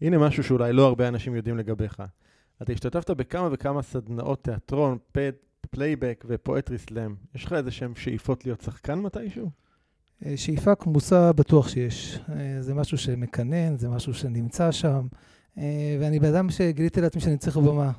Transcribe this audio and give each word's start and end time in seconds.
הנה 0.00 0.18
משהו 0.18 0.44
שאולי 0.44 0.72
לא 0.72 0.86
הרבה 0.86 1.08
אנשים 1.08 1.34
יודעים 1.34 1.58
לגביך. 1.58 2.02
אתה 2.62 2.72
השתתפת 2.72 3.10
בכמה 3.10 3.48
וכמה 3.52 3.82
סדנאות 3.82 4.44
תיאטרון, 4.44 4.98
פד, 5.12 5.32
פלייבק 5.70 6.24
ו 6.28 6.35
poetry 6.35 6.78
slam. 6.78 7.14
יש 7.34 7.44
לך 7.44 7.52
איזה 7.52 7.70
שהם 7.70 7.96
שאיפות 7.96 8.44
להיות 8.44 8.60
שחקן 8.60 8.98
מתישהו? 8.98 9.50
אה, 10.26 10.36
שאיפה 10.36 10.74
כמוסה 10.74 11.32
בטוח 11.32 11.68
שיש. 11.68 12.18
אה, 12.28 12.56
זה 12.62 12.74
משהו 12.74 12.98
שמקנן, 12.98 13.76
זה 13.76 13.88
משהו 13.88 14.14
שנמצא 14.14 14.72
שם, 14.72 15.06
אה, 15.58 15.96
ואני 16.00 16.18
בן 16.18 16.34
אדם 16.34 16.50
שגיליתי 16.50 17.00
לעצמי 17.00 17.20
שאני 17.20 17.38
צריך 17.38 17.56
במה. 17.56 17.92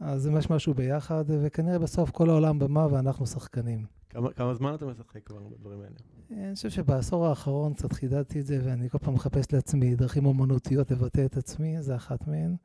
אז 0.00 0.22
זה 0.22 0.30
משהו 0.50 0.74
ביחד, 0.74 1.24
וכנראה 1.28 1.78
בסוף 1.78 2.10
כל 2.10 2.30
העולם 2.30 2.58
במה 2.58 2.86
ואנחנו 2.90 3.26
שחקנים. 3.26 3.84
כמה, 4.10 4.32
כמה 4.32 4.54
זמן 4.54 4.74
אתה 4.74 4.86
משחק 4.86 5.26
כבר 5.26 5.38
בדברים 5.48 5.80
האלה? 5.80 5.96
אני 6.30 6.54
חושב 6.54 6.70
שבעשור 6.70 7.26
האחרון 7.26 7.74
קצת 7.74 7.92
חידדתי 7.92 8.40
את 8.40 8.46
זה, 8.46 8.60
ואני 8.64 8.90
כל 8.90 8.98
פעם 8.98 9.14
מחפש 9.14 9.52
לעצמי 9.52 9.94
דרכים 9.94 10.26
אומנותיות 10.26 10.90
לבטא 10.90 11.24
את 11.24 11.36
עצמי, 11.36 11.82
זה 11.82 11.96
אחת 11.96 12.28
מהן. 12.28 12.56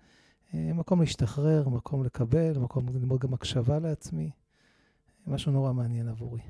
מקום 0.54 1.00
להשתחרר, 1.00 1.70
מקום 1.70 2.04
לקבל, 2.04 2.58
מקום 2.60 2.86
ללמוד 2.90 3.20
גם 3.20 3.34
הקשבה 3.34 3.80
לעצמי. 3.80 4.32
משהו 5.28 5.52
נורא 5.52 5.74
מעניין 5.74 6.08
עבורי. 6.08 6.42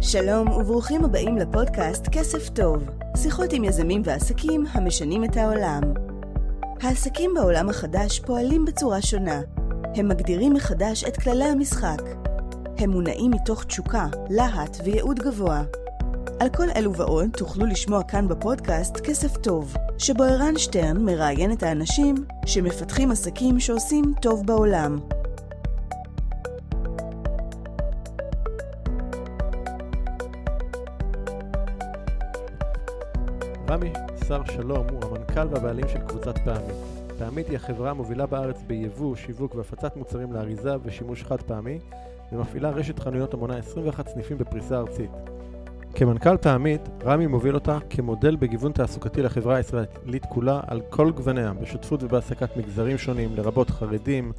שלום 0.00 0.48
וברוכים 0.48 1.04
הבאים 1.04 1.36
לפודקאסט 1.38 2.08
כסף 2.12 2.48
טוב, 2.48 2.90
שיחות 3.16 3.52
עם 3.52 3.64
יזמים 3.64 4.02
ועסקים 4.04 4.64
המשנים 4.72 5.24
את 5.24 5.36
העולם. 5.36 5.82
העסקים 6.82 7.30
בעולם 7.34 7.68
החדש 7.68 8.20
פועלים 8.20 8.64
בצורה 8.64 9.02
שונה. 9.02 9.40
הם 9.94 10.08
מגדירים 10.08 10.52
מחדש 10.52 11.04
את 11.04 11.16
כללי 11.16 11.44
המשחק. 11.44 12.02
הם 12.78 12.90
מונעים 12.90 13.30
מתוך 13.30 13.64
תשוקה, 13.64 14.06
להט 14.30 14.76
וייעוד 14.84 15.18
גבוה. 15.18 15.62
על 16.40 16.48
כל 16.48 16.66
אלו 16.76 16.94
ועוד 16.94 17.28
תוכלו 17.36 17.66
לשמוע 17.66 18.02
כאן 18.02 18.28
בפודקאסט 18.28 19.00
כסף 19.00 19.36
טוב, 19.36 19.74
שבו 19.98 20.22
ערן 20.22 20.58
שטרן 20.58 21.04
מראיין 21.04 21.52
את 21.52 21.62
האנשים 21.62 22.14
שמפתחים 22.46 23.10
עסקים 23.10 23.60
שעושים 23.60 24.14
טוב 24.22 24.46
בעולם. 24.46 24.98
רמי 33.70 33.92
שר 34.28 34.44
שלום 34.44 34.86
הוא 34.90 35.04
המנכ"ל 35.04 35.48
והבעלים 35.50 35.88
של 35.88 35.98
קבוצת 35.98 36.38
פעמית. 36.38 36.76
פעמית 37.18 37.48
היא 37.48 37.56
החברה 37.56 37.90
המובילה 37.90 38.26
בארץ 38.26 38.62
ביבוא, 38.66 39.16
שיווק 39.16 39.54
והפצת 39.54 39.96
מוצרים 39.96 40.32
לאריזה 40.32 40.76
ושימוש 40.84 41.24
חד 41.24 41.42
פעמי, 41.42 41.78
ומפעילה 42.32 42.70
רשת 42.70 42.98
חנויות 42.98 43.34
המונה 43.34 43.56
21 43.56 44.08
סניפים 44.08 44.38
בפריסה 44.38 44.78
ארצית. 44.78 45.10
כמנכ"ל 45.94 46.36
פעמית, 46.36 46.80
רמי 47.04 47.26
מוביל 47.26 47.54
אותה 47.54 47.78
כמודל 47.90 48.36
בגיוון 48.36 48.72
תעסוקתי 48.72 49.22
לחברה 49.22 49.56
הישראלית 49.56 50.26
כולה 50.28 50.60
על 50.66 50.80
כל 50.90 51.10
גווניה, 51.10 51.52
בשותפות 51.52 52.02
ובהעסקת 52.02 52.56
מגזרים 52.56 52.98
שונים, 52.98 53.36
לרבות 53.36 53.70
חרדים, 53.70 54.32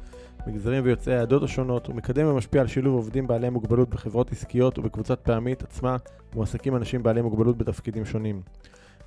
מגזרים 0.46 0.84
ויוצאי 0.84 1.14
העדות 1.14 1.42
השונות, 1.42 1.88
ומקדם 1.88 2.26
ומשפיע 2.26 2.60
על 2.60 2.66
שילוב 2.66 2.94
עובדים 2.94 3.26
בעלי 3.26 3.50
מוגבלות 3.50 3.90
בחברות 3.90 4.32
עסקיות 4.32 4.78
ובקבוצת 4.78 5.20
פעמית 5.22 5.62
עצמה 5.62 5.96
מועסקים 6.34 6.76
אנשים 6.76 7.02
בעלי 7.02 7.22
מוגבלות 7.22 7.58
בתפקידים 7.58 8.04
שונים. 8.04 8.42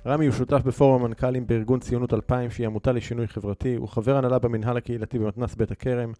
רמי 0.06 0.26
הוא 0.26 0.34
שותף 0.34 0.62
בפורום 0.64 1.02
המנכ"לים 1.02 1.46
בארגון 1.46 1.80
ציונות 1.80 2.14
2000, 2.14 2.50
שהיא 2.50 2.66
עמותה 2.66 2.92
לשינוי 2.92 3.28
חברתי, 3.28 3.74
הוא 3.74 3.88
חבר 3.88 4.16
הנהלה 4.16 4.38
במנהל 4.38 4.76
הקהילתי 4.76 5.18
במתנ"ס 5.18 5.54
בית 5.54 5.70
הכרם, 5.70 6.12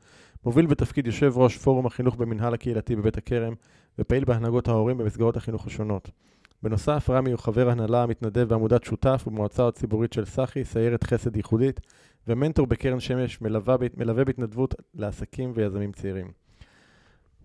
מוביל 0.44 0.66
בתפקיד 0.66 1.06
יושב 1.06 1.32
ראש 1.36 1.56
פורום 1.56 1.86
החינוך 1.86 2.16
במנהל 2.16 2.54
הקהילתי 2.54 2.96
בבית 2.96 3.16
הכרם, 3.16 3.54
ופעיל 3.98 4.24
בהנהגות 4.24 4.68
ההורים 4.68 4.98
במסגרות 4.98 5.36
החינוך 5.36 5.66
השונות. 5.66 6.10
בנוסף, 6.62 7.10
רמי 7.10 7.30
הוא 7.30 7.38
חבר 7.38 7.70
הנהלה 7.70 8.02
המתנדב 8.02 8.48
בעמודת 8.48 8.84
שותף 8.84 9.24
ובמועצה 9.26 9.68
הציבורית 9.68 10.12
של 10.12 10.24
סחי, 10.24 10.64
סיירת 10.64 11.04
חסד 11.04 11.36
ייחודית, 11.36 11.80
ומנטור 12.28 12.66
בקרן 12.66 13.00
שמש, 13.00 13.40
מלווה, 13.40 13.76
מלווה 13.96 14.24
בהתנדבות 14.24 14.74
לעסקים 14.94 15.52
ויזמים 15.54 15.92
צעירים. 15.92 16.30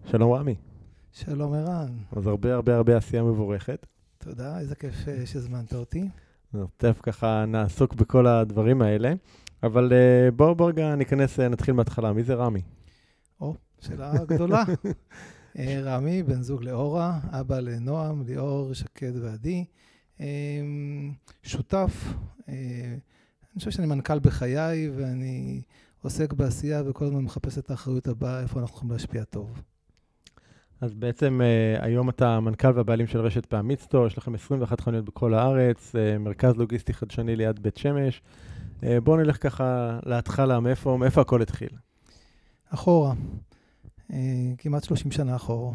שלום 0.05 0.33
רמי. 0.33 0.55
שלום 1.11 1.53
ערן. 1.53 1.91
אז 2.11 2.28
הרבה 2.28 2.53
הרבה 2.53 2.75
הרבה 2.75 2.97
עשייה 2.97 3.23
מבורכת. 3.23 3.85
תודה, 4.17 4.59
איזה 4.59 4.75
כיף 4.75 5.07
אה, 5.07 5.25
שהזמנת 5.25 5.73
אותי. 5.73 6.09
תכף 6.77 7.01
ככה 7.01 7.45
נעסוק 7.47 7.93
בכל 7.93 8.27
הדברים 8.27 8.81
האלה, 8.81 9.13
אבל 9.63 9.91
uh, 9.91 10.31
בואו 10.31 10.55
בוא 10.55 10.69
רגע 10.69 10.95
ניכנס, 10.95 11.39
uh, 11.39 11.43
נתחיל 11.43 11.73
מההתחלה. 11.73 12.13
מי 12.13 12.23
זה 12.23 12.33
רמי? 12.33 12.61
או, 13.41 13.55
שאלה 13.79 14.13
גדולה. 14.25 14.63
רמי, 15.59 16.23
בן 16.23 16.41
זוג 16.41 16.63
לאורה, 16.63 17.19
אבא 17.23 17.59
לנועם, 17.59 18.23
ליאור, 18.25 18.73
שקד 18.73 19.11
ועדי. 19.21 19.65
שותף, 21.43 22.13
אני 22.47 23.59
חושב 23.59 23.71
שאני 23.71 23.87
מנכ"ל 23.87 24.19
בחיי 24.19 24.89
ואני 24.95 25.61
עוסק 26.01 26.33
בעשייה 26.33 26.83
וכל 26.85 27.05
הזמן 27.05 27.19
מחפש 27.19 27.57
את 27.57 27.71
האחריות 27.71 28.07
הבאה, 28.07 28.41
איפה 28.41 28.59
אנחנו 28.59 28.75
יכולים 28.75 28.91
להשפיע 28.91 29.23
טוב. 29.23 29.61
אז 30.81 30.94
בעצם 30.94 31.41
uh, 31.41 31.84
היום 31.84 32.09
אתה 32.09 32.40
מנכ"ל 32.40 32.72
והבעלים 32.75 33.07
של 33.07 33.19
רשת 33.19 33.45
פעמית 33.45 33.79
סטור, 33.79 34.07
יש 34.07 34.17
לכם 34.17 34.35
21 34.35 34.81
חנויות 34.81 35.06
בכל 35.06 35.34
הארץ, 35.34 35.95
uh, 35.95 36.19
מרכז 36.19 36.56
לוגיסטי 36.56 36.94
חדשני 36.94 37.35
ליד 37.35 37.59
בית 37.59 37.78
שמש. 37.78 38.22
Uh, 38.81 38.84
בואו 39.03 39.17
נלך 39.17 39.44
ככה 39.44 40.00
להתחלה, 40.06 40.59
מאיפה, 40.59 40.97
מאיפה 41.00 41.22
הכל 41.22 41.41
התחיל? 41.41 41.69
אחורה, 42.69 43.13
כמעט 44.57 44.84
30 44.84 45.12
שנה 45.12 45.35
אחורה. 45.35 45.73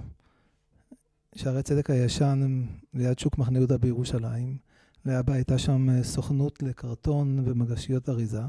שערי 1.35 1.63
צדק 1.63 1.91
הישן 1.91 2.65
ליד 2.95 3.19
שוק 3.19 3.39
מחנה 3.39 3.59
יהודה 3.59 3.79
בירושלים. 3.79 4.57
לאבא 5.07 5.33
הייתה 5.33 5.59
שם 5.59 6.03
סוכנות 6.03 6.63
לקרטון 6.63 7.43
ומגשיות 7.45 8.09
אריזה. 8.09 8.43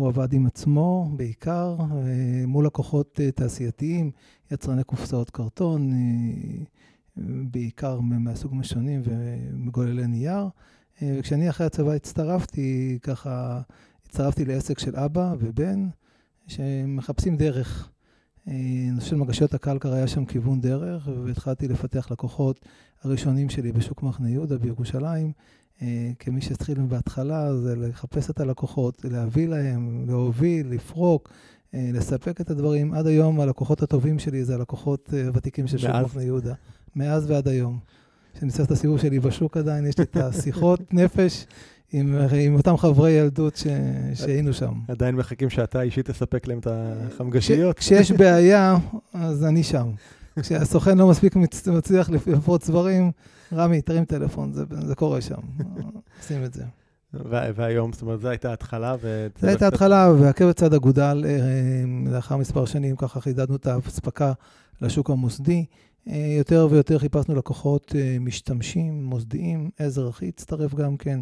הוא 0.00 0.08
עבד 0.08 0.32
עם 0.32 0.46
עצמו 0.46 1.10
בעיקר, 1.16 1.76
אה, 1.80 2.46
מול 2.46 2.66
לקוחות 2.66 3.20
אה, 3.20 3.30
תעשייתיים, 3.30 4.10
יצרני 4.50 4.84
קופסאות 4.84 5.30
קרטון, 5.30 5.92
אה, 5.92 5.98
בעיקר 7.50 8.00
מהסוג 8.00 8.54
משונים 8.54 9.02
ומגוללי 9.04 10.06
נייר. 10.06 10.48
וכשאני 11.02 11.50
אחרי 11.50 11.66
הצבא 11.66 11.92
הצטרפתי, 11.92 12.98
ככה, 13.02 13.60
הצטרפתי 14.06 14.44
לעסק 14.44 14.78
של 14.78 14.96
אבא 14.96 15.34
ובן, 15.38 15.88
שמחפשים 16.46 17.36
דרך. 17.36 17.90
נושא 18.92 19.06
של 19.06 19.16
מגשיות 19.16 19.54
הקלקר 19.54 19.92
היה 19.92 20.08
שם 20.08 20.24
כיוון 20.24 20.60
דרך, 20.60 21.08
והתחלתי 21.24 21.68
לפתח 21.68 22.10
לקוחות 22.10 22.60
הראשונים 23.02 23.50
שלי 23.50 23.72
בשוק 23.72 24.02
מחנה 24.02 24.30
יהודה 24.30 24.58
בירושלים. 24.58 25.32
אה, 25.82 26.10
כמי 26.18 26.40
שהתחיל 26.40 26.78
בהתחלה, 26.88 27.56
זה 27.56 27.76
לחפש 27.76 28.30
את 28.30 28.40
הלקוחות, 28.40 29.04
להביא 29.04 29.48
להם, 29.48 30.04
להוביל, 30.08 30.66
לפרוק, 30.70 31.30
אה, 31.74 31.90
לספק 31.92 32.40
את 32.40 32.50
הדברים. 32.50 32.92
עד 32.92 33.06
היום 33.06 33.40
הלקוחות 33.40 33.82
הטובים 33.82 34.18
שלי 34.18 34.44
זה 34.44 34.54
הלקוחות 34.54 35.10
אה, 35.14 35.26
הוותיקים 35.26 35.66
של 35.66 35.78
שוק 35.78 35.90
מחנה 35.90 36.22
יהודה. 36.22 36.54
מאז 36.96 37.30
ועד 37.30 37.48
היום. 37.48 37.78
כשאני 38.34 38.50
עושה 38.50 38.62
את 38.62 38.70
הסיבוב 38.70 38.98
שלי 38.98 39.20
בשוק 39.20 39.56
עדיין, 39.56 39.86
יש 39.86 39.98
לי 39.98 40.04
את 40.04 40.16
השיחות 40.16 40.80
נפש 40.94 41.46
עם, 41.92 42.16
עם 42.46 42.54
אותם 42.54 42.76
חברי 42.76 43.10
ילדות 43.10 43.56
ש, 43.56 43.66
שהיינו 44.14 44.52
שם. 44.52 44.72
עדיין 44.88 45.14
מחכים 45.14 45.50
שאתה 45.50 45.82
אישית 45.82 46.10
תספק 46.10 46.46
להם 46.46 46.58
את 46.58 46.66
החמגשיות? 46.70 47.78
כשיש 47.78 48.12
בעיה, 48.12 48.76
אז 49.14 49.44
אני 49.44 49.62
שם. 49.62 49.90
כשהסוכן 50.40 50.98
לא 50.98 51.08
מספיק 51.08 51.36
מצליח 51.66 52.10
לפרוץ 52.10 52.70
דברים, 52.70 53.12
רמי, 53.52 53.82
תרים 53.82 54.04
טלפון, 54.04 54.52
זה, 54.52 54.64
זה 54.86 54.94
קורה 54.94 55.20
שם, 55.20 55.40
עושים 56.20 56.44
את 56.44 56.54
זה. 56.54 56.64
והיום, 57.14 57.92
זאת 57.92 58.02
אומרת, 58.02 58.20
זו 58.20 58.28
הייתה 58.28 58.52
התחלה. 58.52 58.96
זו 59.40 59.46
הייתה 59.46 59.66
התחלה, 59.66 60.12
ועקב 60.20 60.52
צד 60.52 60.74
אגודל, 60.74 61.24
אה, 61.26 62.10
לאחר 62.12 62.36
מספר 62.36 62.64
שנים, 62.64 62.96
ככה 62.96 63.20
חידדנו 63.20 63.56
את 63.56 63.66
האספקה 63.66 64.32
לשוק 64.80 65.10
המוסדי. 65.10 65.64
אה, 66.08 66.34
יותר 66.38 66.68
ויותר 66.70 66.98
חיפשנו 66.98 67.34
לקוחות 67.34 67.94
אה, 67.98 68.16
משתמשים, 68.20 69.04
מוסדיים, 69.04 69.70
עזר 69.78 70.08
אחי 70.08 70.28
הצטרף 70.28 70.74
גם 70.74 70.96
כן. 70.96 71.20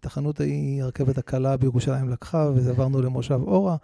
תחנות 0.00 0.40
ההיא, 0.40 0.82
הרכבת 0.82 1.18
הקלה 1.18 1.56
בירושלים 1.56 2.08
לקחה, 2.08 2.50
וזה 2.54 2.70
עברנו 2.70 3.02
למושב 3.02 3.40
אורה. 3.42 3.76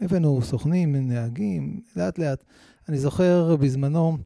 הבאנו 0.00 0.42
סוכנים, 0.42 0.96
נהגים, 0.96 1.80
לאט 1.96 2.18
לאט. 2.18 2.44
אני 2.88 2.98
זוכר 2.98 3.56
בזמנו, 3.56 4.18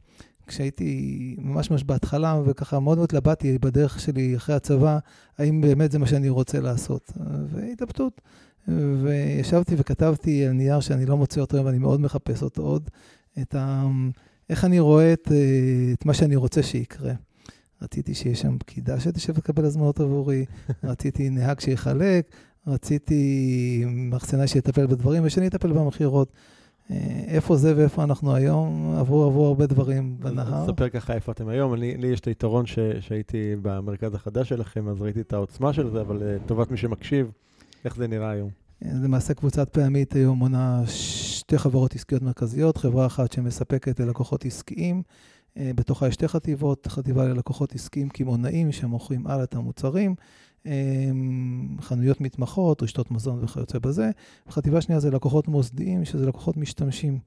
כשהייתי 0.47 1.35
ממש 1.39 1.71
ממש 1.71 1.83
בהתחלה, 1.83 2.41
וככה 2.45 2.79
מאוד 2.79 2.97
מאוד 2.97 3.09
התלבטתי 3.09 3.57
בדרך 3.57 3.99
שלי 3.99 4.37
אחרי 4.37 4.55
הצבא, 4.55 4.99
האם 5.37 5.61
באמת 5.61 5.91
זה 5.91 5.99
מה 5.99 6.07
שאני 6.07 6.29
רוצה 6.29 6.59
לעשות. 6.59 7.11
והתלבטות. 7.49 8.21
וישבתי 9.03 9.75
וכתבתי 9.77 10.45
על 10.45 10.51
נייר 10.51 10.79
שאני 10.79 11.05
לא 11.05 11.17
מוצא 11.17 11.41
אותו 11.41 11.65
ואני 11.65 11.77
מאוד 11.77 12.01
מחפש 12.01 12.43
אותו 12.43 12.61
עוד, 12.61 12.89
את 13.41 13.55
ה... 13.55 13.87
איך 14.49 14.65
אני 14.65 14.79
רואה 14.79 15.13
את, 15.13 15.31
את 15.93 16.05
מה 16.05 16.13
שאני 16.13 16.35
רוצה 16.35 16.63
שיקרה. 16.63 17.13
רציתי 17.81 18.13
שיהיה 18.13 18.35
שם 18.35 18.57
פקידה 18.57 18.99
שתשב 18.99 19.33
ותקבל 19.37 19.65
הזמנות 19.65 19.99
עבורי, 19.99 20.45
רציתי 20.83 21.29
נהג 21.29 21.59
שיחלק, 21.59 22.35
רציתי 22.67 23.83
מחסנה 23.87 24.47
שיטפל 24.47 24.85
בדברים 24.87 25.23
ושאני 25.25 25.47
אטפל 25.47 25.71
במכירות. 25.71 26.31
איפה 27.27 27.55
זה 27.55 27.73
ואיפה 27.77 28.03
אנחנו 28.03 28.35
היום, 28.35 28.95
עברו, 28.99 29.25
עברו 29.25 29.45
הרבה 29.45 29.65
דברים 29.65 30.17
בנהר. 30.19 30.67
ספר 30.67 30.89
ככה 30.89 31.13
איפה 31.13 31.31
אתם 31.31 31.47
היום. 31.47 31.73
אני, 31.73 31.97
לי 31.97 32.07
יש 32.07 32.19
את 32.19 32.27
היתרון 32.27 32.65
ש, 32.65 32.79
שהייתי 32.99 33.55
במרכז 33.61 34.13
החדש 34.13 34.49
שלכם, 34.49 34.89
אז 34.89 35.01
ראיתי 35.01 35.21
את 35.21 35.33
העוצמה 35.33 35.73
של 35.73 35.89
זה, 35.89 36.01
אבל 36.01 36.17
לטובת 36.21 36.71
מי 36.71 36.77
שמקשיב, 36.77 37.31
איך 37.85 37.95
זה 37.95 38.07
נראה 38.07 38.31
היום? 38.31 38.49
למעשה 38.81 39.33
קבוצת 39.33 39.69
פעמית 39.69 40.13
היום 40.13 40.39
מונה 40.39 40.81
שתי 40.87 41.57
חברות 41.57 41.95
עסקיות 41.95 42.21
מרכזיות, 42.21 42.77
חברה 42.77 43.05
אחת 43.05 43.31
שמספקת 43.31 43.99
ללקוחות 43.99 44.45
עסקיים, 44.45 45.01
אה, 45.57 45.71
בתוכה 45.75 46.07
יש 46.07 46.13
שתי 46.13 46.27
חטיבות, 46.27 46.87
חטיבה 46.87 47.25
ללקוחות 47.25 47.75
עסקיים 47.75 48.09
קמעונאים 48.09 48.71
שמוכרים 48.71 49.27
הלאה 49.27 49.43
את 49.43 49.55
המוצרים, 49.55 50.11
אה, 50.11 50.25
חנויות 51.81 52.21
מתמחות, 52.21 52.83
רשתות 52.83 53.11
מזון 53.11 53.39
וכיוצא 53.43 53.79
בזה. 53.79 54.09
חטיבה 54.49 54.81
שנייה 54.81 54.99
זה 54.99 55.11
לקוחות 55.11 55.47
מוסדיים, 55.47 56.05
שזה 56.05 56.25
לקוחות 56.25 56.57
משתמשים. 56.57 57.19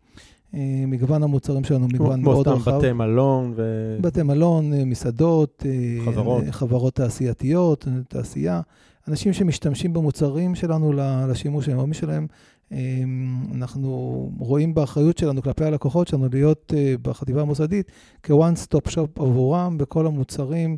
אה, 0.55 0.85
מגוון 0.87 1.23
המוצרים 1.23 1.65
שלנו 1.65 1.89
מגוון 1.89 2.23
מאוד 2.23 2.49
רחב. 2.49 2.63
כמו 2.63 2.71
סתם 2.71 2.79
בתי 2.79 2.93
מלון 2.93 3.53
ו... 3.57 3.99
בתי 4.01 4.23
מלון, 4.23 4.73
מסעדות, 4.75 5.65
חברות, 6.05 6.45
חברות 6.51 6.95
תעשייתיות, 6.95 7.89
תעשייה. 8.09 8.61
אנשים 9.09 9.33
שמשתמשים 9.33 9.93
במוצרים 9.93 10.55
שלנו 10.55 10.93
לשימוש 11.29 11.69
היומי 11.69 11.95
שלהם, 11.95 12.27
אמ, 12.73 13.43
אנחנו 13.55 14.31
רואים 14.39 14.75
באחריות 14.75 15.19
שלנו 15.19 15.43
כלפי 15.43 15.65
הלקוחות 15.65 16.09
שלנו 16.09 16.29
להיות 16.33 16.73
אה, 16.77 16.95
בחטיבה 17.03 17.43
המוסדית 17.43 17.91
כ-one 18.23 18.67
stop 18.67 18.89
shop 18.89 19.23
עבורם 19.23 19.79
בכל 19.79 20.07
המוצרים 20.07 20.77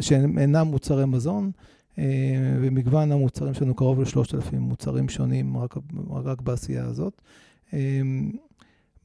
שהם 0.00 0.38
אינם 0.38 0.66
מוצרי 0.66 1.06
מזון. 1.06 1.50
אה, 1.98 2.04
ומגוון 2.60 3.12
המוצרים 3.12 3.54
שלנו 3.54 3.74
קרוב 3.74 4.00
ל-3,000 4.00 4.56
מוצרים 4.56 5.08
שונים 5.08 5.56
רק, 5.56 5.74
רק 6.10 6.40
בעשייה 6.40 6.84
הזאת. 6.84 7.22
אמ, 7.72 8.32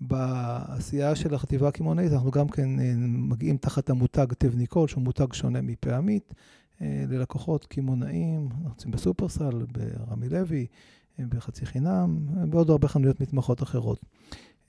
בעשייה 0.02 1.16
של 1.16 1.34
החטיבה 1.34 1.68
הקמעונאית 1.68 2.14
אנחנו 2.14 2.32
גם 2.32 2.48
כן 2.48 2.80
אה, 2.80 2.94
מגיעים 3.08 3.58
תחת 3.58 3.90
המותג 3.90 4.26
תבניקול, 4.38 4.88
שהוא 4.88 5.04
מותג 5.04 5.34
שונה 5.34 5.62
מפעמית, 5.62 6.34
ללקוחות 6.82 7.66
קמעונאים, 7.66 8.50
אנחנו 8.52 8.70
נמצאים 8.70 8.92
בסופרסל, 8.92 9.66
ברמי 9.72 10.30
לוי, 10.30 10.68
בחצי 11.20 11.66
חינם, 11.66 12.18
בעוד 12.50 12.70
הרבה 12.70 12.88
חנויות 12.88 13.22
מתמחות 13.22 13.64
אחרות. 13.64 14.00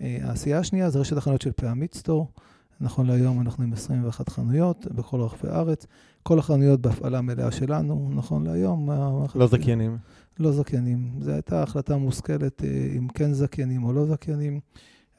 אה, 0.01 0.19
העשייה 0.23 0.59
השנייה 0.59 0.91
זה 0.91 0.99
רשת 0.99 1.17
החנויות 1.17 1.43
של 1.43 1.53
פעמית 1.53 1.95
סטור. 1.95 2.33
נכון 2.81 3.07
להיום 3.07 3.41
אנחנו 3.41 3.65
עם 3.65 3.73
21 3.73 4.29
חנויות 4.29 4.87
בכל 4.93 5.21
רחבי 5.21 5.49
הארץ. 5.49 5.87
כל 6.23 6.39
החנויות 6.39 6.81
בהפעלה 6.81 7.21
מלאה 7.21 7.51
שלנו, 7.51 8.11
נכון 8.15 8.47
להיום. 8.47 8.91
לא 9.35 9.47
זכיינים. 9.47 9.99
לא 10.39 10.53
זכיינים. 10.53 11.11
זו 11.21 11.31
הייתה 11.31 11.63
החלטה 11.63 11.97
מושכלת 11.97 12.65
אה, 12.65 12.93
אם 12.99 13.09
כן 13.09 13.33
זכיינים 13.33 13.85
או 13.85 13.93
לא 13.93 14.07
זכיינים. 14.07 14.61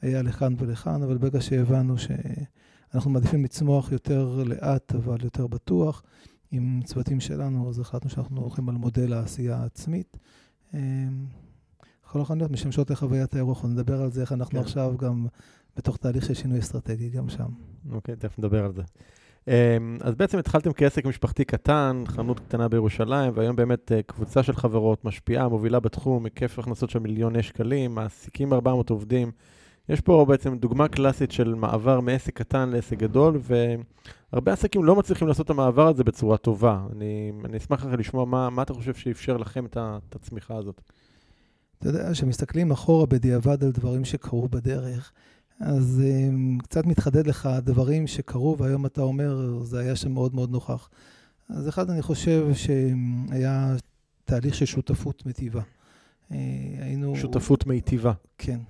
היה 0.02 0.22
לכאן 0.22 0.54
ולכאן, 0.58 1.02
אבל 1.02 1.18
ברגע 1.18 1.40
שהבנו 1.40 1.94
שאנחנו 1.98 3.10
מעדיפים 3.10 3.44
לצמוח 3.44 3.92
יותר 3.92 4.42
לאט, 4.46 4.94
אבל 4.94 5.18
יותר 5.24 5.46
בטוח, 5.46 6.02
עם 6.50 6.80
צוותים 6.84 7.20
שלנו, 7.20 7.68
אז 7.68 7.78
החלטנו 7.78 8.10
שאנחנו 8.10 8.40
הולכים 8.40 8.68
על 8.68 8.74
מודל 8.74 9.12
העשייה 9.12 9.56
העצמית. 9.56 10.16
כל 12.10 12.20
החנויות 12.20 12.50
משמשות 12.50 12.90
לחוויית 12.90 13.34
האירוח, 13.34 13.64
נדבר 13.64 14.02
על 14.02 14.10
זה, 14.10 14.20
איך 14.20 14.32
אנחנו 14.32 14.58
כן. 14.58 14.64
עכשיו 14.64 14.94
גם 14.98 15.26
בתוך 15.78 15.96
תהליך 15.96 16.24
של 16.24 16.34
שינוי 16.34 16.58
אסטרטגי, 16.58 17.08
גם 17.08 17.28
שם. 17.28 17.48
אוקיי, 17.92 18.16
תכף 18.16 18.38
נדבר 18.38 18.64
על 18.64 18.72
זה. 18.72 18.82
אמ, 19.48 19.98
אז 20.00 20.14
בעצם 20.14 20.38
התחלתם 20.38 20.72
כעסק 20.72 21.04
משפחתי 21.04 21.44
קטן, 21.44 22.02
חנות 22.06 22.40
קטנה 22.40 22.68
בירושלים, 22.68 23.32
והיום 23.34 23.56
באמת 23.56 23.92
אה, 23.92 24.02
קבוצה 24.02 24.42
של 24.42 24.56
חברות 24.56 25.04
משפיעה, 25.04 25.48
מובילה 25.48 25.80
בתחום, 25.80 26.24
היקף 26.24 26.58
הכנסות 26.58 26.90
של 26.90 26.98
מיליוני 26.98 27.42
שקלים, 27.42 27.94
מעסיקים 27.94 28.52
400 28.52 28.90
עובדים. 28.90 29.30
יש 29.88 30.00
פה 30.00 30.24
בעצם 30.28 30.58
דוגמה 30.58 30.88
קלאסית 30.88 31.32
של 31.32 31.54
מעבר 31.54 32.00
מעסק 32.00 32.34
קטן 32.34 32.68
לעסק 32.68 32.96
גדול, 32.96 33.40
והרבה 34.32 34.52
עסקים 34.52 34.84
לא 34.84 34.96
מצליחים 34.96 35.28
לעשות 35.28 35.44
את 35.46 35.50
המעבר 35.50 35.88
הזה 35.88 36.04
בצורה 36.04 36.36
טובה. 36.36 36.80
אני, 36.92 37.32
אני 37.44 37.56
אשמח 37.56 37.84
לך 37.84 37.92
לשמוע 37.98 38.24
מה, 38.24 38.50
מה 38.50 38.62
אתה 38.62 38.74
חושב 38.74 38.94
שאפשר 38.94 39.36
לכם 39.36 39.66
את, 39.66 39.76
את 40.08 40.14
הצמיחה 40.14 40.56
הזאת. 40.56 40.80
אתה 41.78 41.88
יודע, 41.88 42.12
כשמסתכלים 42.12 42.70
אחורה 42.70 43.06
בדיעבד 43.06 43.64
על 43.64 43.70
דברים 43.70 44.04
שקרו 44.04 44.48
בדרך, 44.48 45.12
אז 45.60 46.02
um, 46.04 46.62
קצת 46.62 46.86
מתחדד 46.86 47.26
לך 47.26 47.48
דברים 47.62 48.06
שקרו, 48.06 48.58
והיום 48.58 48.86
אתה 48.86 49.00
אומר, 49.00 49.62
זה 49.62 49.78
היה 49.78 49.96
שם 49.96 50.12
מאוד 50.12 50.34
מאוד 50.34 50.50
נוכח. 50.50 50.88
אז 51.48 51.68
אחד, 51.68 51.90
אני 51.90 52.02
חושב 52.02 52.46
שהיה 52.54 53.76
תהליך 54.24 54.54
של 54.54 54.64
שותפות 54.64 55.26
מטיבה. 55.26 55.62
אה, 56.32 56.36
היינו... 56.80 57.16
שותפות 57.16 57.66
מיטיבה. 57.66 58.12
כן. 58.38 58.60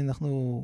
אנחנו, 0.00 0.62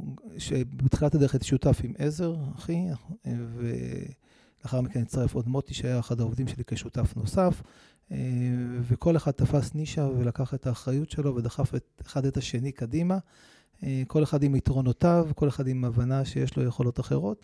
בתחילת 0.77 1.15
הדרך 1.15 1.35
הייתי 1.35 1.47
שותף 1.47 1.81
עם 1.85 1.93
עזר, 1.99 2.37
אחי, 2.57 2.87
ולאחר 3.25 4.81
מכן 4.81 5.03
הצטרף 5.03 5.35
עוד 5.35 5.49
מוטי, 5.49 5.75
שהיה 5.75 5.99
אחד 5.99 6.21
העובדים 6.21 6.49
שלי 6.49 6.65
כשותף 6.67 7.17
נוסף, 7.17 7.63
וכל 8.83 9.17
אחד 9.17 9.31
תפס 9.31 9.75
נישה 9.75 10.09
ולקח 10.19 10.55
את 10.55 10.67
האחריות 10.67 11.11
שלו 11.11 11.37
ודחף 11.37 11.75
את 11.75 12.03
אחד 12.07 12.27
את 12.27 12.37
השני 12.37 12.73
קדימה, 12.73 13.19
כל 14.07 14.23
אחד 14.23 14.43
עם 14.43 14.55
יתרונותיו, 14.55 15.29
כל 15.35 15.49
אחד 15.49 15.67
עם 15.67 15.85
הבנה 15.85 16.25
שיש 16.25 16.57
לו 16.57 16.63
יכולות 16.63 17.01
אחרות, 17.01 17.41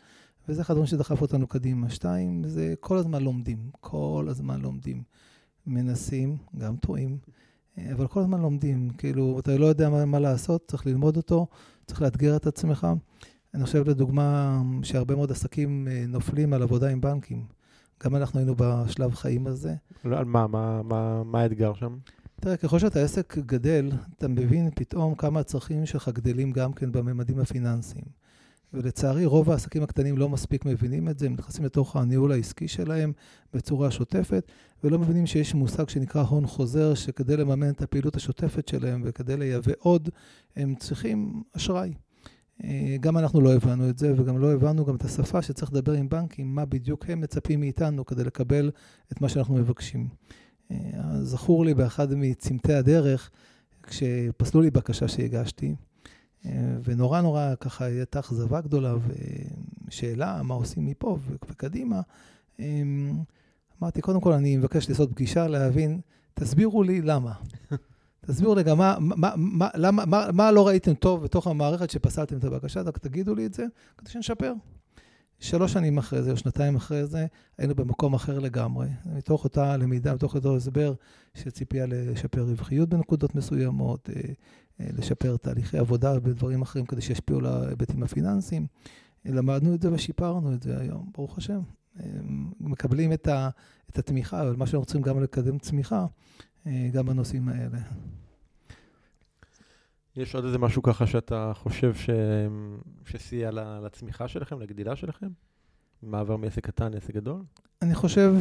וזה 0.48 0.62
אחד 0.62 0.72
הדברים 0.72 0.86
שדחף 0.86 1.22
אותנו 1.22 1.46
קדימה. 1.46 1.90
שתיים, 1.90 2.44
זה 2.46 2.74
כל 2.80 2.96
הזמן 2.96 3.22
לומדים, 3.22 3.70
כל 3.80 4.26
הזמן 4.28 4.60
לומדים. 4.60 5.02
מנסים, 5.66 6.36
גם 6.58 6.76
טועים. 6.76 7.18
אבל 7.92 8.06
כל 8.06 8.20
הזמן 8.20 8.40
לומדים, 8.40 8.90
כאילו, 8.90 9.38
אתה 9.38 9.58
לא 9.58 9.66
יודע 9.66 9.90
מה, 9.90 10.04
מה 10.04 10.18
לעשות, 10.18 10.64
צריך 10.68 10.86
ללמוד 10.86 11.16
אותו, 11.16 11.46
צריך 11.86 12.02
לאתגר 12.02 12.36
את 12.36 12.46
עצמך. 12.46 12.86
אני 13.54 13.64
חושב 13.64 13.88
לדוגמה 13.88 14.60
שהרבה 14.82 15.14
מאוד 15.14 15.30
עסקים 15.30 15.88
אה, 15.90 16.04
נופלים 16.08 16.52
על 16.52 16.62
עבודה 16.62 16.88
עם 16.88 17.00
בנקים. 17.00 17.44
גם 18.04 18.16
אנחנו 18.16 18.38
היינו 18.38 18.54
בשלב 18.58 19.14
חיים 19.14 19.46
הזה. 19.46 19.74
על 20.04 20.24
מה, 20.24 20.46
מה, 20.46 20.82
מה, 20.82 21.24
מה 21.24 21.40
האתגר 21.40 21.74
שם? 21.74 21.96
תראה, 22.40 22.56
ככל 22.56 22.78
שאתה 22.78 23.00
עסק 23.00 23.38
גדל, 23.38 23.90
אתה 24.18 24.28
מבין 24.28 24.70
פתאום 24.74 25.14
כמה 25.14 25.40
הצרכים 25.40 25.86
שלך 25.86 26.08
גדלים 26.08 26.52
גם 26.52 26.72
כן 26.72 26.92
בממדים 26.92 27.38
הפיננסיים. 27.38 28.04
ולצערי, 28.72 29.24
רוב 29.24 29.50
העסקים 29.50 29.82
הקטנים 29.82 30.18
לא 30.18 30.28
מספיק 30.28 30.64
מבינים 30.64 31.08
את 31.08 31.18
זה, 31.18 31.26
הם 31.26 31.32
נכנסים 31.32 31.64
לתוך 31.64 31.96
הניהול 31.96 32.32
העסקי 32.32 32.68
שלהם 32.68 33.12
בצורה 33.54 33.90
שוטפת, 33.90 34.52
ולא 34.84 34.98
מבינים 34.98 35.26
שיש 35.26 35.54
מושג 35.54 35.88
שנקרא 35.88 36.22
הון 36.22 36.46
חוזר, 36.46 36.94
שכדי 36.94 37.36
לממן 37.36 37.70
את 37.70 37.82
הפעילות 37.82 38.16
השוטפת 38.16 38.68
שלהם 38.68 39.02
וכדי 39.04 39.36
לייבא 39.36 39.72
עוד, 39.78 40.08
הם 40.56 40.74
צריכים 40.74 41.42
אשראי. 41.56 41.92
אה, 42.64 42.96
גם 43.00 43.18
אנחנו 43.18 43.40
לא 43.40 43.54
הבנו 43.54 43.88
את 43.88 43.98
זה, 43.98 44.12
וגם 44.16 44.38
לא 44.38 44.52
הבנו 44.52 44.84
גם 44.84 44.96
את 44.96 45.04
השפה 45.04 45.42
שצריך 45.42 45.72
לדבר 45.72 45.92
עם 45.92 46.08
בנקים, 46.08 46.54
מה 46.54 46.64
בדיוק 46.64 47.10
הם 47.10 47.20
מצפים 47.20 47.60
מאיתנו 47.60 48.06
כדי 48.06 48.24
לקבל 48.24 48.70
את 49.12 49.20
מה 49.20 49.28
שאנחנו 49.28 49.54
מבקשים. 49.54 50.08
אה, 50.70 50.76
זכור 51.22 51.64
לי 51.64 51.74
באחד 51.74 52.14
מצמתי 52.14 52.72
הדרך, 52.72 53.30
כשפסלו 53.82 54.60
לי 54.60 54.70
בקשה 54.70 55.08
שהגשתי, 55.08 55.74
אה, 56.46 56.50
ונורא 56.84 57.20
נורא 57.20 57.54
ככה 57.60 57.84
הייתה 57.84 58.20
אכזבה 58.20 58.60
גדולה 58.60 58.94
ושאלה 59.88 60.42
מה 60.42 60.54
עושים 60.54 60.86
מפה 60.86 61.18
וקדימה. 61.48 62.00
אמרתי, 63.82 64.00
קודם 64.00 64.20
כל 64.20 64.32
אני 64.32 64.56
מבקש 64.56 64.88
לעשות 64.88 65.10
פגישה, 65.10 65.46
להבין, 65.48 66.00
תסבירו 66.34 66.82
לי 66.82 67.02
למה. 67.02 67.32
תסבירו 68.26 68.54
לי 68.54 68.62
גם 68.62 68.78
מה, 68.78 68.96
מה, 69.00 69.32
מה, 69.36 69.68
למה, 69.74 70.04
מה, 70.06 70.28
מה 70.32 70.52
לא 70.52 70.66
ראיתם 70.66 70.94
טוב 70.94 71.24
בתוך 71.24 71.46
המערכת 71.46 71.90
שפסלתם 71.90 72.36
את 72.36 72.44
הבקשה, 72.44 72.80
רק 72.80 72.98
תגידו 72.98 73.34
לי 73.34 73.46
את 73.46 73.54
זה, 73.54 73.64
כדי 73.98 74.10
שנשפר. 74.10 74.52
שלוש 75.40 75.72
שנים 75.72 75.98
אחרי 75.98 76.22
זה, 76.22 76.30
או 76.30 76.36
שנתיים 76.36 76.76
אחרי 76.76 77.06
זה, 77.06 77.26
היינו 77.58 77.74
במקום 77.74 78.14
אחר 78.14 78.38
לגמרי. 78.38 78.88
מתוך 79.06 79.44
אותה 79.44 79.76
למידה, 79.76 80.14
מתוך 80.14 80.34
אותו 80.34 80.56
הסבר, 80.56 80.94
שציפייה 81.34 81.86
לשפר 81.88 82.42
רווחיות 82.42 82.88
בנקודות 82.88 83.34
מסוימות, 83.34 84.10
אה, 84.10 84.20
אה, 84.80 84.86
לשפר 84.98 85.36
תהליכי 85.36 85.78
עבודה 85.78 86.14
ודברים 86.22 86.62
אחרים 86.62 86.86
כדי 86.86 87.00
שישפיעו 87.00 87.38
על 87.38 87.46
ההיבטים 87.46 88.02
הפיננסיים. 88.02 88.66
למדנו 89.24 89.74
את 89.74 89.82
זה 89.82 89.92
ושיפרנו 89.92 90.54
את 90.54 90.62
זה 90.62 90.80
היום, 90.80 91.10
ברוך 91.14 91.38
השם. 91.38 91.60
מקבלים 92.60 93.12
את, 93.12 93.28
ה, 93.28 93.48
את 93.90 93.98
התמיכה, 93.98 94.42
אבל 94.42 94.56
מה 94.56 94.66
שאנחנו 94.66 94.78
רוצים 94.78 95.02
גם 95.02 95.22
לקדם 95.22 95.58
צמיחה, 95.58 96.06
אה, 96.66 96.88
גם 96.92 97.06
בנושאים 97.06 97.48
האלה. 97.48 97.78
יש 100.16 100.34
עוד 100.34 100.44
איזה 100.44 100.58
משהו 100.58 100.82
ככה 100.82 101.06
שאתה 101.06 101.52
חושב 101.54 101.94
ש... 101.94 102.10
שסייע 103.04 103.50
לצמיחה 103.84 104.28
שלכם, 104.28 104.60
לגדילה 104.60 104.96
שלכם? 104.96 105.28
מעבר 106.02 106.36
מעסק 106.36 106.66
קטן 106.66 106.92
לעסק 106.92 107.14
גדול? 107.14 107.42
אני 107.82 107.94
חושב 107.94 108.32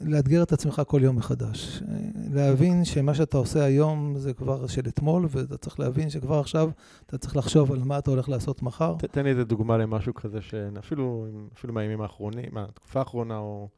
שלאתגר 0.00 0.42
את 0.42 0.52
עצמך 0.52 0.82
כל 0.86 1.00
יום 1.02 1.16
מחדש. 1.16 1.82
להבין 2.32 2.84
שמה 2.84 3.14
שאתה 3.14 3.36
עושה 3.36 3.64
היום 3.64 4.18
זה 4.18 4.32
כבר 4.32 4.66
של 4.66 4.82
אתמול, 4.88 5.26
ואתה 5.30 5.56
צריך 5.56 5.80
להבין 5.80 6.10
שכבר 6.10 6.38
עכשיו 6.38 6.70
אתה 7.06 7.18
צריך 7.18 7.36
לחשוב 7.36 7.72
על 7.72 7.78
מה 7.84 7.98
אתה 7.98 8.10
הולך 8.10 8.28
לעשות 8.28 8.62
מחר. 8.62 8.96
תן 8.96 9.24
לי 9.24 9.30
איזה 9.30 9.44
דוגמה 9.44 9.76
למשהו 9.76 10.14
כזה, 10.14 10.42
שאפילו 10.42 11.26
אפילו 11.54 11.72
מהימים 11.72 12.00
האחרונים, 12.00 12.48
מהתקופה 12.52 12.98
האחרונה, 12.98 13.38
או 13.38 13.68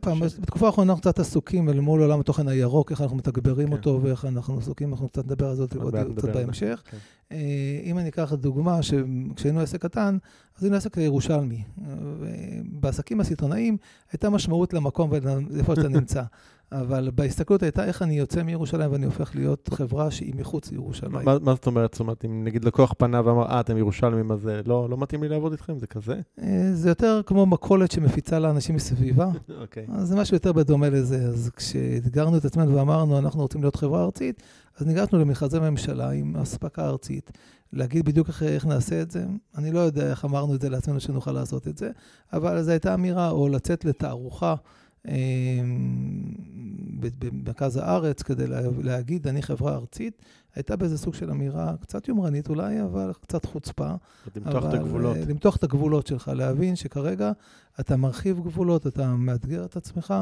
פעם, 0.00 0.20
בתקופה 0.20 0.66
האחרונה 0.66 0.92
אנחנו 0.92 1.00
קצת 1.00 1.18
עסוקים 1.18 1.68
אל 1.68 1.80
מול 1.80 2.02
עולם 2.02 2.20
התוכן 2.20 2.48
הירוק, 2.48 2.90
איך 2.90 3.00
אנחנו 3.00 3.16
מתגברים 3.16 3.66
כן. 3.68 3.72
אותו 3.72 4.00
ואיך 4.02 4.24
אנחנו 4.24 4.58
עסוקים, 4.58 4.92
אנחנו 4.92 5.08
קצת 5.08 5.24
נדבר 5.24 5.46
על 5.48 5.56
זה 5.56 5.62
עוד 5.62 5.94
קצת 6.16 6.28
בהמשך. 6.28 6.82
כן. 6.90 6.96
אה, 7.32 7.80
אם 7.84 7.98
אני 7.98 8.08
אקח 8.08 8.32
דוגמה, 8.32 8.82
שכשהיינו 8.82 9.60
עסק 9.60 9.82
קטן, 9.82 10.18
אז 10.58 10.64
היינו 10.64 10.76
עסק 10.76 10.96
ירושלמי. 10.96 11.62
בעסקים 12.64 13.20
הסיטונאיים 13.20 13.76
הייתה 14.12 14.30
משמעות 14.30 14.72
למקום 14.72 15.10
ואיפה 15.10 15.74
שאתה 15.74 15.88
נמצא. 15.98 16.22
אבל 16.72 17.10
בהסתכלות 17.14 17.62
הייתה 17.62 17.84
איך 17.84 18.02
אני 18.02 18.18
יוצא 18.18 18.42
מירושלים 18.42 18.92
ואני 18.92 19.06
הופך 19.06 19.34
להיות 19.34 19.70
חברה 19.72 20.10
שהיא 20.10 20.34
מחוץ 20.34 20.72
לירושלים. 20.72 21.24
מה, 21.24 21.38
מה 21.38 21.54
זאת 21.54 21.66
אומרת? 21.66 21.94
זאת 21.94 22.00
אומרת, 22.00 22.24
אם 22.24 22.44
נגיד 22.44 22.64
לקוח 22.64 22.94
פנה 22.98 23.20
ואמר, 23.24 23.46
אה, 23.46 23.60
אתם 23.60 23.76
ירושלמים, 23.76 24.32
אז 24.32 24.48
אה, 24.48 24.60
לא, 24.66 24.90
לא 24.90 24.96
מתאים 24.96 25.22
לי 25.22 25.28
לעבוד 25.28 25.52
איתכם? 25.52 25.78
זה 25.78 25.86
כזה? 25.86 26.20
אה, 26.42 26.70
זה 26.72 26.88
יותר 26.88 27.20
כמו 27.26 27.46
מכולת 27.46 27.90
שמפיצה 27.90 28.38
לאנשים 28.38 28.74
מסביבה. 28.76 29.30
אוקיי. 29.60 29.86
אז 29.92 30.08
זה 30.08 30.16
משהו 30.16 30.36
יותר 30.36 30.52
בדומה 30.52 30.88
לזה. 30.90 31.16
אז 31.16 31.50
כשאתגרנו 31.56 32.36
את 32.36 32.44
עצמנו 32.44 32.74
ואמרנו, 32.74 33.18
אנחנו 33.18 33.40
רוצים 33.40 33.60
להיות 33.60 33.76
חברה 33.76 34.04
ארצית, 34.04 34.42
אז 34.78 34.86
ניגשנו 34.86 35.18
למכרזי 35.18 35.58
ממשלה 35.58 36.10
עם 36.10 36.36
אספקה 36.36 36.86
ארצית. 36.86 37.30
להגיד 37.72 38.04
בדיוק 38.04 38.28
איך, 38.28 38.42
איך 38.42 38.66
נעשה 38.66 39.02
את 39.02 39.10
זה, 39.10 39.24
אני 39.58 39.70
לא 39.70 39.78
יודע 39.78 40.10
איך 40.10 40.24
אמרנו 40.24 40.54
את 40.54 40.60
זה 40.60 40.68
לעצמנו 40.68 41.00
שנוכל 41.00 41.32
לעשות 41.32 41.68
את 41.68 41.78
זה, 41.78 41.90
אבל 42.32 42.62
זו 42.62 42.70
הייתה 42.70 42.94
אמירה, 42.94 43.30
או 43.30 43.48
לצאת 43.48 43.84
לתערוכה. 43.84 44.54
אמ, 45.08 46.34
במרכז 47.18 47.76
הארץ 47.76 48.22
כדי 48.22 48.44
להגיד, 48.82 49.26
אני 49.26 49.42
חברה 49.42 49.74
ארצית, 49.74 50.22
הייתה 50.54 50.76
באיזה 50.76 50.98
סוג 50.98 51.14
של 51.14 51.30
אמירה 51.30 51.74
קצת 51.80 52.08
יומרנית 52.08 52.48
אולי, 52.48 52.82
אבל 52.82 53.12
קצת 53.20 53.44
חוצפה. 53.44 53.90
למתוח 54.36 54.64
את 54.68 54.74
הגבולות. 54.74 55.16
אה, 55.16 55.22
למתוח 55.28 55.56
את 55.56 55.64
הגבולות 55.64 56.06
שלך, 56.06 56.30
להבין 56.34 56.76
שכרגע 56.76 57.32
אתה 57.80 57.96
מרחיב 57.96 58.40
גבולות, 58.40 58.86
אתה 58.86 59.14
מאתגר 59.16 59.64
את 59.64 59.76
עצמך, 59.76 60.14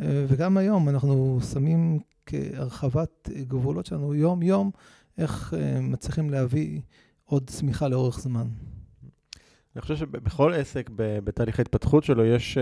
אה, 0.00 0.24
וגם 0.28 0.56
היום 0.56 0.88
אנחנו 0.88 1.38
שמים 1.52 1.98
כהרחבת 2.26 3.30
גבולות 3.48 3.86
שלנו 3.86 4.14
יום-יום, 4.14 4.70
איך 5.18 5.54
אה, 5.56 5.80
מצליחים 5.80 6.30
להביא 6.30 6.80
עוד 7.24 7.50
צמיחה 7.50 7.88
לאורך 7.88 8.20
זמן. 8.20 8.46
אני 9.76 9.82
חושב 9.82 9.96
שבכל 9.96 10.54
עסק, 10.54 10.90
בתהליך 10.96 11.58
ההתפתחות 11.58 12.04
שלו, 12.04 12.24
יש... 12.24 12.58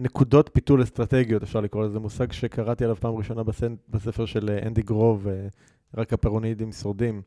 נקודות 0.00 0.50
פיתול 0.52 0.82
אסטרטגיות, 0.82 1.42
אפשר 1.42 1.60
לקרוא 1.60 1.84
לזה 1.84 1.98
מושג 1.98 2.32
שקראתי 2.32 2.84
עליו 2.84 2.96
פעם 2.96 3.14
ראשונה 3.14 3.42
בספר 3.88 4.26
של 4.26 4.50
אה, 4.50 4.66
אנדי 4.66 4.82
גרוב, 4.82 5.28
אה, 5.28 5.46
רק 5.96 6.12
הפרונידים 6.12 6.72
שורדים. 6.72 7.22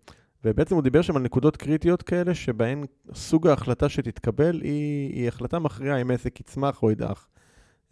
ובעצם 0.45 0.75
הוא 0.75 0.83
דיבר 0.83 1.01
שם 1.01 1.15
על 1.15 1.21
נקודות 1.21 1.57
קריטיות 1.57 2.01
כאלה, 2.01 2.33
שבהן 2.35 2.83
סוג 3.13 3.47
ההחלטה 3.47 3.89
שתתקבל 3.89 4.61
היא, 4.61 5.13
היא 5.13 5.27
החלטה 5.27 5.59
מכריעה 5.59 6.01
אם 6.01 6.11
עסק 6.11 6.39
יצמח 6.39 6.83
או 6.83 6.91
ידעך. 6.91 7.27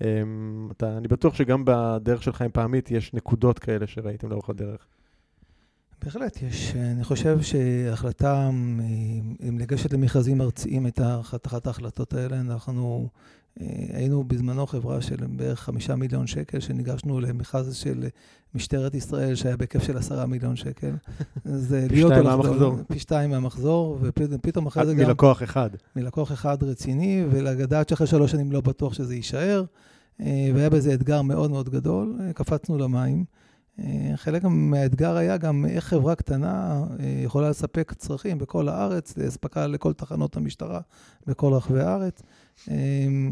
אמ, 0.02 0.70
אתה, 0.72 0.98
אני 0.98 1.08
בטוח 1.08 1.36
שגם 1.36 1.64
בדרך 1.66 2.24
שלך 2.24 2.42
עם 2.42 2.52
פעמית 2.52 2.92
יש 2.92 3.14
נקודות 3.14 3.60
כאלה 3.60 3.88
שראיתם 3.88 4.30
לאורך 4.30 4.50
הדרך. 4.50 4.88
בהחלט 6.04 6.42
יש. 6.42 6.76
אני 6.76 7.04
חושב 7.04 7.42
שהחלטה, 7.42 8.50
אם 9.50 9.60
לגשת 9.60 9.94
למכרזים 9.94 10.42
ארציים 10.42 10.86
הייתה 10.86 11.20
אחת 11.20 11.68
ההחלטות 11.68 12.14
האלה. 12.14 12.40
אנחנו 12.40 13.10
אה, 13.14 13.20
היינו 13.94 14.24
בזמנו 14.24 14.68
חברה 14.68 15.02
של 15.02 15.16
בערך 15.30 15.60
חמישה 15.60 15.96
מיליון 15.96 16.28
שקל, 16.28 16.60
שניגשנו 16.60 17.20
למכרז 17.20 17.76
של 17.76 18.08
משטרת 18.56 18.96
ישראל, 18.96 19.36
שהיה 19.36 19.58
בהיקף 19.58 19.84
של 19.84 19.98
עשרה 19.98 20.26
מיליון 20.26 20.56
שקל. 20.56 20.92
זה 21.46 21.86
פי 21.90 22.02
שתיים 22.02 22.24
מהמחזור. 22.24 22.76
פי 22.88 23.00
שתיים 23.00 23.30
מהמחזור, 23.30 23.98
ופתאום 24.02 24.68
אחרי 24.68 24.86
זה 24.86 24.94
גם... 24.94 25.08
מלקוח 25.08 25.44
אחד. 25.44 25.70
מלקוח 25.96 26.32
אחד 26.32 26.64
רציני, 26.64 27.26
ולדעת 27.32 27.90
שאחרי 27.90 28.08
שלוש 28.08 28.32
שנים 28.32 28.52
לא 28.52 28.62
בטוח 28.62 28.94
שזה 28.94 29.16
יישאר. 29.16 29.64
אה, 30.22 30.52
והיה 30.56 30.70
בזה 30.70 30.94
אתגר 30.94 31.22
מאוד 31.22 31.52
מאוד 31.52 31.70
גדול, 31.70 32.18
אה, 32.20 32.34
קפצנו 32.34 32.78
למים. 32.78 33.26
חלק 34.16 34.44
מהאתגר 34.44 35.16
היה 35.16 35.38
גם 35.38 35.66
איך 35.66 35.86
חברה 35.86 36.16
קטנה 36.16 36.84
יכולה 37.24 37.50
לספק 37.50 37.94
צרכים 37.94 38.38
בכל 38.38 38.70
הארץ, 38.70 39.18
לאספקה 39.18 39.68
לכל 39.68 39.94
תחנות 39.94 40.38
המשטרה 40.38 40.80
בכל 41.28 41.54
רחבי 41.54 41.82
הארץ. 41.82 42.22
אמ, 42.68 43.32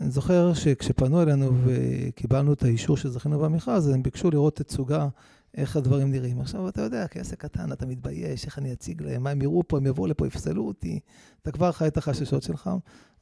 אני 0.00 0.10
זוכר 0.10 0.54
שכשפנו 0.54 1.22
אלינו 1.22 1.50
וקיבלנו 1.64 2.52
את 2.52 2.62
האישור 2.62 2.96
שזכינו 2.96 3.38
במכרז, 3.38 3.88
הם 3.88 4.02
ביקשו 4.02 4.30
לראות 4.30 4.56
תצוגה, 4.56 5.08
איך 5.56 5.76
הדברים 5.76 6.10
נראים. 6.10 6.40
עכשיו, 6.40 6.68
אתה 6.68 6.82
יודע, 6.82 7.06
כעסק 7.08 7.40
קטן, 7.40 7.72
אתה 7.72 7.86
מתבייש, 7.86 8.44
איך 8.44 8.58
אני 8.58 8.72
אציג 8.72 9.02
להם, 9.02 9.22
מה 9.22 9.30
הם 9.30 9.42
יראו 9.42 9.62
פה, 9.68 9.76
הם 9.76 9.86
יבואו 9.86 10.06
לפה, 10.06 10.26
יפסלו 10.26 10.66
אותי. 10.66 11.00
אתה 11.42 11.52
כבר 11.52 11.72
חי 11.72 11.86
את 11.86 11.96
החששות 11.96 12.42
שלך. 12.42 12.70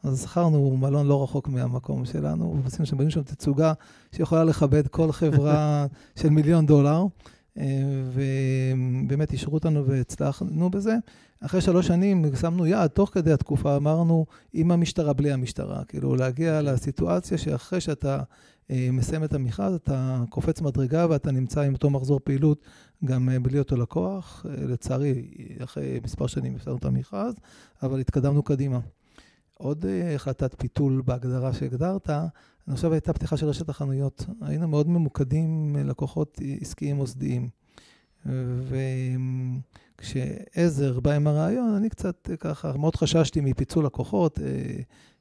אז 0.02 0.20
זכרנו 0.20 0.76
מלון 0.76 1.06
לא 1.06 1.22
רחוק 1.22 1.48
מהמקום 1.48 2.04
שלנו, 2.04 2.60
ועשינו 2.62 2.86
שם, 2.86 2.96
בנינו 2.96 3.10
שם 3.10 3.22
תצוגה 3.22 3.72
שיכולה 4.12 4.44
לכבד 4.44 4.88
כל 4.88 5.12
חברה 5.12 5.86
של 6.20 6.30
מיליון 6.30 6.66
דולר. 6.66 7.04
ובאמת 8.12 9.32
אישרו 9.32 9.54
אותנו 9.54 9.86
והצלחנו 9.86 10.70
בזה. 10.70 10.96
אחרי 11.40 11.60
שלוש 11.60 11.86
שנים 11.86 12.24
שמנו 12.40 12.66
יעד, 12.66 12.90
תוך 12.90 13.10
כדי 13.10 13.32
התקופה 13.32 13.76
אמרנו, 13.76 14.26
עם 14.52 14.70
המשטרה, 14.70 15.12
בלי 15.12 15.32
המשטרה. 15.32 15.84
כאילו, 15.84 16.16
להגיע 16.16 16.62
לסיטואציה 16.62 17.38
שאחרי 17.38 17.80
שאתה 17.80 18.22
אה, 18.70 18.88
מסיים 18.92 19.24
את 19.24 19.34
המכרז, 19.34 19.74
אתה 19.74 20.22
קופץ 20.28 20.60
מדרגה 20.60 21.06
ואתה 21.10 21.32
נמצא 21.32 21.60
עם 21.60 21.72
אותו 21.72 21.90
מחזור 21.90 22.20
פעילות 22.24 22.64
גם 23.04 23.28
אה, 23.28 23.38
בלי 23.40 23.58
אותו 23.58 23.76
לקוח. 23.76 24.46
אה, 24.48 24.66
לצערי, 24.66 25.28
אחרי 25.64 26.00
מספר 26.04 26.26
שנים 26.26 26.56
הפסדנו 26.56 26.76
את 26.76 26.84
המכרז, 26.84 27.34
אבל 27.82 28.00
התקדמנו 28.00 28.42
קדימה. 28.42 28.78
עוד 29.58 29.84
החלטת 30.14 30.54
פיתול 30.58 31.02
בהגדרה 31.04 31.52
שהגדרת, 31.52 32.10
אני 32.68 32.76
חושב 32.76 32.92
הייתה 32.92 33.12
פתיחה 33.12 33.36
של 33.36 33.46
רשת 33.46 33.68
החנויות. 33.68 34.26
היינו 34.40 34.68
מאוד 34.68 34.88
ממוקדים 34.88 35.76
לקוחות 35.76 36.40
עסקיים 36.60 36.96
מוסדיים. 36.96 37.48
וכשעזר 39.98 41.00
בא 41.00 41.12
עם 41.12 41.26
הרעיון, 41.26 41.74
אני 41.74 41.88
קצת 41.88 42.30
ככה, 42.40 42.76
מאוד 42.76 42.96
חששתי 42.96 43.40
מפיצול 43.40 43.86
לקוחות, 43.86 44.38
אה, 44.38 44.80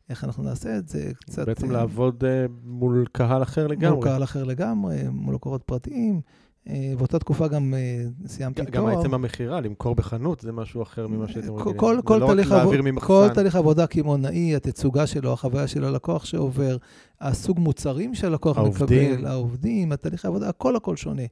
איך 0.09 0.23
אנחנו 0.23 0.43
נעשה 0.43 0.77
את 0.77 0.87
זה, 0.87 1.11
קצת... 1.15 1.45
בעצם 1.45 1.67
אה, 1.67 1.73
לעבוד 1.73 2.23
מול 2.63 3.05
קהל 3.11 3.43
אחר 3.43 3.67
לגמרי. 3.67 3.95
מול 3.95 4.03
קהל 4.03 4.23
אחר 4.23 4.43
לגמרי, 4.43 5.03
מול 5.09 5.35
לקוחות 5.35 5.63
פרטיים. 5.63 6.21
אה, 6.69 6.93
באותה 6.97 7.19
תקופה 7.19 7.47
גם 7.47 7.73
אה, 7.73 8.03
סיימתי 8.27 8.61
תואר. 8.65 8.91
גם 8.91 8.99
עצם 8.99 9.13
המכירה, 9.13 9.61
למכור 9.61 9.95
בחנות, 9.95 10.39
זה 10.39 10.51
משהו 10.51 10.81
אחר 10.81 11.07
ממה 11.07 11.27
שאתם 11.27 11.39
רגילים. 11.39 11.77
כל, 11.77 11.99
כל, 12.03 12.17
לא 12.17 12.27
תהליך 12.27 12.51
עבוד, 12.51 12.75
כל 12.99 13.27
תהליך 13.33 13.55
עבודה 13.55 13.87
קמעונאי, 13.87 14.55
התצוגה 14.55 15.07
שלו, 15.07 15.33
החוויה 15.33 15.67
של 15.67 15.85
הלקוח 15.85 16.25
שעובר, 16.25 16.77
הסוג 17.21 17.59
מוצרים 17.59 18.15
שהלקוח 18.15 18.57
מקבל, 18.57 19.25
העובדים, 19.25 19.91
התהליך 19.91 20.25
העבודה, 20.25 20.49
הכל 20.49 20.75
הכל 20.75 20.95
שונה. 20.95 21.23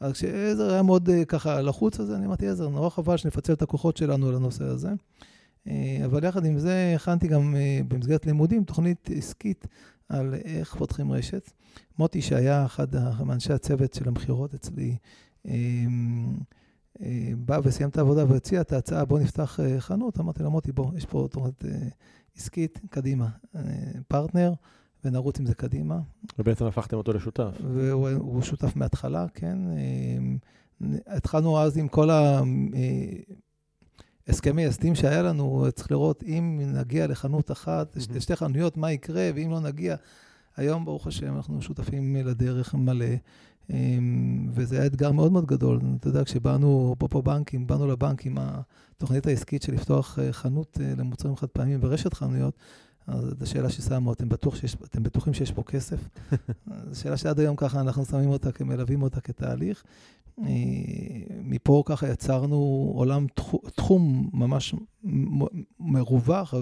אז 0.00 0.12
כשעזר 0.12 0.72
היה 0.72 0.82
מאוד 0.82 1.08
אה, 1.10 1.24
ככה 1.24 1.62
לחוץ 1.62 2.00
על 2.00 2.06
זה, 2.06 2.16
אני 2.16 2.26
אמרתי, 2.26 2.48
עזר, 2.48 2.68
נורא 2.68 2.90
חבל 2.90 3.16
שנפצל 3.16 3.52
את 3.52 3.62
הכוחות 3.62 3.96
שלנו 3.96 4.32
לנושא 4.32 4.64
הזה. 4.64 4.88
אבל 6.04 6.24
יחד 6.24 6.44
עם 6.44 6.58
זה, 6.58 6.92
הכנתי 6.96 7.28
גם 7.28 7.54
במסגרת 7.88 8.26
לימודים 8.26 8.64
תוכנית 8.64 9.10
עסקית 9.16 9.66
על 10.08 10.34
איך 10.34 10.74
פותחים 10.74 11.12
רשת. 11.12 11.50
מוטי, 11.98 12.22
שהיה 12.22 12.66
אחד 12.66 12.86
מאנשי 13.24 13.52
הצוות 13.52 13.94
של 13.94 14.08
המכירות 14.08 14.54
אצלי, 14.54 14.96
אמ, 15.46 16.36
אה, 17.02 17.32
בא 17.38 17.60
וסיים 17.64 17.88
את 17.88 17.98
העבודה 17.98 18.32
והציע 18.32 18.60
את 18.60 18.72
ההצעה, 18.72 19.04
בוא 19.04 19.18
נפתח 19.18 19.60
אה, 19.60 19.80
חנות. 19.80 20.20
אמרתי 20.20 20.42
לו, 20.42 20.50
מוטי, 20.50 20.72
בוא, 20.72 20.96
יש 20.96 21.04
פה 21.04 21.28
תוכנית 21.30 21.64
אה, 21.64 21.88
עסקית, 22.36 22.80
קדימה. 22.90 23.28
פרטנר, 24.08 24.52
ונרוץ 25.04 25.40
עם 25.40 25.46
זה 25.46 25.54
קדימה. 25.54 25.98
ובעצם 26.38 26.64
הפכתם 26.64 26.96
אותו 26.96 27.12
לשותף. 27.12 27.60
והוא 27.74 28.42
שותף 28.42 28.76
מההתחלה, 28.76 29.26
כן. 29.34 29.58
אמ, 29.70 30.38
התחלנו 31.06 31.58
אז 31.58 31.78
עם 31.78 31.88
כל 31.88 32.08
ההסכמי 34.28 34.66
הסדים 34.66 34.94
שהיה 34.94 35.22
לנו, 35.22 35.66
צריך 35.74 35.90
לראות 35.90 36.22
אם 36.22 36.60
נגיע 36.74 37.06
לחנות 37.06 37.50
אחת, 37.50 37.96
mm-hmm. 37.96 38.14
לשתי 38.14 38.36
חנויות, 38.36 38.76
מה 38.76 38.92
יקרה, 38.92 39.30
ואם 39.34 39.50
לא 39.50 39.60
נגיע, 39.60 39.96
היום, 40.56 40.84
ברוך 40.84 41.06
השם, 41.06 41.36
אנחנו 41.36 41.62
שותפים 41.62 42.16
לדרך 42.16 42.74
מלא, 42.74 43.06
אמ, 43.70 44.48
וזה 44.52 44.76
היה 44.76 44.86
אתגר 44.86 45.12
מאוד 45.12 45.32
מאוד 45.32 45.46
גדול. 45.46 45.80
אתה 46.00 46.08
יודע, 46.08 46.24
כשבאנו, 46.24 46.94
אפרופו 46.98 47.22
בנקים, 47.22 47.66
באנו 47.66 47.86
לבנק 47.86 48.26
עם 48.26 48.38
התוכנית 48.40 49.26
העסקית 49.26 49.62
של 49.62 49.74
לפתוח 49.74 50.18
אה, 50.18 50.32
חנות 50.32 50.78
אה, 50.80 50.92
למוצרים 50.96 51.36
חד 51.36 51.46
פעמים 51.46 51.78
ורשת 51.82 52.14
חנויות, 52.14 52.54
אז 53.06 53.34
זו 53.40 53.50
שאלה 53.50 53.70
ששמו, 53.70 54.12
אתם, 54.12 54.28
בטוח 54.28 54.56
שיש, 54.56 54.74
אתם 54.84 55.02
בטוחים 55.02 55.34
שיש 55.34 55.52
פה 55.52 55.62
כסף? 55.62 56.08
זו 56.90 57.00
שאלה 57.00 57.16
שעד 57.16 57.40
היום 57.40 57.56
ככה 57.56 57.80
אנחנו 57.80 58.04
שמים 58.04 58.28
אותה, 58.28 58.50
מלווים 58.64 59.02
אותה 59.02 59.20
כתהליך. 59.20 59.82
מפה 61.42 61.82
ככה 61.86 62.08
יצרנו 62.08 62.92
עולם, 62.94 63.26
תחום 63.74 64.30
ממש 64.32 64.74
מרווח 65.80 66.54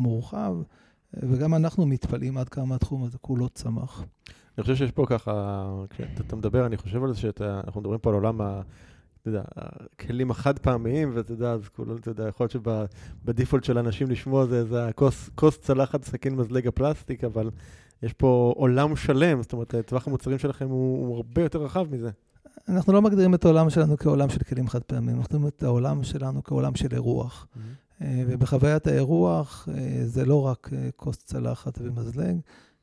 ומורחב. 0.00 0.54
וגם 1.14 1.54
אנחנו 1.54 1.86
מתפלאים 1.86 2.38
עד 2.38 2.48
כמה 2.48 2.74
התחום 2.74 3.04
הזה 3.04 3.18
כולו 3.18 3.48
צמח. 3.48 4.04
אני 4.58 4.62
חושב 4.62 4.76
שיש 4.76 4.90
פה 4.90 5.04
ככה, 5.08 5.64
כשאתה 5.90 6.36
מדבר, 6.36 6.66
אני 6.66 6.76
חושב 6.76 7.04
על 7.04 7.12
זה 7.14 7.20
שאנחנו 7.20 7.80
מדברים 7.80 7.98
פה 7.98 8.10
על 8.10 8.14
עולם 8.14 8.40
ה... 8.40 8.62
אתה 9.20 9.30
יודע, 9.30 9.42
הכלים 9.56 10.30
החד 10.30 10.58
פעמיים, 10.58 11.12
ואתה 11.14 11.32
יודע, 11.32 11.52
אז 11.52 11.68
כולו, 11.68 11.96
אתה 11.96 12.10
יודע, 12.10 12.28
יכול 12.28 12.44
להיות 12.44 12.50
שבדיפולט 13.24 13.64
של 13.64 13.78
אנשים 13.78 14.10
לשמוע 14.10 14.46
זה 14.46 14.58
איזה 14.58 14.90
כוס 15.34 15.58
צלחת 15.60 16.04
סכין 16.04 16.36
מזלג 16.36 16.66
הפלסטיק, 16.66 17.24
אבל 17.24 17.50
יש 18.02 18.12
פה 18.12 18.52
עולם 18.56 18.96
שלם, 18.96 19.42
זאת 19.42 19.52
אומרת, 19.52 19.74
טווח 19.86 20.06
המוצרים 20.06 20.38
שלכם 20.38 20.68
הוא, 20.68 21.06
הוא 21.06 21.16
הרבה 21.16 21.42
יותר 21.42 21.62
רחב 21.62 21.94
מזה. 21.94 22.10
אנחנו 22.68 22.92
לא 22.92 23.02
מגדירים 23.02 23.34
את 23.34 23.44
העולם 23.44 23.70
שלנו 23.70 23.96
כעולם 23.96 24.28
של 24.28 24.44
כלים 24.44 24.68
חד 24.68 24.82
פעמים, 24.82 25.16
אנחנו 25.18 25.38
מגדירים 25.38 25.48
את 25.56 25.62
העולם 25.62 26.04
שלנו 26.04 26.42
כעולם 26.44 26.74
של 26.74 26.88
אירוח. 26.92 27.46
Mm-hmm. 27.46 28.04
ובחוויית 28.28 28.86
האירוח 28.86 29.68
זה 30.04 30.24
לא 30.24 30.46
רק 30.46 30.70
כוס 30.96 31.16
צלחת 31.16 31.78
ומזלג, 31.82 32.36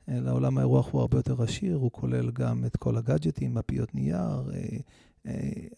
אלא 0.10 0.32
עולם 0.32 0.58
האירוח 0.58 0.92
הוא 0.92 1.02
הרבה 1.02 1.18
יותר 1.18 1.44
עשיר, 1.44 1.76
הוא 1.76 1.92
כולל 1.92 2.32
גם 2.32 2.66
את 2.66 2.78
כל 2.78 2.98
הגאדג'טים, 2.98 3.54
מפיות 3.54 3.96
נייר, 3.96 4.52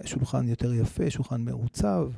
שולחן 0.05 0.47
יותר 0.47 0.73
יפה, 0.73 1.09
שולחן 1.09 1.41
מעוצב, 1.41 2.09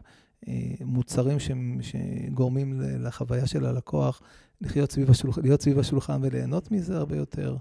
מוצרים 0.86 1.39
ש... 1.39 1.51
שגורמים 1.82 2.82
לחוויה 2.82 3.48
של 3.48 3.65
הלקוח 3.65 4.22
לחיות 4.62 4.92
סביב, 4.92 5.10
השולח... 5.12 5.38
להיות 5.38 5.62
סביב 5.62 5.80
השולחן 5.80 6.20
וליהנות 6.24 6.72
מזה 6.72 6.98
הרבה 6.98 7.18
יותר. 7.18 7.58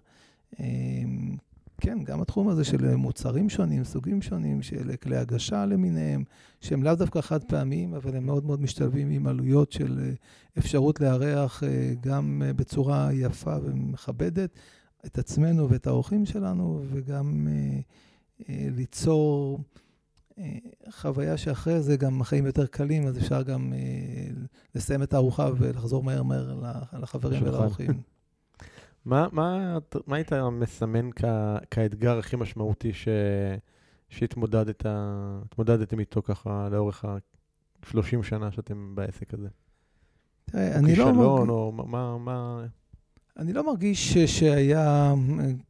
כן, 1.83 1.99
גם 2.05 2.23
התחום 2.23 2.49
הזה 2.49 2.65
של 2.65 2.95
מוצרים 2.97 3.49
שונים, 3.49 3.85
סוגים 3.85 4.23
שונים, 4.23 4.63
של 4.63 4.97
כלי 5.03 5.17
הגשה 5.17 5.67
למיניהם, 5.67 6.25
שהם 6.61 6.83
לאו 6.83 6.95
דווקא 6.95 7.21
חד 7.21 7.45
פעמיים, 7.45 7.95
אבל 7.95 8.17
הם 8.17 8.27
מאוד 8.27 8.45
מאוד 8.45 8.61
משתלבים 8.61 9.11
עם 9.11 9.27
עלויות 9.27 9.73
של 9.73 10.13
אפשרות 10.59 11.01
לארח 11.01 11.63
גם 12.01 12.43
בצורה 12.57 13.13
יפה 13.13 13.57
ומכבדת 13.63 14.51
את 15.07 15.19
עצמנו 15.19 15.71
ואת 15.71 15.87
האורחים 15.87 16.27
שלנו, 16.27 16.83
וגם 16.89 17.49
ליצור 18.49 19.61
חוויה 20.91 21.37
שאחרי 21.37 21.81
זה 21.83 21.97
גם 21.97 22.21
החיים 22.21 22.47
יותר 22.47 22.67
קלים, 22.67 23.07
אז 23.07 23.19
אפשר 23.19 23.43
גם 23.43 23.73
לסיים 24.75 25.03
את 25.03 25.15
הארוחה 25.15 25.51
ולחזור 25.59 26.03
מהר 26.03 26.23
מהר 26.23 26.55
לחברים 26.93 27.43
ולאורחים. 27.43 28.12
מה, 29.05 29.27
מה, 29.33 29.79
מה 30.07 30.17
היית 30.17 30.33
מסמן 30.33 31.11
כ, 31.17 31.25
כאתגר 31.71 32.19
הכי 32.19 32.37
משמעותי 32.37 32.93
ש, 32.93 33.09
שהתמודדתם 34.09 36.01
איתו 36.01 36.23
ככה 36.23 36.69
לאורך 36.71 37.05
ה-30 37.05 38.23
שנה 38.23 38.53
שאתם 38.53 38.95
בעסק 38.95 39.35
הזה? 39.35 39.49
תראה, 40.45 40.79
אני 40.79 40.97
לא... 40.97 41.05
כישלון, 41.05 41.49
או 41.49 41.73
מה... 41.73 42.19
מה... 42.19 42.65
אני 43.37 43.53
לא 43.53 43.67
מרגיש 43.67 44.19
שהיה 44.19 45.15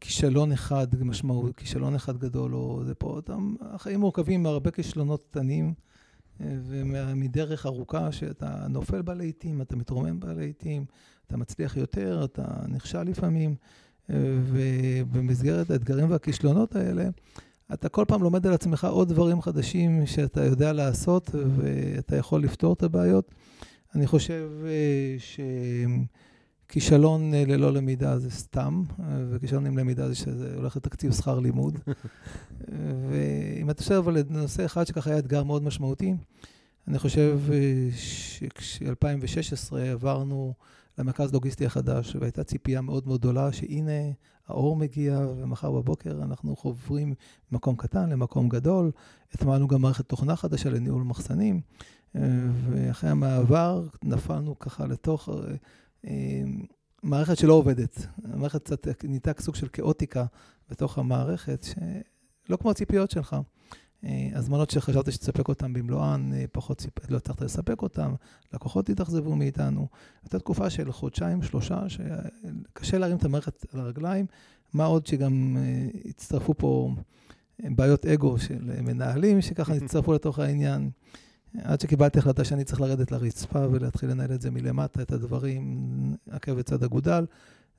כישלון 0.01 0.53
אחד 0.53 0.87
משמעות, 1.01 1.57
כישלון 1.57 1.95
אחד 1.95 2.17
גדול, 2.17 2.55
או 2.55 2.85
זה 2.85 2.95
פה, 2.95 3.07
אותם, 3.07 3.55
החיים 3.61 4.01
מורכבים 4.01 4.43
מהרבה 4.43 4.71
כישלונות 4.71 5.23
קטנים, 5.23 5.75
ומדרך 6.41 7.67
ארוכה 7.67 8.13
שאתה 8.13 8.67
נופל 8.69 9.03
בה 9.03 9.15
לעיתים, 9.15 9.63
אתה 9.63 9.77
מתרומם 9.77 10.21
בה 10.21 10.33
לעיתים, 10.33 10.85
אתה 11.33 11.41
מצליח 11.41 11.77
יותר, 11.77 12.25
אתה 12.25 12.45
נכשל 12.69 13.03
לפעמים, 13.03 13.55
ובמסגרת 14.09 15.71
האתגרים 15.71 16.11
והכישלונות 16.11 16.77
האלה, 16.77 17.05
אתה 17.73 17.89
כל 17.89 18.05
פעם 18.09 18.23
לומד 18.23 18.47
על 18.47 18.53
עצמך 18.53 18.85
עוד 18.85 19.09
דברים 19.09 19.43
חדשים 19.43 20.07
שאתה 20.07 20.45
יודע 20.45 20.73
לעשות, 20.73 21.31
ואתה 21.57 22.17
יכול 22.17 22.43
לפתור 22.43 22.73
את 22.73 22.83
הבעיות. 22.83 23.35
אני 23.95 24.07
חושב 24.07 24.51
שכישלון 26.69 27.35
ללא 27.35 27.73
למידה 27.73 28.19
זה 28.19 28.31
סתם, 28.31 28.83
וכישלון 29.31 29.67
עם 29.67 29.79
למידה 29.79 30.09
זה 30.09 30.15
שזה 30.15 30.55
הולך 30.57 30.77
לתקציב 30.77 31.13
שכר 31.13 31.39
לימוד. 31.39 31.79
ואם 33.09 33.71
אתה 33.71 33.83
חושב 33.83 33.95
אבל 33.95 34.19
לנושא 34.31 34.65
אחד 34.65 34.87
שככה 34.87 35.11
היה 35.11 35.19
אתגר 35.19 35.43
מאוד 35.43 35.63
משמעותי, 35.63 36.15
אני 36.89 36.99
חושב 36.99 37.41
שכש-2016 37.97 39.77
עברנו 39.77 40.55
למרכז 40.99 41.33
לוגיסטי 41.33 41.67
החדש, 41.67 42.17
והייתה 42.21 42.45
ציפייה 42.45 42.81
מאוד 42.81 43.07
מאוד 43.07 43.21
גדולה 43.21 43.53
שהנה 43.53 44.13
האור 44.47 44.77
מגיע, 44.77 45.19
ומחר 45.37 45.71
בבוקר 45.71 46.23
אנחנו 46.23 46.57
חוברים 46.57 47.15
ממקום 47.53 47.77
קטן 47.77 48.11
למקום 48.11 48.49
גדול. 48.49 48.91
הטמענו 49.33 49.69
גם 49.69 49.83
מערכת 49.83 50.09
תוכנה 50.09 50.37
חדשה 50.37 50.71
לניהול 50.71 51.03
מחסנים, 51.03 51.61
ואחרי 52.15 53.11
המעבר 53.11 53.87
נפלנו 54.03 54.59
ככה 54.59 54.87
לתוך 54.87 55.29
אה, 56.07 56.43
מערכת 57.03 57.37
שלא 57.39 57.53
עובדת. 57.53 58.07
המערכת 58.25 58.65
קצת 58.65 59.05
נהייתה 59.05 59.31
סוג 59.41 59.55
של 59.55 59.69
כאוטיקה 59.69 60.25
בתוך 60.71 60.99
המערכת, 60.99 61.67
שלא 62.47 62.57
כמו 62.57 62.71
הציפיות 62.71 63.11
שלך. 63.11 63.37
אה, 64.05 64.29
הזמנות 64.35 64.71
שחשבת 64.71 65.13
שתספק 65.13 65.49
אותן 65.49 65.73
במלואן, 65.73 66.31
אה, 66.35 66.45
פחות 66.53 66.79
ציפ... 66.79 67.11
לא 67.11 67.17
הצלחת 67.17 67.41
לספק 67.41 67.83
אותן, 67.83 68.15
לקוחות 68.55 68.89
התאכזבו 68.89 69.37
מאיתנו. 69.37 69.89
הייתה 70.23 70.39
תקופה 70.39 70.71
של 70.71 70.93
חודשיים, 70.93 71.43
שלושה, 71.43 71.83
שקשה 71.89 72.99
להרים 72.99 73.17
את 73.17 73.25
המערכת 73.25 73.75
על 73.75 73.81
הרגליים. 73.81 74.27
מה 74.73 74.85
עוד 74.85 75.07
שגם 75.07 75.57
אה, 75.61 75.89
הצטרפו 76.05 76.55
פה 76.55 76.95
בעיות 77.59 78.07
אגו 78.07 78.39
של 78.39 78.83
מנהלים, 78.83 79.41
שככה 79.41 79.75
הצטרפו 79.85 80.13
לתוך 80.13 80.39
העניין. 80.39 80.91
עד 81.59 81.81
שקיבלתי 81.81 82.19
החלטה 82.19 82.45
שאני 82.45 82.65
צריך 82.65 82.81
לרדת 82.81 83.13
לרצפה 83.13 83.67
ולהתחיל 83.71 84.11
לנהל 84.11 84.33
את 84.33 84.41
זה 84.41 84.51
מלמטה, 84.51 85.03
את 85.03 85.13
הדברים, 85.13 86.17
עקב 86.31 86.53
בצד 86.53 86.83
אגודל. 86.83 87.27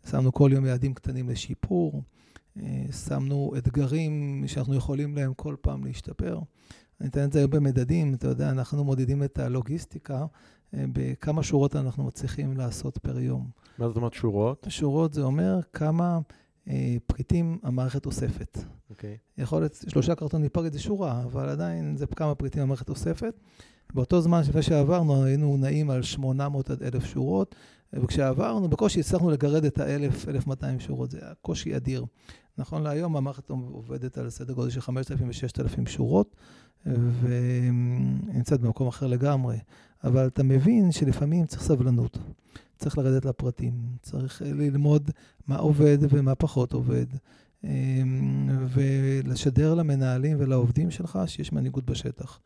שמנו 0.10 0.34
כל 0.34 0.50
יום 0.54 0.66
יעדים 0.66 0.94
קטנים 0.94 1.30
לשיפור. 1.30 2.02
שמנו 3.08 3.54
אתגרים 3.58 4.44
שאנחנו 4.48 4.76
יכולים 4.76 5.16
להם 5.16 5.34
כל 5.34 5.56
פעם 5.62 5.86
להשתפר. 5.86 6.40
אני 7.02 7.10
אתן 7.10 7.24
את 7.24 7.34
זה 7.34 7.48
במדדים, 7.48 8.14
אתה 8.14 8.28
יודע, 8.28 8.50
אנחנו 8.50 8.84
מודדים 8.84 9.24
את 9.24 9.40
הלוגיסטיקה, 9.40 10.26
אה, 10.74 10.86
בכמה 10.94 11.44
שורות 11.44 11.76
אנחנו 11.76 12.04
מצליחים 12.04 12.58
לעשות 12.58 12.98
פר 12.98 13.20
יום. 13.20 13.48
מה 13.78 13.88
זאת 13.88 13.98
אומרת 13.98 14.14
שורות? 14.14 14.68
שורות 14.70 15.14
זה 15.14 15.22
אומר 15.22 15.60
כמה 15.74 16.20
אה, 16.68 16.98
פריטים 17.08 17.60
המערכת 17.64 18.06
אוספת. 18.06 18.58
אוקיי. 18.90 19.18
Okay. 19.38 19.42
יכול 19.42 19.62
להיות 19.62 19.80
שלושה 19.90 20.16
קרטונים 20.16 20.50
פריט 20.50 20.74
זה 20.74 20.80
שורה, 20.80 21.24
אבל 21.24 21.50
עדיין 21.50 21.98
זה 21.98 22.06
כמה 22.08 22.36
פריטים 22.36 22.62
המערכת 22.62 22.90
אוספת. 22.90 23.34
באותו 23.94 24.22
זמן 24.22 24.42
לפני 24.50 24.62
שעברנו, 24.62 25.24
היינו 25.24 25.58
נעים 25.58 25.90
על 25.90 26.02
800 26.02 26.70
עד 26.70 26.84
1,000 26.84 27.06
שורות, 27.06 27.56
וכשעברנו, 27.94 28.70
בקושי 28.70 29.00
הצלחנו 29.00 29.30
לגרד 29.30 29.66
את 29.66 29.80
ה-1,000, 29.80 30.30
1,200 30.30 30.80
שורות, 30.80 31.12
זה 31.12 31.20
היה 31.22 31.34
קושי 31.42 31.76
אדיר. 31.76 32.06
נכון 32.58 32.84
להיום 32.84 33.18
המערכת 33.18 33.50
עובדת 33.50 34.18
על 34.18 34.30
סדר 34.30 34.54
גודל 34.54 34.70
של 34.70 34.82
5,000 34.82 35.28
ו-6,000 35.28 35.90
שורות, 35.90 36.36
ונמצאת 37.22 38.62
במקום 38.62 38.88
אחר 38.88 39.08
לגמרי. 39.08 39.58
אבל 40.04 40.28
אתה 40.28 40.44
מבין 40.44 40.92
שלפעמים 40.92 41.46
צריך 41.46 41.62
סבלנות, 41.62 42.18
צריך 42.78 42.98
לרדת 42.98 43.26
לפרטים, 43.26 43.74
צריך 44.02 44.42
ללמוד 44.46 45.12
מה 45.48 45.56
עובד 45.56 45.98
ומה 46.10 46.36
פחות 46.36 46.74
עובד, 46.74 47.06
ולשדר 48.74 49.74
למנהלים 49.74 50.38
ולעובדים 50.40 50.92
שלך 50.92 51.20
שיש 51.26 51.54
מנהיגות 51.54 51.86
בשטח, 51.86 52.40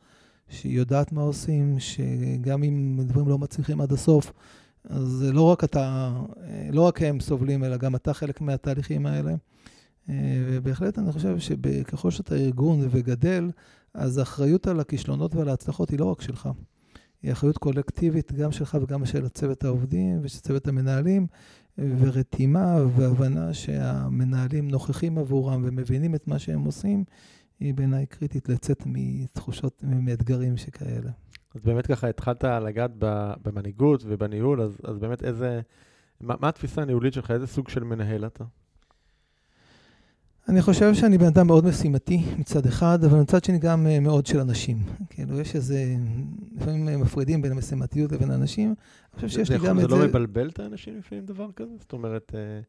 שהיא 0.49 0.77
יודעת 0.77 1.11
מה 1.11 1.21
עושים, 1.21 1.79
שגם 1.79 2.63
אם 2.63 2.99
דברים 3.03 3.27
לא 3.27 3.37
מצליחים 3.37 3.81
עד 3.81 3.91
הסוף, 3.91 4.33
אז 4.89 5.25
לא 5.33 5.41
רק 5.41 5.63
אתה, 5.63 6.13
לא 6.71 6.81
רק 6.81 7.01
הם 7.01 7.19
סובלים, 7.19 7.63
אלא 7.63 7.77
גם 7.77 7.95
אתה 7.95 8.13
חלק 8.13 8.41
מהתהליכים 8.41 9.05
האלה. 9.05 9.35
אה, 10.09 10.15
ובהחלט 10.47 10.99
אני 10.99 11.11
חושב 11.11 11.39
שככל 11.39 12.11
שאתה 12.11 12.35
ארגון 12.35 12.87
וגדל, 12.91 13.49
אז 13.93 14.17
האחריות 14.17 14.67
על 14.67 14.79
הכישלונות 14.79 15.35
ועל 15.35 15.49
ההצלחות 15.49 15.89
היא 15.89 15.99
לא 15.99 16.05
רק 16.05 16.21
שלך. 16.21 16.49
היא 17.23 17.31
אחריות 17.31 17.57
קולקטיבית 17.57 18.31
גם 18.31 18.51
שלך 18.51 18.77
וגם 18.81 19.05
של 19.05 19.25
הצוות 19.25 19.63
העובדים 19.63 20.19
ושל 20.21 20.39
צוות 20.39 20.67
המנהלים, 20.67 21.27
ורתימה 21.77 22.75
והבנה 22.95 23.53
שהמנהלים 23.53 24.67
נוכחים 24.67 25.17
עבורם 25.17 25.61
ומבינים 25.65 26.15
את 26.15 26.27
מה 26.27 26.39
שהם 26.39 26.63
עושים, 26.63 27.03
היא 27.59 27.73
בעיניי 27.73 28.05
קריטית 28.05 28.49
לצאת 28.49 28.83
מתחושות, 28.85 29.83
מאתגרים 29.83 30.57
שכאלה. 30.57 31.11
אז 31.55 31.61
באמת 31.65 31.87
ככה 31.87 32.07
התחלת 32.07 32.43
לגעת 32.43 32.91
במנהיגות 33.43 34.03
ובניהול, 34.07 34.61
אז, 34.61 34.77
אז 34.83 34.99
באמת 34.99 35.23
איזה, 35.23 35.61
מה, 36.21 36.35
מה 36.39 36.49
התפיסה 36.49 36.81
הניהולית 36.81 37.13
שלך? 37.13 37.31
איזה 37.31 37.47
סוג 37.47 37.69
של 37.69 37.83
מנהל 37.83 38.25
אתה? 38.25 38.43
אני 40.49 40.61
חושב 40.61 40.93
שאני 40.93 41.17
בן 41.17 41.25
אדם 41.25 41.47
מאוד 41.47 41.65
משימתי 41.65 42.23
מצד 42.37 42.65
אחד, 42.65 43.03
אבל 43.03 43.19
מצד 43.19 43.43
שני 43.43 43.59
גם 43.59 43.87
אה, 43.87 43.99
מאוד 43.99 44.25
של 44.25 44.39
אנשים. 44.39 44.77
כאילו, 45.09 45.39
יש 45.39 45.55
איזה, 45.55 45.95
לפעמים 46.55 47.01
מפרידים 47.01 47.41
בין 47.41 47.51
המשימתיות 47.51 48.11
לבין 48.11 48.31
האנשים. 48.31 48.67
אני 48.67 49.15
חושב 49.15 49.27
שיש 49.27 49.51
לי 49.51 49.57
גם 49.57 49.79
את 49.79 49.81
זה... 49.81 49.95
זה 49.95 50.01
לא 50.01 50.07
מבלבל 50.07 50.49
את 50.49 50.59
האנשים 50.59 50.97
לפעמים 50.97 51.25
דבר 51.25 51.51
כזה? 51.55 51.71
זאת 51.79 51.93
אומרת, 51.93 52.31
אה, 52.35 52.59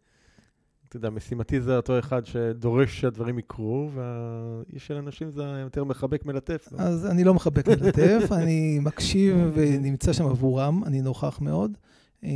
אתה 0.89 0.97
יודע, 0.97 1.11
משימתי 1.11 1.61
זה 1.61 1.77
אותו 1.77 1.99
אחד 1.99 2.27
שדורש 2.27 3.01
שהדברים 3.01 3.39
יקרו, 3.39 3.91
והאיש 3.95 4.87
של 4.87 4.95
אנשים 4.95 5.31
זה 5.31 5.43
יותר 5.43 5.85
מחבק 5.85 6.27
מלטף. 6.27 6.69
אז 6.79 7.07
אני 7.07 7.25
לא 7.25 7.35
מחבק 7.35 7.69
מלטף, 7.69 8.29
אני 8.43 8.79
מקשיב 8.83 9.37
ונמצא 9.55 10.13
שם 10.13 10.27
עבורם, 10.27 10.83
אני 10.87 11.03
נוכח 11.03 11.41
מאוד. 11.41 11.77
אה, 12.25 12.31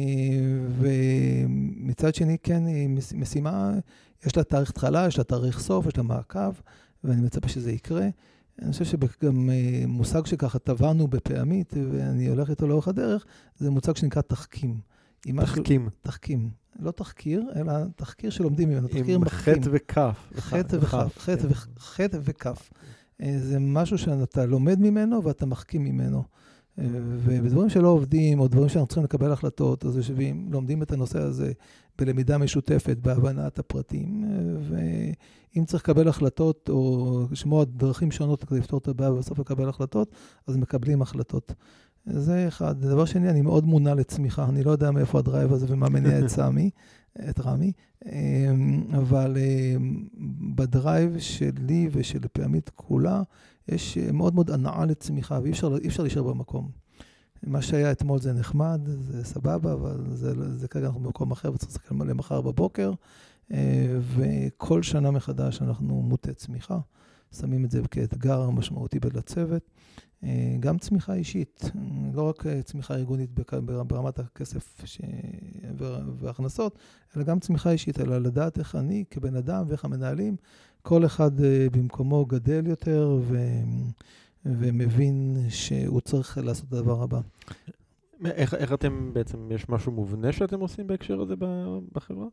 ומצד 0.78 2.14
שני, 2.14 2.36
כן, 2.42 2.62
משימה 3.14 3.72
יש 4.26 4.36
לה 4.36 4.44
תאריך 4.44 4.70
התחלה, 4.70 5.06
יש 5.06 5.18
לה 5.18 5.24
תאריך 5.24 5.60
סוף, 5.60 5.86
יש 5.86 5.96
לה 5.96 6.02
מעקב, 6.02 6.52
ואני 7.04 7.20
מצפה 7.20 7.48
שזה 7.48 7.72
יקרה. 7.72 8.08
אני 8.62 8.72
חושב 8.72 8.84
שגם 8.84 9.50
אה, 9.50 9.84
מושג 9.86 10.26
שככה 10.26 10.58
טבענו 10.58 11.08
בפעמית, 11.08 11.74
ואני 11.92 12.28
הולך 12.28 12.50
איתו 12.50 12.68
לאורך 12.68 12.88
הדרך, 12.88 13.26
זה 13.58 13.70
מושג 13.70 13.96
שנקרא 13.96 14.22
תחכים. 14.22 14.80
תחכים. 15.20 15.88
תחכים. 16.02 16.50
לא 16.80 16.90
תחקיר, 16.90 17.44
אלא 17.56 17.72
תחקיר 17.96 18.30
שלומדים 18.30 18.68
ממנו, 18.68 18.88
תחקיר 18.88 19.14
עם 19.14 19.20
מחכים. 19.20 19.54
חטא 19.54 19.68
וכף. 19.72 20.30
חטא 20.36 20.76
וכף, 20.80 21.18
חטא 21.18 21.48
כן. 21.48 21.54
חטא 21.78 22.18
וכף. 22.22 22.70
אה, 23.22 23.38
זה 23.38 23.58
משהו 23.58 23.98
שאתה 23.98 24.46
לומד 24.46 24.80
ממנו 24.80 25.24
ואתה 25.24 25.46
מחכים 25.46 25.84
ממנו. 25.84 26.22
אה, 26.78 26.84
ובדברים 26.92 27.68
שלא 27.68 27.88
עובדים, 27.88 28.40
או 28.40 28.48
דברים 28.48 28.68
שאנחנו 28.68 28.86
צריכים 28.86 29.04
לקבל 29.04 29.32
החלטות, 29.32 29.84
אז 29.84 29.96
יושבים, 29.96 30.48
לומדים 30.52 30.82
את 30.82 30.92
הנושא 30.92 31.18
הזה 31.18 31.52
בלמידה 31.98 32.38
משותפת, 32.38 32.96
בהבנת 33.02 33.58
הפרטים, 33.58 34.24
אה, 34.24 34.78
ואם 35.56 35.64
צריך 35.64 35.82
לקבל 35.82 36.08
החלטות, 36.08 36.68
או 36.68 37.26
לשמוע 37.30 37.64
דרכים 37.64 38.10
שונות 38.10 38.44
כדי 38.44 38.58
לפתור 38.58 38.78
את 38.78 38.88
הבעיה 38.88 39.12
ובסוף 39.12 39.38
לקבל 39.38 39.68
החלטות, 39.68 40.14
אז 40.46 40.56
מקבלים 40.56 41.02
החלטות. 41.02 41.54
זה 42.06 42.48
אחד. 42.48 42.80
דבר 42.80 43.04
שני, 43.04 43.30
אני 43.30 43.42
מאוד 43.42 43.64
מונע 43.64 43.94
לצמיחה. 43.94 44.44
אני 44.44 44.64
לא 44.64 44.70
יודע 44.70 44.90
מאיפה 44.90 45.18
ה 45.18 45.24
drive 45.24 45.52
הזה 45.52 45.66
ומה 45.68 45.88
מניע 45.88 46.18
את 46.18 46.26
סמי, 46.36 46.70
את 47.30 47.40
רמי, 47.40 47.72
אמ, 48.06 48.82
אבל 48.92 49.36
אמ, 49.36 50.06
ב 50.54 50.65
drive 50.65 51.18
שלי 51.18 51.88
ושל 51.92 52.20
פעמית 52.32 52.70
כולה, 52.74 53.22
יש 53.68 53.98
אה, 53.98 54.12
מאוד 54.12 54.34
מאוד 54.34 54.50
הנאה 54.50 54.86
לצמיחה, 54.86 55.38
ואי 55.42 55.50
אפשר, 55.50 55.76
אפשר 55.86 56.02
להישאר 56.02 56.22
במקום. 56.22 56.81
מה 57.46 57.62
שהיה 57.62 57.92
אתמול 57.92 58.20
זה 58.20 58.32
נחמד, 58.32 58.80
זה 58.84 59.24
סבבה, 59.24 59.72
אבל 59.72 59.96
זה, 60.12 60.56
זה 60.56 60.68
כרגע 60.68 60.86
אנחנו 60.86 61.00
במקום 61.00 61.30
אחר 61.30 61.52
וצריך 61.52 61.70
להסתכל 61.72 61.94
למחר 61.94 62.40
בבוקר, 62.40 62.92
אה, 63.52 63.98
וכל 64.16 64.82
שנה 64.82 65.10
מחדש 65.10 65.62
אנחנו 65.62 66.02
מוטי 66.02 66.34
צמיחה, 66.34 66.78
שמים 67.32 67.64
את 67.64 67.70
זה 67.70 67.80
כאתגר 67.90 68.50
משמעותי 68.50 68.98
לצוות. 69.14 69.62
אה, 70.24 70.56
גם 70.60 70.78
צמיחה 70.78 71.14
אישית, 71.14 71.70
לא 72.14 72.22
רק 72.28 72.46
אה, 72.46 72.62
צמיחה 72.62 72.94
ארגונית 72.94 73.30
ברמת 73.88 74.18
הכסף 74.18 74.80
ש... 74.84 75.00
והכנסות, 76.18 76.78
אלא 77.16 77.24
גם 77.24 77.40
צמיחה 77.40 77.70
אישית, 77.70 78.00
אלא 78.00 78.18
לדעת 78.18 78.58
איך 78.58 78.74
אני 78.74 79.04
כבן 79.10 79.36
אדם 79.36 79.64
ואיך 79.68 79.84
המנהלים, 79.84 80.36
כל 80.82 81.06
אחד 81.06 81.30
במקומו 81.72 82.24
גדל 82.24 82.66
יותר 82.66 83.18
ו... 83.22 83.38
ומבין 84.46 85.36
שהוא 85.48 86.00
צריך 86.00 86.38
לעשות 86.38 86.68
את 86.68 86.72
הדבר 86.72 87.02
הבא. 87.02 87.20
איך, 88.24 88.54
איך 88.54 88.72
אתם 88.72 89.10
בעצם, 89.12 89.52
יש 89.52 89.68
משהו 89.68 89.92
מובנה 89.92 90.32
שאתם 90.32 90.60
עושים 90.60 90.86
בהקשר 90.86 91.20
הזה 91.20 91.34
בחברה? 91.92 92.26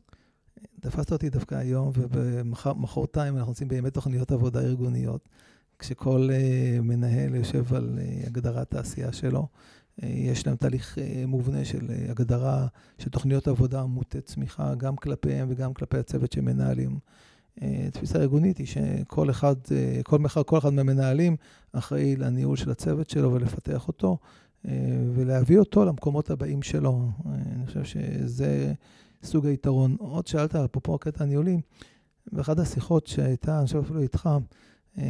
תפסת 0.79 1.11
אותי 1.11 1.29
דווקא 1.29 1.55
היום, 1.55 1.91
ומחרתיים 1.95 3.37
אנחנו 3.37 3.51
עושים 3.51 3.67
באמת 3.67 3.93
תוכניות 3.93 4.31
עבודה 4.31 4.61
ארגוניות, 4.61 5.29
כשכל 5.79 6.29
uh, 6.29 6.81
מנהל 6.81 7.35
יושב 7.35 7.73
על 7.73 7.99
uh, 7.99 8.27
הגדרת 8.27 8.73
העשייה 8.73 9.11
שלו. 9.11 9.47
Uh, 10.01 10.05
יש 10.05 10.47
להם 10.47 10.55
תהליך 10.55 10.97
uh, 10.97 11.01
מובנה 11.27 11.65
של 11.65 11.87
uh, 11.87 12.11
הגדרה 12.11 12.67
של 12.97 13.09
תוכניות 13.09 13.47
עבודה 13.47 13.85
מוטי 13.85 14.21
צמיחה, 14.21 14.75
גם 14.75 14.95
כלפיהם 14.95 15.47
וגם 15.51 15.73
כלפי 15.73 15.97
הצוות 15.97 16.31
שמנהלים. 16.31 16.91
Uh, 16.91 17.28
תפיסה 17.91 18.19
ארגונית 18.19 18.57
היא 18.57 18.67
שכל 18.67 19.29
אחד, 19.29 19.55
uh, 19.65 20.03
כל, 20.03 20.19
מחר, 20.19 20.43
כל 20.43 20.57
אחד 20.57 20.73
מהמנהלים 20.73 21.35
אחראי 21.73 22.15
לניהול 22.15 22.57
של 22.57 22.71
הצוות 22.71 23.09
שלו 23.09 23.33
ולפתח 23.33 23.87
אותו, 23.87 24.17
uh, 24.65 24.69
ולהביא 25.15 25.59
אותו 25.59 25.85
למקומות 25.85 26.29
הבאים 26.29 26.61
שלו. 26.61 27.09
אני 27.25 27.65
חושב 27.65 27.83
שזה... 27.83 28.73
סוג 29.23 29.45
היתרון. 29.45 29.95
עוד 29.99 30.27
שאלת, 30.27 30.55
אפרופו 30.55 30.95
הקטע 30.95 31.23
הניהולי, 31.23 31.61
באחת 32.31 32.59
השיחות 32.59 33.07
שהייתה, 33.07 33.57
אני 33.57 33.65
חושב 33.65 33.77
אפילו 33.77 34.01
איתך, 34.01 34.29
אה, 34.97 35.03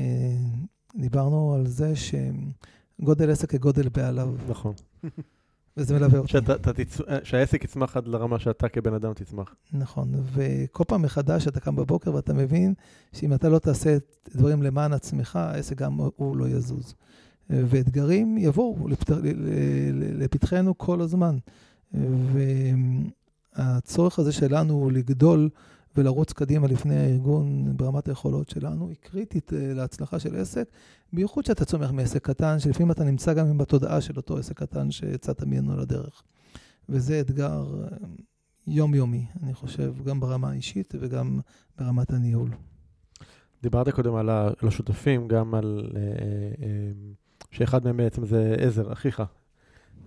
דיברנו 0.95 1.53
על 1.53 1.67
זה 1.67 1.93
שגודל 1.95 3.31
עסק 3.31 3.49
כגודל 3.49 3.89
בעליו, 3.89 4.35
נכון. 4.49 4.73
וזה 5.79 5.93
מלווה 5.93 6.19
אותי. 6.19 6.31
שאתה, 6.31 6.55
אתה 6.55 6.73
תצ... 6.73 6.97
שהעסק 7.23 7.63
יצמח 7.63 7.97
עד 7.97 8.07
לרמה 8.07 8.39
שאתה 8.39 8.69
כבן 8.69 8.93
אדם 8.93 9.13
תצמח. 9.13 9.55
נכון, 9.73 10.11
וכל 10.33 10.83
פעם 10.87 11.01
מחדש 11.01 11.47
אתה 11.47 11.59
קם 11.59 11.75
בבוקר 11.75 12.13
ואתה 12.13 12.33
מבין 12.33 12.73
שאם 13.13 13.33
אתה 13.33 13.49
לא 13.49 13.59
תעשה 13.59 13.97
דברים 14.35 14.63
למען 14.63 14.93
עצמך, 14.93 15.35
העסק 15.35 15.77
גם 15.77 15.97
הוא 16.15 16.37
לא 16.37 16.47
יזוז. 16.47 16.95
ואתגרים 17.49 18.37
יבואו 18.37 18.87
לפת... 18.87 19.11
לפתחנו 20.17 20.77
כל 20.77 21.01
הזמן. 21.01 21.37
והצורך 23.55 24.19
הזה 24.19 24.31
שלנו 24.31 24.73
הוא 24.73 24.91
לגדול 24.91 25.49
ולרוץ 25.99 26.33
קדימה 26.33 26.67
לפני 26.67 26.95
הארגון 26.95 27.77
ברמת 27.77 28.07
היכולות 28.07 28.49
שלנו, 28.49 28.87
היא 28.87 28.95
קריטית 29.01 29.53
אה, 29.53 29.73
להצלחה 29.73 30.19
של 30.19 30.35
עסק, 30.35 30.69
בייחוד 31.13 31.45
שאתה 31.45 31.65
צומח 31.65 31.91
מעסק 31.91 32.23
קטן, 32.23 32.59
שלפעמים 32.59 32.91
אתה 32.91 33.03
נמצא 33.03 33.33
גם 33.33 33.57
בתודעה 33.57 34.01
של 34.01 34.13
אותו 34.17 34.37
עסק 34.37 34.57
קטן 34.57 34.91
שיצאת 34.91 35.43
ממנו 35.43 35.77
לדרך. 35.77 36.23
וזה 36.89 37.19
אתגר 37.19 37.83
אה, 37.83 37.97
יומיומי, 38.67 39.25
אני 39.43 39.53
חושב, 39.53 39.93
גם 40.05 40.19
ברמה 40.19 40.49
האישית 40.49 40.93
וגם 40.99 41.39
ברמת 41.77 42.11
הניהול. 42.11 42.49
דיברת 43.61 43.89
קודם 43.89 44.15
על 44.15 44.29
השותפים, 44.61 45.27
גם 45.27 45.55
על... 45.55 45.89
אה, 45.95 46.61
שאחד 47.51 47.83
מהם 47.83 47.97
בעצם 47.97 48.25
זה 48.25 48.55
עזר, 48.59 48.93
אחיך. 48.93 49.23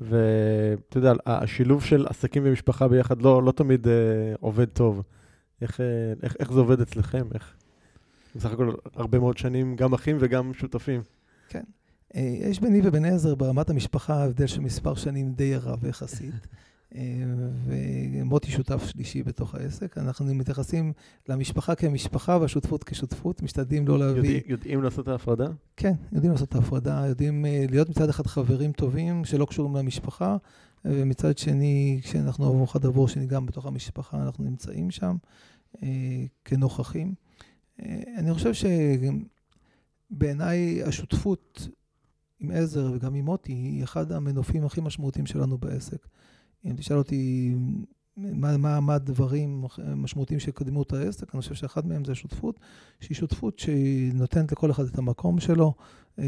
ואתה 0.00 0.98
יודע, 0.98 1.12
השילוב 1.26 1.82
של 1.82 2.06
עסקים 2.06 2.42
ומשפחה 2.46 2.88
ביחד 2.88 3.22
לא, 3.22 3.42
לא 3.42 3.52
תמיד 3.52 3.86
עובד 4.40 4.68
טוב. 4.68 5.02
איך, 5.62 5.80
אה, 5.80 5.86
איך, 6.22 6.36
איך 6.40 6.52
זה 6.52 6.60
עובד 6.60 6.80
אצלכם? 6.80 7.26
איך... 7.34 7.54
בסך 8.36 8.50
הכל 8.50 8.74
הרבה 8.94 9.18
מאוד 9.18 9.38
שנים, 9.38 9.76
גם 9.76 9.94
אחים 9.94 10.16
וגם 10.20 10.54
שותפים. 10.54 11.02
אה, 12.16 12.36
יש 12.40 12.60
ביני 12.60 12.80
ובין 12.84 13.04
עזר 13.04 13.34
ברמת 13.34 13.70
המשפחה 13.70 14.24
הבדל 14.24 14.46
של 14.46 14.60
מספר 14.60 14.94
שנים 14.94 15.32
די 15.32 15.56
רב 15.56 15.84
יחסית. 15.84 16.34
אה, 16.94 17.02
ומוטי 17.64 18.50
שותף 18.50 18.86
שלישי 18.86 19.22
בתוך 19.22 19.54
העסק. 19.54 19.98
אנחנו 19.98 20.34
מתייחסים 20.34 20.92
למשפחה 21.28 21.74
כמשפחה 21.74 22.38
והשותפות 22.40 22.84
כשותפות, 22.84 23.42
משתדלים 23.42 23.88
לא 23.88 23.98
להביא... 23.98 24.30
יודע, 24.30 24.46
יודעים 24.46 24.82
לעשות 24.82 25.04
את 25.04 25.08
ההפרדה? 25.08 25.46
כן, 25.76 25.92
יודעים 26.12 26.32
לעשות 26.32 26.48
את 26.48 26.54
ההפרדה, 26.54 27.04
יודעים 27.08 27.44
להיות 27.70 27.88
מצד 27.88 28.08
אחד 28.08 28.26
חברים 28.26 28.72
טובים 28.72 29.24
שלא 29.24 29.44
קשורים 29.44 29.76
למשפחה, 29.76 30.36
ומצד 30.84 31.38
שני, 31.38 32.00
כשאנחנו 32.02 32.64
אחד 32.64 32.86
עבור 32.86 33.08
שני 33.08 33.26
גם 33.26 33.46
בתוך 33.46 33.66
המשפחה, 33.66 34.22
אנחנו 34.22 34.44
נמצאים 34.44 34.90
שם 34.90 35.16
כנוכחים. 36.44 37.14
אה, 37.82 38.02
אני 38.16 38.34
חושב 38.34 38.52
שבעיניי 40.10 40.82
השותפות 40.82 41.68
עם 42.40 42.50
עזר 42.50 42.90
וגם 42.94 43.14
עם 43.14 43.24
מוטי 43.24 43.52
היא 43.52 43.84
אחד 43.84 44.12
המנופים 44.12 44.64
הכי 44.64 44.80
משמעותיים 44.80 45.26
שלנו 45.26 45.58
בעסק. 45.58 46.06
אם 46.64 46.76
תשאל 46.76 46.98
אותי 46.98 47.54
מה, 48.16 48.56
מה, 48.56 48.80
מה 48.80 48.94
הדברים 48.94 49.64
המשמעותיים 49.78 50.40
שקדמו 50.40 50.82
את 50.82 50.92
העסק, 50.92 51.34
אני 51.34 51.42
חושב 51.42 51.54
שאחד 51.54 51.86
מהם 51.86 52.04
זה 52.04 52.12
השותפות, 52.12 52.60
שהיא 53.00 53.16
שותפות 53.16 53.58
שהיא 53.58 54.14
נותנת 54.14 54.52
לכל 54.52 54.70
אחד 54.70 54.84
את 54.84 54.98
המקום 54.98 55.40
שלו, 55.40 55.74
אה, 56.18 56.24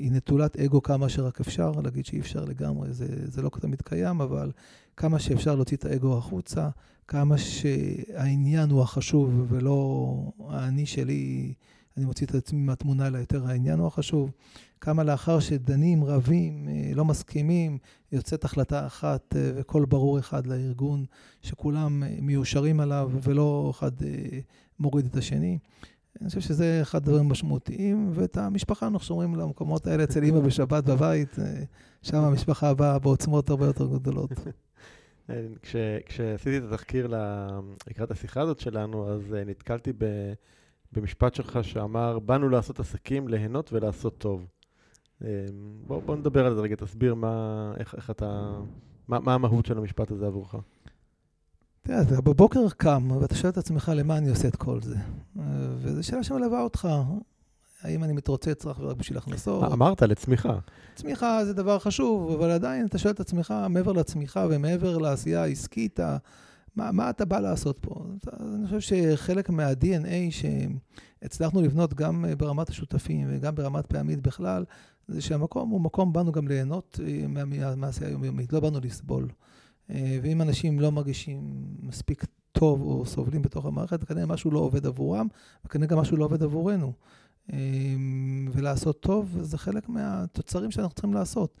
היא 0.00 0.12
נטולת 0.12 0.56
אגו 0.56 0.82
כמה 0.82 1.08
שרק 1.08 1.40
אפשר, 1.40 1.70
להגיד 1.70 2.06
שאי 2.06 2.20
אפשר 2.20 2.44
לגמרי, 2.44 2.92
זה, 2.92 3.06
זה 3.30 3.42
לא 3.42 3.50
תמיד 3.60 3.82
קיים, 3.82 4.20
אבל 4.20 4.52
כמה 4.96 5.18
שאפשר 5.18 5.54
להוציא 5.54 5.76
את 5.76 5.84
האגו 5.84 6.18
החוצה, 6.18 6.68
כמה 7.12 7.38
שהעניין 7.38 8.70
הוא 8.70 8.82
החשוב 8.82 9.46
ולא 9.48 10.14
האני 10.48 10.86
שלי, 10.86 11.54
אני 11.96 12.04
מוציא 12.04 12.26
את 12.26 12.34
עצמי 12.34 12.60
מהתמונה, 12.60 13.06
אלא 13.06 13.18
יותר 13.18 13.46
העניין 13.46 13.78
הוא 13.78 13.86
החשוב. 13.86 14.30
כמה 14.80 15.04
לאחר 15.04 15.40
שדנים, 15.40 16.04
רבים, 16.04 16.68
אה, 16.68 16.90
לא 16.94 17.04
מסכימים, 17.04 17.78
יוצאת 18.12 18.44
החלטה 18.44 18.86
אחת 18.86 19.36
אה, 19.36 19.50
וקול 19.56 19.84
ברור 19.84 20.18
אחד 20.18 20.46
לארגון, 20.46 21.04
שכולם 21.42 22.02
אה, 22.02 22.16
מיושרים 22.20 22.80
עליו 22.80 23.10
ולא 23.22 23.68
אחד 23.70 23.92
מוריד 24.78 25.06
את 25.06 25.16
השני. 25.16 25.58
אני 26.20 26.28
חושב 26.28 26.40
שזה 26.40 26.78
אחד 26.82 26.98
הדברים 26.98 27.26
המשמעותיים, 27.26 28.10
ואת 28.14 28.36
המשפחה 28.36 28.86
אנחנו 28.86 29.06
שומרים 29.06 29.34
למקומות 29.34 29.86
האלה 29.86 30.04
אצל 30.04 30.22
אימא 30.22 30.40
בשבת 30.40 30.84
בבית, 30.84 31.36
שם 32.02 32.16
המשפחה 32.16 32.74
באה 32.74 32.98
בעוצמות 32.98 33.50
הרבה 33.50 33.66
יותר 33.66 33.86
גדולות. 33.86 34.30
כש, 35.62 35.76
כשעשיתי 36.06 36.58
את 36.58 36.62
התחקיר 36.62 37.14
לקראת 37.86 38.10
השיחה 38.10 38.40
הזאת 38.40 38.60
שלנו, 38.60 39.08
אז 39.08 39.36
נתקלתי 39.46 39.92
ב, 39.98 40.32
במשפט 40.92 41.34
שלך 41.34 41.58
שאמר, 41.62 42.18
באנו 42.18 42.48
לעשות 42.48 42.80
עסקים, 42.80 43.28
ליהנות 43.28 43.72
ולעשות 43.72 44.18
טוב. 44.18 44.46
בוא, 45.86 46.02
בוא 46.02 46.16
נדבר 46.16 46.46
על 46.46 46.54
זה 46.54 46.60
רגע, 46.60 46.76
תסביר 46.76 47.14
מה, 47.14 47.72
איך, 47.78 47.94
איך 47.94 48.10
אתה, 48.10 48.60
מה, 49.08 49.20
מה 49.20 49.34
המהות 49.34 49.66
של 49.66 49.78
המשפט 49.78 50.10
הזה 50.10 50.26
עבורך. 50.26 50.54
תראה, 51.82 52.02
אתה 52.02 52.20
בבוקר 52.20 52.68
קם 52.76 53.10
ואתה 53.10 53.34
שואל 53.34 53.52
את 53.52 53.58
עצמך 53.58 53.92
למה 53.94 54.18
אני 54.18 54.28
עושה 54.28 54.48
את 54.48 54.56
כל 54.56 54.80
זה. 54.80 54.96
וזו 55.76 56.02
שאלה 56.02 56.22
שמלווה 56.22 56.62
אותך. 56.62 56.88
האם 57.82 58.04
אני 58.04 58.12
מתרוצץ 58.12 58.66
רק 58.66 58.96
בשביל 58.96 59.18
הכנסות? 59.18 59.72
אמרת, 59.72 60.02
לצמיחה. 60.02 60.58
צמיחה 60.94 61.44
זה 61.44 61.52
דבר 61.52 61.78
חשוב, 61.78 62.30
אבל 62.30 62.50
עדיין 62.50 62.86
אתה 62.86 62.98
שואל 62.98 63.14
את 63.14 63.20
עצמך, 63.20 63.54
מעבר 63.70 63.92
לצמיחה 63.92 64.46
ומעבר 64.50 64.98
לעשייה 64.98 65.42
העסקית, 65.42 66.00
מה, 66.76 66.92
מה 66.92 67.10
אתה 67.10 67.24
בא 67.24 67.40
לעשות 67.40 67.78
פה? 67.80 68.04
אני 68.40 68.66
חושב 68.66 68.80
שחלק 68.80 69.50
מה-DNA 69.50 70.34
שהצלחנו 71.22 71.62
לבנות 71.62 71.94
גם 71.94 72.24
ברמת 72.38 72.68
השותפים 72.68 73.26
וגם 73.30 73.54
ברמת 73.54 73.86
פעמית 73.86 74.20
בכלל, 74.20 74.64
זה 75.08 75.20
שהמקום 75.20 75.70
הוא 75.70 75.80
מקום, 75.80 76.12
באנו 76.12 76.32
גם 76.32 76.48
ליהנות 76.48 77.00
מהעשייה 77.76 78.10
היומיומית, 78.10 78.52
לא 78.52 78.60
באנו 78.60 78.78
לסבול. 78.82 79.28
ואם 79.88 80.42
אנשים 80.42 80.80
לא 80.80 80.92
מרגישים 80.92 81.64
מספיק 81.82 82.24
טוב 82.52 82.82
או 82.82 83.06
סובלים 83.06 83.42
בתוך 83.42 83.66
המערכת, 83.66 84.04
כנראה 84.04 84.26
משהו 84.26 84.50
לא 84.50 84.58
עובד 84.58 84.86
עבורם, 84.86 85.26
וכנראה 85.64 85.88
גם 85.88 85.98
משהו 85.98 86.16
לא 86.16 86.24
עובד 86.24 86.42
עבורנו. 86.42 86.92
ולעשות 88.52 89.00
טוב 89.00 89.36
זה 89.40 89.58
חלק 89.58 89.88
מהתוצרים 89.88 90.70
שאנחנו 90.70 90.94
צריכים 90.94 91.14
לעשות. 91.14 91.56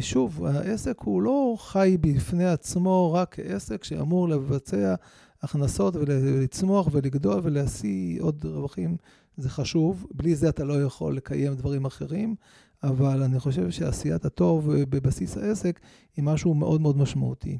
שוב, 0.00 0.44
העסק 0.44 1.00
הוא 1.00 1.22
לא 1.22 1.56
חי 1.58 1.96
בפני 2.00 2.46
עצמו 2.46 3.12
רק 3.12 3.36
עסק 3.44 3.84
שאמור 3.84 4.28
לבצע 4.28 4.94
הכנסות 5.42 5.96
ולצמוח 5.96 6.88
ולגדול 6.92 7.40
ולהשיא 7.42 8.22
עוד 8.22 8.44
רווחים, 8.44 8.96
זה 9.36 9.50
חשוב. 9.50 10.06
בלי 10.14 10.34
זה 10.34 10.48
אתה 10.48 10.64
לא 10.64 10.82
יכול 10.82 11.16
לקיים 11.16 11.54
דברים 11.54 11.84
אחרים, 11.84 12.34
אבל 12.82 13.22
אני 13.22 13.40
חושב 13.40 13.70
שעשיית 13.70 14.24
הטוב 14.24 14.72
בבסיס 14.74 15.36
העסק 15.36 15.80
היא 16.16 16.24
משהו 16.24 16.54
מאוד 16.54 16.80
מאוד 16.80 16.96
משמעותי. 16.96 17.58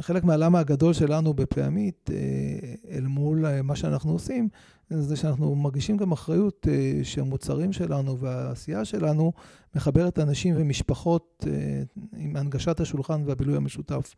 חלק 0.00 0.24
מהלמה 0.24 0.58
הגדול 0.58 0.92
שלנו 0.92 1.34
בפעמית 1.34 2.10
אה, 2.12 2.74
אל 2.90 3.06
מול 3.06 3.46
אה, 3.46 3.62
מה 3.62 3.76
שאנחנו 3.76 4.12
עושים, 4.12 4.48
זה 4.90 5.16
שאנחנו 5.16 5.54
מרגישים 5.54 5.96
גם 5.96 6.12
אחריות 6.12 6.66
אה, 6.70 7.00
שהמוצרים 7.02 7.72
שלנו 7.72 8.18
והעשייה 8.18 8.84
שלנו 8.84 9.32
מחברת 9.74 10.18
אנשים 10.18 10.54
ומשפחות 10.58 11.44
עם 12.16 12.36
הנגשת 12.36 12.80
השולחן 12.80 13.22
והבילוי 13.26 13.56
המשותף. 13.56 14.14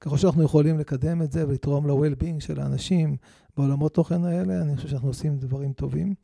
ככל 0.00 0.16
שאנחנו 0.16 0.42
יכולים 0.42 0.78
לקדם 0.78 1.22
את 1.22 1.32
זה 1.32 1.48
ולתרום 1.48 1.86
ל-well-being 1.86 2.40
של 2.40 2.60
האנשים 2.60 3.16
בעולמות 3.56 3.94
תוכן 3.94 4.24
האלה, 4.24 4.62
אני 4.62 4.76
חושב 4.76 4.88
שאנחנו 4.88 5.08
עושים 5.08 5.36
דברים 5.36 5.72
טובים. 5.72 6.14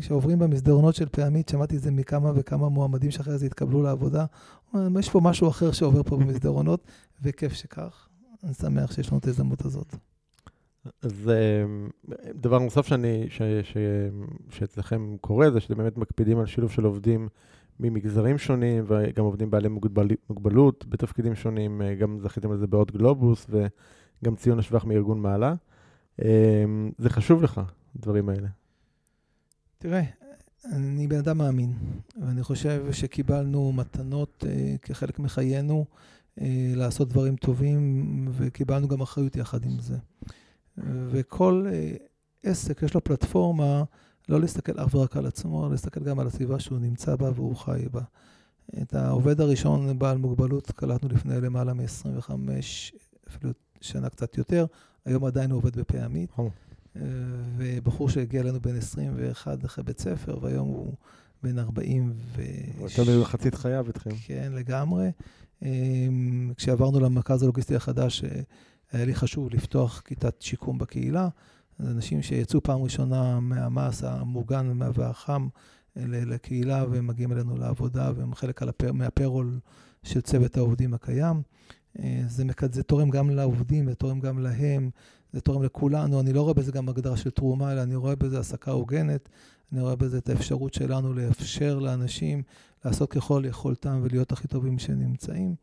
כשעוברים 0.00 0.38
במסדרונות 0.38 0.94
של 0.94 1.08
פעמית, 1.08 1.48
שמעתי 1.48 1.76
את 1.76 1.82
זה 1.82 1.90
מכמה 1.90 2.32
וכמה 2.34 2.68
מועמדים 2.68 3.10
שאחרי 3.10 3.38
זה 3.38 3.46
התקבלו 3.46 3.82
לעבודה. 3.82 4.24
יש 4.98 5.10
פה 5.10 5.20
משהו 5.20 5.48
אחר 5.48 5.72
שעובר 5.72 6.02
פה 6.02 6.16
במסדרונות, 6.16 6.86
וכיף 7.22 7.52
שכך. 7.52 8.08
אני 8.44 8.54
שמח 8.54 8.92
שיש 8.92 9.08
לנו 9.08 9.18
את 9.18 9.26
ההזדמנות 9.26 9.64
הזאת. 9.64 9.96
אז 11.02 11.30
דבר 12.34 12.58
נוסף 12.58 12.86
שאני, 12.86 13.26
ש, 13.28 13.42
ש, 13.62 13.76
שאצלכם 14.50 15.16
קורה, 15.20 15.50
זה 15.50 15.60
שאתם 15.60 15.74
באמת 15.74 15.96
מקפידים 15.96 16.38
על 16.38 16.46
שילוב 16.46 16.70
של 16.70 16.84
עובדים 16.84 17.28
ממגזרים 17.80 18.38
שונים, 18.38 18.84
וגם 18.86 19.24
עובדים 19.24 19.50
בעלי 19.50 19.68
מוגבל, 19.68 20.08
מוגבלות 20.30 20.84
בתפקידים 20.88 21.34
שונים, 21.34 21.82
גם 21.98 22.18
זכיתם 22.22 22.52
לזה 22.52 22.66
בעוד 22.66 22.92
גלובוס, 22.92 23.46
וגם 23.48 24.36
ציון 24.36 24.58
השבח 24.58 24.84
מארגון 24.84 25.20
מעלה. 25.20 25.54
זה 26.98 27.10
חשוב 27.10 27.42
לך, 27.42 27.60
הדברים 27.96 28.28
האלה. 28.28 28.48
תראה, 29.78 30.02
אני 30.72 31.06
בן 31.06 31.18
אדם 31.18 31.38
מאמין, 31.38 31.72
ואני 32.22 32.42
חושב 32.42 32.92
שקיבלנו 32.92 33.72
מתנות 33.72 34.44
uh, 34.46 34.78
כחלק 34.82 35.18
מחיינו 35.18 35.84
לעשות 36.76 37.08
דברים 37.08 37.36
טובים, 37.36 38.28
וקיבלנו 38.32 38.88
גם 38.88 39.00
אחריות 39.00 39.36
יחד 39.36 39.64
עם 39.64 39.78
זה. 39.80 39.96
וכל 40.78 41.66
uh, 41.66 42.02
עסק 42.42 42.82
יש 42.82 42.94
לו 42.94 43.04
פלטפורמה 43.04 43.84
לא 44.28 44.40
להסתכל 44.40 44.80
אך 44.80 44.94
ורק 44.94 45.16
על 45.16 45.26
עצמו, 45.26 45.68
להסתכל 45.70 46.04
גם 46.04 46.20
על 46.20 46.26
הסביבה 46.26 46.60
שהוא 46.60 46.78
נמצא 46.78 47.16
בה 47.16 47.30
והוא 47.34 47.56
חי 47.56 47.84
בה. 47.92 48.02
את 48.82 48.94
העובד 48.94 49.40
הראשון 49.40 49.98
בעל 49.98 50.18
מוגבלות 50.18 50.70
קלטנו 50.70 51.08
לפני 51.08 51.40
למעלה 51.40 51.74
מ-25, 51.74 52.30
אפילו 53.28 53.52
שנה 53.80 54.08
קצת 54.08 54.38
יותר, 54.38 54.66
היום 55.04 55.24
עדיין 55.24 55.50
הוא 55.50 55.58
עובד 55.58 55.76
בפעמית. 55.76 56.30
ובחור 57.56 58.08
שהגיע 58.08 58.40
אלינו 58.40 58.60
בן 58.60 58.76
21 58.76 59.64
אחרי 59.64 59.84
בית 59.84 60.00
ספר, 60.00 60.38
והיום 60.42 60.68
הוא 60.68 60.94
בן 61.42 61.58
40 61.58 62.12
ו... 62.36 62.42
הוא 62.78 62.88
יותר 62.88 63.20
מחצית 63.20 63.54
חייו 63.54 63.86
איתכם. 63.88 64.10
כן, 64.26 64.52
לגמרי. 64.54 65.10
אמ, 65.62 66.52
כשעברנו 66.56 67.00
למרכז 67.00 67.42
הלוגיסטי 67.42 67.76
החדש, 67.76 68.24
היה 68.94 69.04
לי 69.04 69.14
חשוב 69.14 69.48
לפתוח 69.54 70.02
כיתת 70.04 70.42
שיקום 70.42 70.78
בקהילה. 70.78 71.28
אנשים 71.80 72.22
שיצאו 72.22 72.62
פעם 72.62 72.82
ראשונה 72.82 73.40
מהמס 73.40 74.04
המוגן 74.04 74.78
והחם 74.94 75.48
לקהילה 75.96 76.84
ומגיעים 76.90 77.32
אלינו 77.32 77.56
לעבודה, 77.56 78.12
והם 78.16 78.34
חלק 78.34 78.62
הפר, 78.62 78.92
מהפרול 78.92 79.58
של 80.02 80.20
צוות 80.20 80.56
העובדים 80.56 80.94
הקיים. 80.94 81.42
אה, 81.98 82.22
זה, 82.28 82.44
זה 82.72 82.82
תורם 82.82 83.10
גם 83.10 83.30
לעובדים, 83.30 83.88
זה 83.88 83.94
תורם 83.94 84.20
גם 84.20 84.38
להם, 84.38 84.90
זה 85.32 85.40
תורם 85.40 85.62
לכולנו. 85.62 86.20
אני 86.20 86.32
לא 86.32 86.42
רואה 86.42 86.54
בזה 86.54 86.72
גם 86.72 86.88
הגדרה 86.88 87.16
של 87.16 87.30
תרומה, 87.30 87.72
אלא 87.72 87.82
אני 87.82 87.94
רואה 87.94 88.16
בזה 88.16 88.36
העסקה 88.36 88.70
הוגנת. 88.70 89.28
אני 89.72 89.80
רואה 89.80 89.96
בזה 89.96 90.18
את 90.18 90.28
האפשרות 90.28 90.74
שלנו 90.74 91.14
לאפשר 91.14 91.78
לאנשים 91.78 92.42
לעשות 92.84 93.10
ככל 93.10 93.42
יכולתם 93.46 94.00
ולהיות 94.02 94.32
הכי 94.32 94.48
טובים 94.48 94.78
שנמצאים. 94.78 95.54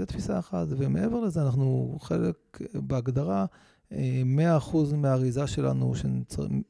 זו 0.00 0.06
תפיסה 0.06 0.38
אחת. 0.38 0.66
ומעבר 0.70 1.20
לזה, 1.20 1.42
אנחנו 1.42 1.98
חלק 2.00 2.60
בהגדרה, 2.74 3.46
100% 3.90 3.94
אה, 3.94 4.96
מהאריזה 4.96 5.46
שלנו 5.46 5.92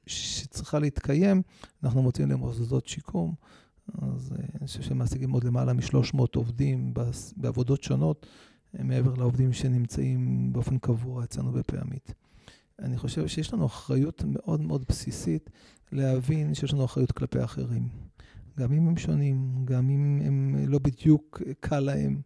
שצריכה 0.06 0.78
להתקיים, 0.78 1.42
אנחנו 1.84 2.02
מוצאים 2.02 2.30
למוסדות 2.30 2.86
שיקום. 2.86 3.34
אז 4.02 4.32
אה, 4.32 4.44
אני 4.60 4.66
חושב 4.66 4.82
שמעסיקים 4.82 5.30
עוד 5.30 5.44
למעלה 5.44 5.72
מ-300 5.72 6.18
עובדים 6.36 6.94
בעבודות 7.36 7.82
שונות, 7.82 8.26
אה, 8.78 8.84
מעבר 8.84 9.14
לעובדים 9.14 9.52
שנמצאים 9.52 10.52
באופן 10.52 10.78
קבוע 10.78 11.24
אצלנו 11.24 11.52
בפעמית. 11.52 12.14
אני 12.78 12.98
חושב 12.98 13.26
שיש 13.26 13.52
לנו 13.52 13.66
אחריות 13.66 14.24
מאוד 14.26 14.60
מאוד 14.60 14.84
בסיסית 14.88 15.50
להבין 15.92 16.54
שיש 16.54 16.72
לנו 16.72 16.84
אחריות 16.84 17.12
כלפי 17.12 17.44
אחרים. 17.44 17.88
גם 18.58 18.72
אם 18.72 18.88
הם 18.88 18.96
שונים, 18.96 19.64
גם 19.64 19.90
אם 19.90 20.20
הם 20.24 20.56
לא 20.66 20.78
בדיוק 20.78 21.42
קל 21.60 21.80
להם. 21.80 22.20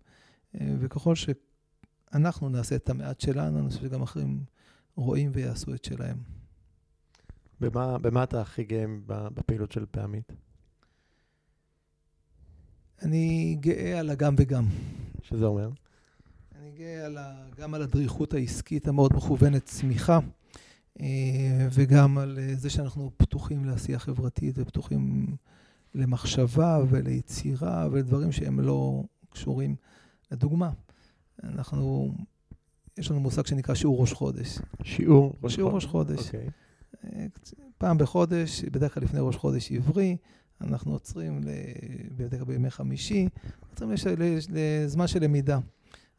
וככל 0.61 1.15
שאנחנו 1.15 2.49
נעשה 2.49 2.77
את 2.77 2.91
המעט 2.91 3.21
שלנו, 3.21 3.59
אני 3.59 3.69
חושב 3.69 3.81
שגם 3.81 4.03
אחרים 4.03 4.45
רואים 4.97 5.31
ויעשו 5.35 5.75
את 5.75 5.85
שלהם. 5.85 6.17
במה, 7.61 7.99
במה 7.99 8.23
אתה 8.25 8.41
הכי 8.41 8.65
גאה 8.65 8.85
בפעילות 9.07 9.73
של 9.73 9.87
פעמית? 9.91 10.33
אני 13.03 13.57
גאה 13.61 13.99
על 13.99 14.11
הגם 14.11 14.35
וגם. 14.39 14.65
שזה 15.23 15.45
אומר? 15.45 15.71
אני 16.61 16.73
גאה 16.73 17.07
על 17.07 17.19
ה, 17.19 17.47
גם 17.57 17.75
על 17.75 17.83
הדריכות 17.83 18.35
העסקית 18.35 18.89
המאוד 18.89 19.13
מכוונת 19.15 19.65
צמיחה, 19.65 20.19
אה, 21.01 21.69
וגם 21.73 22.19
על 22.19 22.39
אה, 22.39 22.55
זה 22.55 22.71
שאנחנו 22.71 23.11
פתוחים 23.17 23.65
לעשייה 23.65 23.99
חברתית 23.99 24.55
ופתוחים 24.59 25.37
למחשבה 25.95 26.79
וליצירה 26.91 27.89
ולדברים 27.93 28.33
שהם 28.33 28.61
לא 28.61 29.05
קשורים. 29.31 29.77
לדוגמה, 30.31 30.71
אנחנו 31.43 32.15
יש 32.99 33.11
לנו 33.11 33.21
מושג 33.21 33.47
שנקרא 33.47 33.75
שיעור 33.75 34.01
ראש 34.01 34.13
חודש. 34.13 34.59
שיעור 34.83 35.37
ראש 35.43 35.55
שיעור 35.55 35.73
ראש 35.73 35.87
חודש. 35.87 36.27
אוקיי. 36.27 36.49
אה, 37.05 37.27
פעם 37.79 37.99
בחודש, 37.99 38.65
בדרך 38.65 38.95
כלל 38.95 39.03
לפני 39.03 39.21
ראש 39.21 39.37
חודש 39.37 39.73
עברי, 39.73 40.17
אנחנו 40.61 40.93
עוצרים, 40.93 41.41
בדרך 42.17 42.41
כלל 42.41 42.45
בימי 42.45 42.71
חמישי, 42.71 43.29
עוצרים 43.71 43.91
לזמן 44.51 45.07
של 45.07 45.25
למידה. 45.25 45.59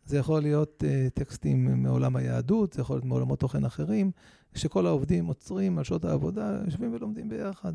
זה 0.06 0.18
יכול 0.18 0.41
להיות 0.41 0.84
uh, 0.84 1.10
טקסטים 1.10 1.84
מעולם 1.84 2.15
היהדות, 2.15 2.74
זה 2.74 2.82
יכול 2.82 2.96
להיות 2.96 3.06
מעולמות 3.06 3.39
תוכן 3.39 3.65
אחרים, 3.65 4.12
שכל 4.54 4.86
העובדים 4.86 5.26
עוצרים 5.26 5.78
על 5.78 5.84
שעות 5.84 6.06
העבודה, 6.06 6.62
יושבים 6.65 6.94
ולומדים 6.94 7.30
ביחד. 7.30 7.74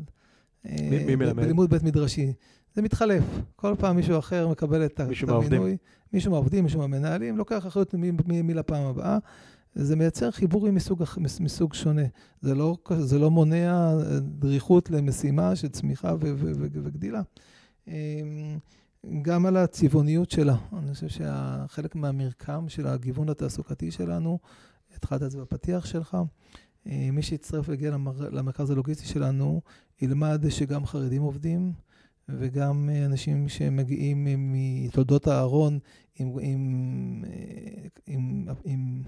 מי, 0.65 1.03
מי 1.05 1.15
מלמד? 1.15 1.35
בלימוד 1.35 1.69
בית 1.69 1.83
מדרשי. 1.83 2.33
זה 2.73 2.81
מתחלף. 2.81 3.23
כל 3.55 3.75
פעם 3.79 3.95
מישהו 3.95 4.19
אחר 4.19 4.47
מקבל 4.47 4.85
את 4.85 4.99
המינוי. 5.27 5.77
מישהו 6.13 6.31
מהעובדים, 6.31 6.63
מישהו 6.63 6.79
מהמנהלים, 6.79 7.37
לוקח 7.37 7.67
אחריות 7.67 7.93
מי 8.27 8.53
לפעם 8.53 8.83
הבאה. 8.83 9.17
זה 9.75 9.95
מייצר 9.95 10.31
חיבורים 10.31 10.75
מסוג, 10.75 11.03
מסוג 11.39 11.73
שונה. 11.73 12.05
זה 12.41 12.55
לא, 12.55 12.77
זה 12.99 13.19
לא 13.19 13.31
מונע 13.31 13.93
דריכות 14.21 14.89
למשימה 14.89 15.55
של 15.55 15.67
צמיחה 15.67 16.13
ו, 16.13 16.19
ו, 16.21 16.51
ו, 16.59 16.67
וגדילה. 16.83 17.21
אמ, 17.87 17.93
גם 19.21 19.45
על 19.45 19.57
הצבעוניות 19.57 20.31
שלה. 20.31 20.55
אני 20.77 20.93
חושב 20.93 21.07
שחלק 21.07 21.95
מהמרקם 21.95 22.69
של 22.69 22.87
הגיוון 22.87 23.29
התעסוקתי 23.29 23.91
שלנו, 23.91 24.39
התחלת 24.95 25.23
את 25.23 25.31
זה 25.31 25.41
בפתיח 25.41 25.85
שלך, 25.85 26.17
אה, 26.87 27.09
מי 27.11 27.21
שיצטרף 27.21 27.69
ויגיע 27.69 27.91
למרכז 28.31 28.69
הלוגיסטי 28.69 29.05
שלנו, 29.05 29.61
ילמד 30.01 30.45
שגם 30.49 30.85
חרדים 30.85 31.21
עובדים, 31.21 31.73
וגם 32.37 32.89
אה, 32.89 33.05
אנשים 33.05 33.49
שמגיעים 33.49 34.27
מתולדות 34.53 35.27
הארון 35.27 35.79
עם, 36.19 36.31
עם, 36.41 37.23
אה, 37.27 37.87
עם, 38.07 38.45
עם 38.63 39.01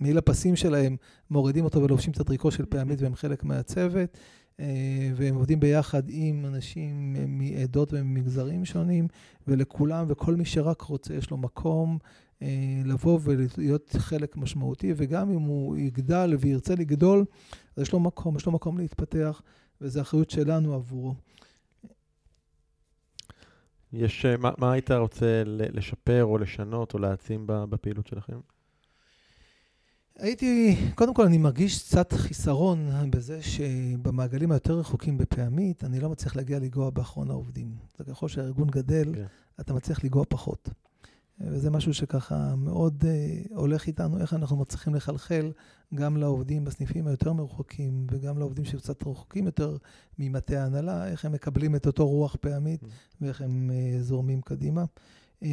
מעיל 0.00 0.18
הפסים 0.18 0.56
שלהם, 0.56 0.96
מורידים 1.30 1.64
אותו 1.64 1.82
ולובשים 1.82 2.12
את 2.12 2.20
הטריקו 2.20 2.50
של 2.50 2.64
פעמית 2.64 3.02
והם 3.02 3.14
חלק 3.14 3.44
מהצוות. 3.44 4.18
אה, 4.60 5.10
והם 5.16 5.34
עובדים 5.34 5.60
ביחד 5.60 6.02
עם 6.08 6.46
אנשים 6.46 7.16
מעדות 7.28 7.92
וממגזרים 7.92 8.64
שונים, 8.64 9.08
ולכולם, 9.46 10.06
וכל 10.08 10.34
מי 10.34 10.44
שרק 10.44 10.80
רוצה, 10.80 11.14
יש 11.14 11.30
לו 11.30 11.36
מקום 11.36 11.98
לבוא 12.84 13.20
ולהיות 13.22 13.96
חלק 13.98 14.36
משמעותי, 14.36 14.92
וגם 14.96 15.30
אם 15.30 15.40
הוא 15.40 15.76
יגדל 15.76 16.36
וירצה 16.40 16.74
לגדול, 16.74 17.24
אז 17.76 17.82
יש 17.82 17.92
לו 17.92 18.00
מקום, 18.00 18.36
יש 18.36 18.46
לו 18.46 18.52
מקום 18.52 18.78
להתפתח, 18.78 19.42
וזו 19.80 20.00
אחריות 20.00 20.30
שלנו 20.30 20.74
עבורו. 20.74 21.14
יש, 23.96 24.26
מה, 24.26 24.50
מה 24.58 24.72
היית 24.72 24.90
רוצה 24.90 25.42
לשפר 25.46 26.24
או 26.24 26.38
לשנות 26.38 26.94
או 26.94 26.98
להעצים 26.98 27.44
בפעילות 27.46 28.06
שלכם? 28.06 28.36
הייתי, 30.18 30.76
קודם 30.94 31.14
כל 31.14 31.24
אני 31.24 31.38
מרגיש 31.38 31.82
קצת 31.82 32.12
חיסרון 32.12 33.10
בזה 33.10 33.42
שבמעגלים 33.42 34.52
היותר 34.52 34.78
רחוקים 34.78 35.18
בפעמית, 35.18 35.84
אני 35.84 36.00
לא 36.00 36.08
מצליח 36.08 36.36
להגיע 36.36 36.58
לגוע 36.58 36.90
באחרון 36.90 37.30
העובדים. 37.30 37.74
זה 37.98 38.04
ככל 38.04 38.28
שהארגון 38.28 38.68
גדל, 38.68 39.14
כן. 39.14 39.26
אתה 39.60 39.74
מצליח 39.74 40.04
לגוע 40.04 40.24
פחות. 40.28 40.68
וזה 41.40 41.70
משהו 41.70 41.94
שככה 41.94 42.54
מאוד 42.56 43.04
uh, 43.04 43.54
הולך 43.54 43.86
איתנו, 43.86 44.18
איך 44.18 44.34
אנחנו 44.34 44.56
מצליחים 44.56 44.94
לחלחל 44.94 45.52
גם 45.94 46.16
לעובדים 46.16 46.64
בסניפים 46.64 47.06
היותר 47.06 47.32
מרוחקים 47.32 48.06
וגם 48.10 48.38
לעובדים 48.38 48.64
שקצת 48.64 49.06
רחוקים 49.06 49.46
יותר 49.46 49.76
ממטה 50.18 50.62
ההנהלה, 50.62 51.08
איך 51.08 51.24
הם 51.24 51.32
מקבלים 51.32 51.76
את 51.76 51.86
אותו 51.86 52.08
רוח 52.08 52.36
פעמית 52.40 52.82
mm. 52.82 52.86
ואיך 53.20 53.40
הם 53.40 53.70
uh, 53.70 54.02
זורמים 54.02 54.40
קדימה. 54.40 54.84
Um, 55.42 55.46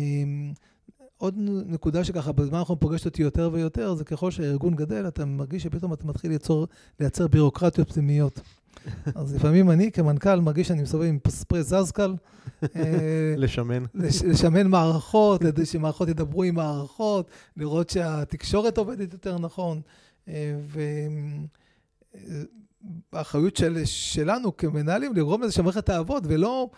עוד 1.18 1.36
נקודה 1.66 2.04
שככה 2.04 2.32
בזמן 2.32 2.60
האחרון 2.60 2.80
פוגשת 2.80 3.06
אותי 3.06 3.22
יותר 3.22 3.50
ויותר, 3.54 3.96
זה 3.96 4.04
ככל 4.04 4.32
שהארגון 4.32 4.76
גדל, 4.76 5.08
אתה 5.08 5.26
מרגיש 5.26 5.64
שפתאום 5.64 5.94
אתה 5.94 6.08
מתחיל 6.08 6.32
ליצור, 6.32 6.68
לייצר 7.00 7.28
בירוקרטיות 7.28 7.92
פנימיות. 7.92 8.40
אז 9.16 9.36
לפעמים 9.36 9.72
אני 9.72 9.92
כמנכ"ל 9.92 10.40
מרגיש 10.40 10.68
שאני 10.68 10.82
מסתובב 10.82 11.06
עם 11.06 11.20
ספרי 11.28 11.64
זזקל. 11.64 12.16
אה, 12.76 13.34
לשמן. 13.38 13.84
לשמן 14.26 14.68
מערכות, 14.68 15.42
שמערכות 15.64 16.10
ידברו 16.10 16.44
עם 16.44 16.56
מערכות, 16.56 17.30
לראות 17.58 17.90
שהתקשורת 17.90 18.78
עובדת 18.78 19.14
יותר 19.14 19.38
נכון. 19.38 19.82
אה, 20.28 20.56
והאחריות 23.14 23.56
של, 23.56 23.86
שלנו 23.86 24.58
כמנהלים 24.58 25.14
לגרום 25.14 25.42
לזה 25.42 25.52
שהמערכת 25.52 25.86
תעבוד, 25.86 26.28
ולא 26.30 26.70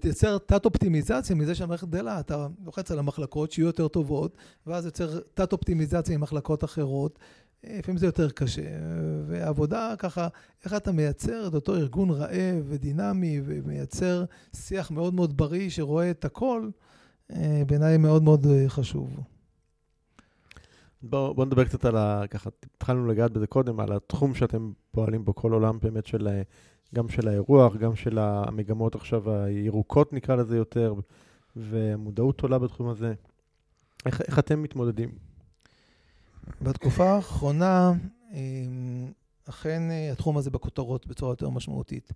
תייצר 0.00 0.38
תת-אופטימיזציה 0.38 1.36
מזה 1.36 1.54
שהמערכת 1.54 1.88
גדלה. 1.88 2.20
אתה 2.20 2.46
לוחץ 2.64 2.90
על 2.90 2.98
המחלקות 2.98 3.52
שיהיו 3.52 3.66
יותר 3.66 3.88
טובות, 3.88 4.36
ואז 4.66 4.84
יוצר 4.84 5.20
תת-אופטימיזציה 5.34 6.14
עם 6.14 6.20
מחלקות 6.20 6.64
אחרות. 6.64 7.18
לפעמים 7.64 7.98
זה 7.98 8.06
יותר 8.06 8.30
קשה. 8.30 8.62
ועבודה 9.26 9.94
ככה, 9.98 10.28
איך 10.64 10.74
אתה 10.74 10.92
מייצר 10.92 11.48
את 11.48 11.54
אותו 11.54 11.74
ארגון 11.74 12.10
רעב 12.10 12.64
ודינמי 12.64 13.40
ומייצר 13.44 14.24
שיח 14.56 14.90
מאוד 14.90 15.14
מאוד 15.14 15.36
בריא 15.36 15.70
שרואה 15.70 16.10
את 16.10 16.24
הכל, 16.24 16.68
אה, 17.32 17.62
בעיניי 17.66 17.96
מאוד 17.96 18.22
מאוד 18.22 18.46
אה, 18.46 18.64
חשוב. 18.68 19.20
בואו 21.02 21.34
בוא 21.34 21.44
נדבר 21.44 21.64
קצת 21.64 21.84
על 21.84 21.96
ה... 21.96 22.22
ככה, 22.30 22.50
התחלנו 22.76 23.06
לגעת 23.06 23.32
בזה 23.32 23.46
קודם, 23.46 23.80
על 23.80 23.92
התחום 23.92 24.34
שאתם 24.34 24.72
פועלים 24.90 25.24
בו, 25.24 25.34
כל 25.34 25.52
עולם 25.52 25.78
באמת 25.82 26.06
של 26.06 26.28
אה, 26.28 26.42
גם 26.94 27.08
של 27.08 27.28
האירוח, 27.28 27.76
גם 27.76 27.96
של 27.96 28.18
המגמות 28.18 28.94
עכשיו 28.94 29.30
הירוקות 29.30 30.12
נקרא 30.12 30.36
לזה 30.36 30.56
יותר, 30.56 30.94
ומודעות 31.56 32.40
עולה 32.40 32.58
בתחום 32.58 32.88
הזה. 32.88 33.14
איך, 34.06 34.20
איך 34.20 34.38
אתם 34.38 34.62
מתמודדים? 34.62 35.31
בתקופה 36.62 37.10
האחרונה, 37.10 37.92
אמ, 38.32 39.12
אכן 39.48 39.90
אה, 39.90 40.12
התחום 40.12 40.36
הזה 40.36 40.50
בכותרות 40.50 41.06
בצורה 41.06 41.32
יותר 41.32 41.50
משמעותית. 41.50 42.12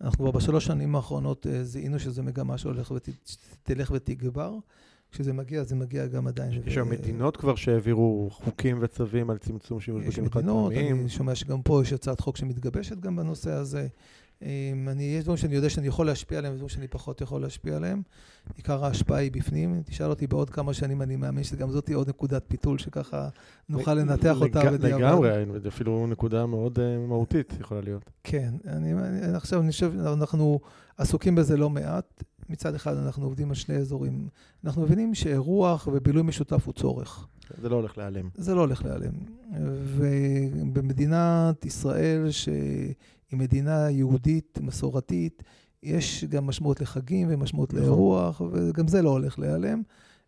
אנחנו 0.00 0.18
כבר 0.18 0.30
בשלוש 0.30 0.64
שנים 0.64 0.96
האחרונות 0.96 1.46
אה, 1.46 1.64
זיהינו 1.64 1.98
שזו 1.98 2.22
מגמה 2.22 2.58
שהולך 2.58 2.92
ותלך 2.92 3.90
ותגבר. 3.94 4.54
כשזה 5.12 5.32
מגיע, 5.32 5.64
זה 5.64 5.74
מגיע 5.74 6.06
גם 6.06 6.26
עדיין. 6.26 6.62
יש 6.66 6.74
שם 6.74 6.90
מדינות 6.90 7.36
כבר 7.36 7.54
שהעבירו 7.54 8.30
חוקים 8.32 8.78
וצווים 8.80 9.30
על 9.30 9.38
צמצום 9.38 9.80
שימוש 9.80 10.04
בכלים 10.06 10.30
חד 10.30 10.32
פעמיים. 10.32 10.72
יש 10.72 10.78
מדינות, 10.78 11.00
אני 11.00 11.08
שומע 11.08 11.34
שגם 11.34 11.62
פה 11.62 11.82
יש 11.82 11.92
הצעת 11.92 12.20
חוק 12.20 12.36
שמתגבשת 12.36 13.00
גם 13.00 13.16
בנושא 13.16 13.50
הזה. 13.50 13.88
אני, 14.42 15.02
יש 15.02 15.24
דברים 15.24 15.36
שאני 15.36 15.54
יודע 15.54 15.70
שאני 15.70 15.86
יכול 15.86 16.06
להשפיע 16.06 16.38
עליהם, 16.38 16.52
ודברים 16.52 16.68
שאני 16.68 16.88
פחות 16.88 17.20
יכול 17.20 17.42
להשפיע 17.42 17.76
עליהם. 17.76 18.02
עיקר 18.56 18.84
ההשפעה 18.84 19.18
היא 19.18 19.32
בפנים. 19.32 19.82
תשאל 19.84 20.10
אותי 20.10 20.26
בעוד 20.26 20.50
כמה 20.50 20.74
שנים, 20.74 21.02
אני 21.02 21.16
מאמין 21.16 21.44
שגם 21.44 21.70
זאת 21.70 21.84
תהיה 21.84 21.96
עוד 21.96 22.08
נקודת 22.08 22.44
פיתול, 22.48 22.78
שככה 22.78 23.28
נוכל 23.68 23.94
לנתח 23.94 24.40
אותה 24.40 24.70
בדיעבד. 24.70 24.84
לגמרי, 24.84 25.30
אפילו 25.68 26.06
נקודה 26.06 26.46
מאוד 26.46 26.78
אה, 26.78 26.98
מהותית 26.98 27.54
יכולה 27.60 27.80
להיות. 27.80 28.10
כן, 28.24 28.54
אני, 28.66 28.92
עכשיו 29.34 29.60
אני 29.60 29.70
חושב, 29.70 29.92
אנחנו 29.98 30.60
עסוקים 30.96 31.34
בזה 31.34 31.56
לא 31.56 31.70
מעט. 31.70 32.22
מצד 32.48 32.74
אחד 32.74 32.96
אנחנו 32.96 33.24
עובדים 33.24 33.48
על 33.48 33.54
שני 33.54 33.76
אזורים. 33.76 34.28
אנחנו 34.64 34.82
מבינים 34.82 35.14
שאירוח 35.14 35.88
ובילוי 35.92 36.22
משותף 36.22 36.66
הוא 36.66 36.74
צורך. 36.74 37.26
זה 37.60 37.68
לא 37.68 37.76
הולך 37.76 37.98
להיעלם. 37.98 38.28
זה 38.34 38.54
לא 38.54 38.60
הולך 38.60 38.84
להיעלם. 38.84 39.12
ובמדינת 39.96 41.64
ישראל, 41.64 42.30
שהיא 42.30 42.94
מדינה 43.32 43.90
יהודית, 43.90 44.58
מסורתית, 44.62 45.42
יש 45.82 46.24
גם 46.24 46.46
משמעות 46.46 46.80
לחגים 46.80 47.28
ומשמעות 47.30 47.74
נכון. 47.74 47.82
לאירוח, 47.82 48.40
וגם 48.52 48.88
זה 48.88 49.02
לא 49.02 49.10
הולך 49.10 49.38
להיעלם. 49.38 49.82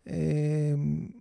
אמ, 0.06 0.12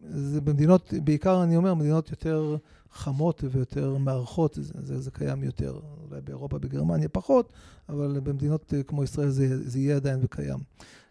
זה 0.10 0.42
במדינות, 0.42 0.94
בעיקר 1.04 1.44
אני 1.44 1.56
אומר, 1.56 1.74
מדינות 1.74 2.10
יותר 2.10 2.58
חמות 2.92 3.44
ויותר 3.52 3.98
מארחות, 3.98 4.58
זה, 4.62 4.74
זה, 4.84 5.02
זה 5.02 5.12
קיים 5.12 5.44
יותר. 5.44 5.80
אולי 6.10 6.22
באירופה, 6.22 6.60
בגרמניה 6.60 7.10
פחות, 7.10 7.54
אבל 7.90 8.20
במדינות 8.24 8.74
כמו 8.88 9.04
ישראל 9.04 9.30
זה, 9.30 9.70
זה 9.70 9.80
יהיה 9.80 9.96
עדיין 9.96 10.20
וקיים. 10.24 10.60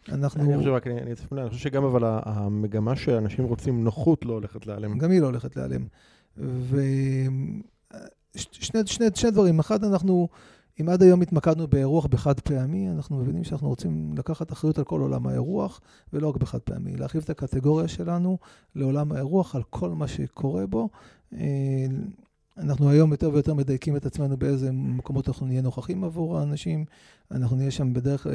אנחנו... 0.09 0.45
אני 0.45 0.57
חושב, 0.57 0.71
רק 0.71 0.87
אני, 0.87 1.01
אני, 1.01 1.13
אני 1.33 1.49
חושב 1.49 1.61
שגם 1.61 1.85
אבל 1.85 2.03
המגמה 2.05 2.97
שאנשים 2.97 3.45
רוצים 3.45 3.85
נוחות 3.85 4.25
לא 4.25 4.33
הולכת 4.33 4.67
להיעלם. 4.67 4.99
גם 4.99 5.11
היא 5.11 5.21
לא 5.21 5.27
הולכת 5.27 5.57
להיעלם. 5.57 5.87
ושני 6.37 7.63
שני, 8.87 9.09
שני 9.15 9.31
דברים. 9.31 9.59
אחד, 9.59 9.85
אנחנו, 9.85 10.29
אם 10.81 10.89
עד 10.89 11.03
היום 11.03 11.23
התמקדנו 11.23 11.67
באירוח 11.67 12.07
בחד 12.07 12.41
פעמי, 12.41 12.91
אנחנו 12.91 13.17
מבינים 13.17 13.45
שאנחנו 13.45 13.69
רוצים 13.69 14.15
לקחת 14.19 14.53
אחריות 14.53 14.79
על 14.79 14.85
כל 14.85 15.01
עולם 15.01 15.27
האירוח, 15.27 15.81
ולא 16.13 16.29
רק 16.29 16.37
בחד 16.37 16.59
פעמי. 16.59 16.97
להרחיב 16.97 17.23
את 17.25 17.31
הקטגוריה 17.31 17.89
שלנו 17.89 18.39
לעולם 18.75 19.13
האירוח, 19.13 19.55
על 19.55 19.63
כל 19.71 19.91
מה 19.91 20.09
שקורה 20.09 20.67
בו. 20.67 20.89
אה, 21.33 21.87
אנחנו 22.59 22.91
היום 22.91 23.13
יותר 23.13 23.31
ויותר 23.33 23.55
מדייקים 23.55 23.97
את 23.97 24.07
עצמנו 24.07 24.37
באיזה 24.37 24.73
מקומות 24.73 25.29
אנחנו 25.29 25.47
נהיה 25.47 25.63
נוכחים 25.63 26.05
עבור 26.05 26.39
האנשים. 26.39 26.85
אנחנו 27.31 27.57
נהיה 27.57 27.71
שם 27.71 27.93
בדרך, 27.95 28.27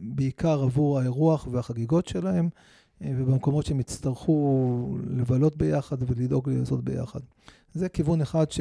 בעיקר 0.00 0.62
עבור 0.62 0.98
האירוח 0.98 1.48
והחגיגות 1.50 2.08
שלהם, 2.08 2.48
אה, 3.02 3.12
ובמקומות 3.16 3.66
שהם 3.66 3.80
יצטרכו 3.80 4.96
לבלות 5.10 5.56
ביחד 5.56 5.96
ולדאוג 6.00 6.50
לעשות 6.50 6.84
ביחד. 6.84 7.20
זה 7.74 7.88
כיוון 7.88 8.20
אחד 8.20 8.50
ש... 8.50 8.60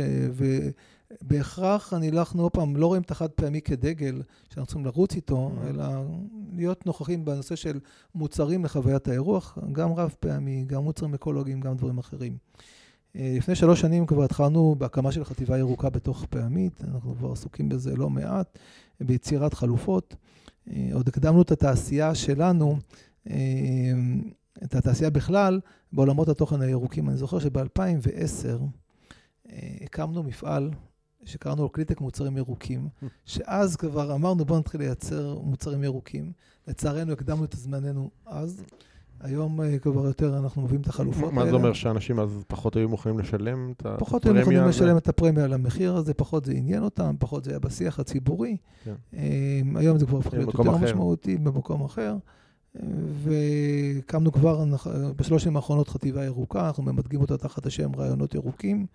ובהכרח 1.21 1.93
אני 1.93 2.10
אנחנו 2.10 2.43
עוד 2.43 2.52
פעם 2.52 2.78
לא 2.78 2.88
רואים 2.88 3.02
את 3.02 3.12
החד 3.12 3.30
פעמי 3.30 3.62
כדגל 3.62 4.21
שאנחנו 4.49 4.65
צריכים 4.65 4.86
לרוץ 4.86 5.15
איתו, 5.15 5.52
mm-hmm. 5.52 5.69
אלא 5.69 5.86
להיות 6.54 6.86
נוכחים 6.86 7.26
בנושא 7.26 7.56
של 7.56 7.80
מוצרים 8.15 8.65
לחוויית 8.65 9.08
האירוח, 9.08 9.58
גם 9.71 9.93
רב 9.93 10.15
פעמי, 10.19 10.65
גם 10.67 10.84
מוצרים 10.84 11.13
אקולוגיים, 11.13 11.60
גם 11.62 11.76
דברים 11.76 11.97
אחרים. 11.97 12.38
אה, 13.15 13.34
לפני 13.38 13.56
שלוש 13.56 13.82
שנים 13.82 14.06
כבר 14.06 14.23
התחלנו 14.23 14.76
בהקמה 14.78 15.12
של 15.12 15.26
חטיבה 15.26 15.58
ירוקה 15.58 15.89
בתוך 15.89 16.26
פעמית, 16.30 16.84
אנחנו 16.84 17.15
כבר 17.15 17.32
עסוקים 17.32 17.69
בזה 17.69 17.95
לא 17.95 18.10
מעט, 18.10 18.60
ביצירת 19.02 19.54
חלופות. 19.54 20.15
אה, 20.71 20.89
עוד 20.93 21.08
הקדמנו 21.08 21.41
את 21.41 21.52
התעשייה 21.52 22.15
שלנו, 22.15 22.78
אה, 23.30 23.36
את 24.63 24.76
התעשייה 24.76 25.10
בכלל, 25.10 25.60
בעולמות 25.93 26.30
התוכן 26.30 26.62
הירוקים. 26.62 27.10
אני 27.10 27.17
זוכר 27.17 27.39
שב-2010 27.39 28.63
הקמנו 29.82 30.24
מפעל 30.24 30.72
שקראנו 31.26 31.63
לו 31.63 31.70
קליטק 31.70 32.02
מוצרים 32.02 32.38
ירוקים, 32.38 32.88
שאז 33.26 33.76
כבר 33.76 34.16
אמרנו 34.16 34.46
בואו 34.46 34.60
נתחיל 34.60 34.82
לייצר 34.82 35.39
מוצרים 35.44 35.84
ירוקים. 35.84 36.32
לצערנו 36.68 37.12
הקדמנו 37.12 37.46
את 37.46 37.54
זמננו 37.54 38.10
אז. 38.26 38.63
היום 39.20 39.62
אה, 39.62 39.80
כבר 39.80 40.06
יותר 40.06 40.38
אנחנו 40.38 40.62
מביאים 40.62 40.82
את 40.82 40.88
החלופות 40.88 41.24
האלה. 41.24 41.36
מה 41.36 41.46
זה 41.46 41.52
אומר 41.52 41.74
שאנשים 41.74 42.20
אז 42.20 42.44
פחות 42.48 42.76
היו 42.76 42.89
מוכנים 42.89 43.20
לשלם 43.20 43.72
את 43.72 43.80
הפרמיה? 43.80 44.00
פחות 44.00 44.26
היו 44.26 44.34
מוכנים 44.34 44.66
לשלם 44.66 44.98
את 44.98 45.08
הפרמיה 45.08 45.44
על 45.44 45.54
המחיר 45.54 45.96
הזה, 45.96 46.13
פחות 46.13 46.46
זה 46.46 46.52
עניין 46.52 46.84
אותם, 46.84 47.16
פחות 47.20 47.44
זה 47.44 47.52
היה 47.52 47.60
בשיח 47.60 48.00
הציבורי. 48.00 48.58
כן. 48.84 48.94
אמ, 49.13 49.78
היום 49.78 49.98
זה 49.98 50.06
כבר 50.06 50.18
הפך 50.18 50.34
להיות 50.34 50.54
יותר. 50.54 50.72
משמעותי 50.72 51.38
במקום 51.38 51.84
אחר. 51.84 52.16
והקמנו 53.24 54.32
כבר 54.32 54.66
בשלוש 55.16 55.44
שנים 55.44 55.56
האחרונות 55.56 55.89
חטיבה 55.89 56.26
ירוקה, 56.26 56.68
אנחנו 56.68 56.84
ממדגים 56.84 57.22
אותה 57.22 57.38
תחת 57.38 57.66
השם 57.66 57.96
רעיונות 57.96 58.36
ירוקים, 58.36 58.86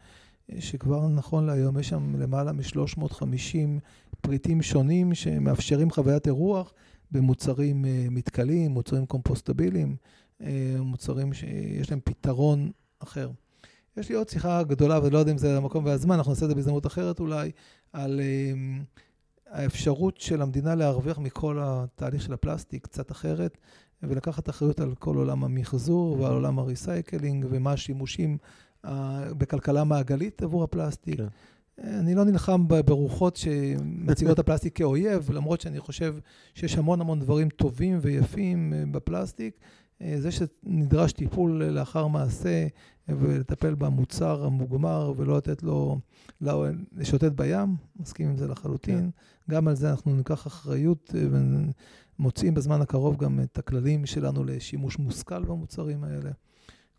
שכבר 0.59 1.09
נכון 1.09 1.47
להיום 1.47 1.79
יש 1.79 1.89
שם 1.89 2.21
למעלה 2.21 2.53
מ-350 2.53 3.81
פריטים 4.21 4.63
שונים 4.63 5.15
שמאפשרים 5.15 5.91
חוויית 5.91 6.27
אירוח. 6.27 6.73
במוצרים 7.11 7.85
אה, 7.85 8.07
מתכלים, 8.11 8.71
מוצרים 8.71 9.07
קומפוסטביליים, 9.07 9.97
אה, 10.43 10.77
מוצרים 10.79 11.33
שיש 11.33 11.91
להם 11.91 12.01
פתרון 12.05 12.71
אחר. 12.99 13.31
יש 13.97 14.09
לי 14.09 14.15
עוד 14.15 14.29
שיחה 14.29 14.63
גדולה, 14.63 15.01
ולא 15.03 15.19
יודע 15.19 15.33
אם 15.33 15.39
זה 15.39 15.57
המקום 15.57 15.85
והזמן, 15.85 16.17
אנחנו 16.17 16.33
נעשה 16.33 16.45
את 16.45 16.49
זה 16.51 16.55
בהזדמנות 16.55 16.87
אחרת 16.87 17.21
אולי, 17.21 17.51
על 17.93 18.21
אה, 18.21 18.53
האפשרות 19.51 20.21
של 20.21 20.43
המדינה 20.43 20.75
להרוויח 20.75 21.19
מכל 21.19 21.59
התהליך 21.61 22.23
של 22.23 22.33
הפלסטיק 22.33 22.85
קצת 22.85 23.11
אחרת, 23.11 23.59
ולקחת 24.03 24.49
אחריות 24.49 24.81
על 24.81 24.95
כל 24.95 25.17
עולם 25.17 25.45
המחזור 25.45 26.21
ועל 26.21 26.33
עולם 26.33 26.59
ה 26.59 26.67
recycling, 26.67 27.47
ומה 27.51 27.73
השימושים 27.73 28.39
בכלכלה 29.39 29.85
מעגלית 29.85 30.43
עבור 30.43 30.65
הפלסטיק. 30.65 31.17
כן. 31.17 31.27
אני 31.83 32.15
לא 32.15 32.25
נלחם 32.25 32.69
ברוחות 32.69 33.37
שמציגות 33.37 34.35
את 34.35 34.39
הפלסטיק 34.45 34.77
כאויב, 34.77 35.31
למרות 35.31 35.61
שאני 35.61 35.81
חושב 35.81 36.17
שיש 36.55 36.79
המון 36.79 37.01
המון 37.01 37.21
דברים 37.21 37.49
טובים 37.49 37.99
ויפים 38.03 38.73
אה, 38.73 38.85
בפלסטיק. 38.91 39.59
אה, 40.03 40.17
זה 40.19 40.31
שנדרש 40.31 41.13
טיפול 41.13 41.65
לאחר 41.65 42.07
מעשה 42.07 42.67
ולטפל 43.09 43.75
במוצר 43.75 44.45
המוגמר 44.45 45.13
ולא 45.17 45.37
לתת 45.37 45.63
לו 45.63 45.99
לשוטט 46.97 47.33
בים, 47.33 47.77
מסכים 48.01 48.29
עם 48.29 48.37
זה 48.37 48.49
לחלוטין. 48.49 48.99
כן. 49.01 49.09
גם 49.51 49.69
על 49.69 49.75
זה 49.75 49.91
אנחנו 49.91 50.17
ניקח 50.17 50.47
אחריות 50.47 51.15
ומוצאים 52.19 52.55
בזמן 52.55 52.81
הקרוב 52.81 53.17
גם 53.17 53.41
את 53.41 53.59
הכללים 53.59 54.07
שלנו 54.07 54.45
לשימוש 54.45 54.99
מושכל 54.99 55.45
במוצרים 55.45 56.05
האלה. 56.05 56.31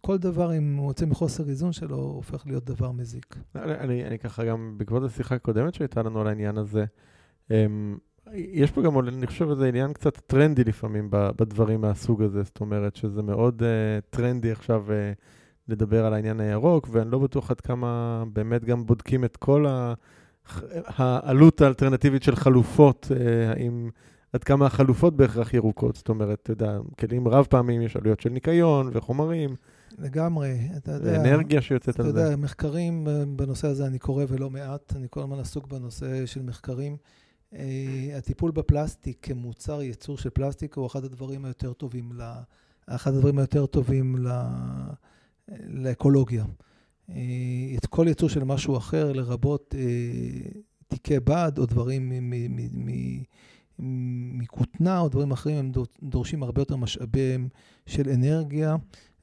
כל 0.02 0.18
דבר, 0.18 0.58
אם 0.58 0.76
הוא 0.76 0.88
יוצא 0.88 1.06
מחוסר 1.06 1.50
איזון 1.50 1.72
שלו, 1.72 1.96
הופך 1.96 2.48
להיות 2.48 2.66
דבר 2.66 2.92
מזיק. 2.92 3.36
אני, 3.56 3.74
אני, 3.74 4.06
אני 4.06 4.20
ככה 4.20 4.46
גם, 4.46 4.74
בעקבות 4.78 5.04
השיחה 5.04 5.36
הקודמת 5.36 5.74
שהייתה 5.74 6.04
לנו 6.04 6.22
על 6.22 6.28
העניין 6.28 6.58
הזה, 6.58 6.86
אמ, 7.52 7.98
יש 8.34 8.72
פה 8.72 8.82
גם, 8.82 9.00
אני 9.00 9.28
חושב, 9.28 9.50
איזה 9.50 9.68
עניין 9.68 9.94
קצת 9.94 10.18
טרנדי 10.18 10.64
לפעמים 10.64 11.08
בדברים 11.12 11.82
מהסוג 11.82 12.22
הזה, 12.22 12.44
זאת 12.44 12.62
אומרת 12.62 12.96
שזה 12.96 13.22
מאוד 13.22 13.62
uh, 13.62 13.66
טרנדי 14.10 14.52
עכשיו 14.52 14.86
uh, 14.88 14.92
לדבר 15.68 16.06
על 16.06 16.14
העניין 16.14 16.40
הירוק, 16.40 16.88
ואני 16.92 17.12
לא 17.12 17.20
בטוח 17.20 17.52
עד 17.52 17.62
כמה 17.62 18.24
באמת 18.34 18.66
גם 18.66 18.86
בודקים 18.86 19.26
את 19.26 19.38
כל 19.38 19.66
ה... 19.66 19.94
העלות 20.86 21.62
האלטרנטיבית 21.62 22.24
של 22.24 22.36
חלופות, 22.36 23.08
uh, 23.10 23.58
האם... 23.58 23.90
עד 24.34 24.44
כמה 24.44 24.66
החלופות 24.66 25.16
בהכרח 25.16 25.54
ירוקות, 25.54 25.96
זאת 25.96 26.10
אומרת, 26.10 26.40
אתה 26.44 26.52
יודע, 26.52 26.80
כלים 27.00 27.28
רב 27.28 27.46
פעמים 27.50 27.82
יש 27.82 27.96
עלויות 27.96 28.20
של 28.20 28.30
ניקיון 28.30 28.90
וחומרים. 28.94 29.56
לגמרי, 29.98 30.70
אתה 30.78 30.92
יודע. 30.92 31.22
אנרגיה 31.22 31.62
שיוצאת 31.62 32.00
על 32.00 32.06
זה. 32.06 32.12
אתה 32.12 32.20
יודע, 32.20 32.36
מחקרים 32.36 33.08
אה, 33.08 33.24
בנושא 33.26 33.68
הזה 33.68 33.86
אני 33.86 34.00
קורא 34.00 34.26
ולא 34.28 34.50
מעט, 34.50 34.96
אני 34.96 35.08
כל 35.10 35.20
הזמן 35.20 35.40
עסוק 35.40 35.68
בנושא 35.68 36.26
של 36.26 36.42
מחקרים. 36.42 36.98
Uh, 37.54 37.58
הטיפול 38.18 38.52
בפלסטיק 38.52 39.18
כמוצר 39.22 39.82
ייצור 39.82 40.18
של 40.18 40.30
פלסטיק 40.30 40.76
הוא 40.76 40.88
אחד 40.88 41.04
הדברים 41.04 41.46
היותר 41.46 41.74
טובים, 41.74 42.12
ל... 42.14 42.32
אחד 42.88 43.14
הדברים 43.14 43.38
היותר 43.38 43.66
טובים 43.66 44.16
ל... 44.18 44.28
לאקולוגיה. 45.68 46.46
Uh, 47.10 47.14
את 47.78 47.86
כל 47.86 48.06
ייצור 48.08 48.30
של 48.30 48.44
משהו 48.44 48.78
אחר, 48.78 49.12
לרבות 49.12 49.76
תיקי 50.88 51.20
בד 51.20 51.52
או 51.58 51.66
דברים 51.66 52.12
מכותנה 54.34 55.00
או 55.00 55.10
דברים 55.10 55.32
אחרים, 55.32 55.58
הם 55.58 55.72
דורשים 56.04 56.44
הרבה 56.44 56.62
יותר 56.62 56.76
משאבים 56.76 57.50
של 57.86 58.10
אנרגיה. 58.10 58.76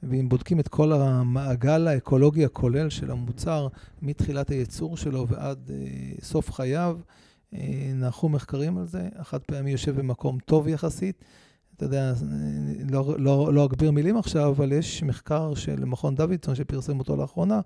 ואם 0.09 0.29
בודקים 0.29 0.61
את 0.61 0.69
כל 0.69 0.93
המעגל 0.93 1.89
האקולוגי 1.89 2.45
הכולל 2.45 2.91
של 2.91 3.11
המוצר, 3.11 3.69
מתחילת 4.03 4.51
הייצור 4.51 4.97
שלו 4.97 5.29
ועד 5.29 5.71
אה, 5.71 5.77
סוף 6.23 6.53
חייו, 6.53 6.99
אה, 7.55 7.91
נערכו 7.95 8.29
מחקרים 8.29 8.79
על 8.79 8.87
זה. 8.87 9.09
החד 9.17 9.39
פעמי 9.39 9.71
יושב 9.71 9.99
במקום 9.99 10.39
טוב 10.39 10.69
יחסית. 10.69 11.25
אתה 11.77 11.85
יודע, 11.85 12.13
לא, 12.91 13.15
לא, 13.19 13.55
לא 13.55 13.65
אגביר 13.65 13.91
מילים 13.91 14.17
עכשיו, 14.17 14.49
אבל 14.51 14.73
יש 14.73 15.03
מחקר 15.03 15.55
של 15.55 15.85
מכון 15.85 16.15
דוידסון 16.15 16.55
שפרסם 16.55 16.99
אותו 16.99 17.17
לאחרונה, 17.17 17.61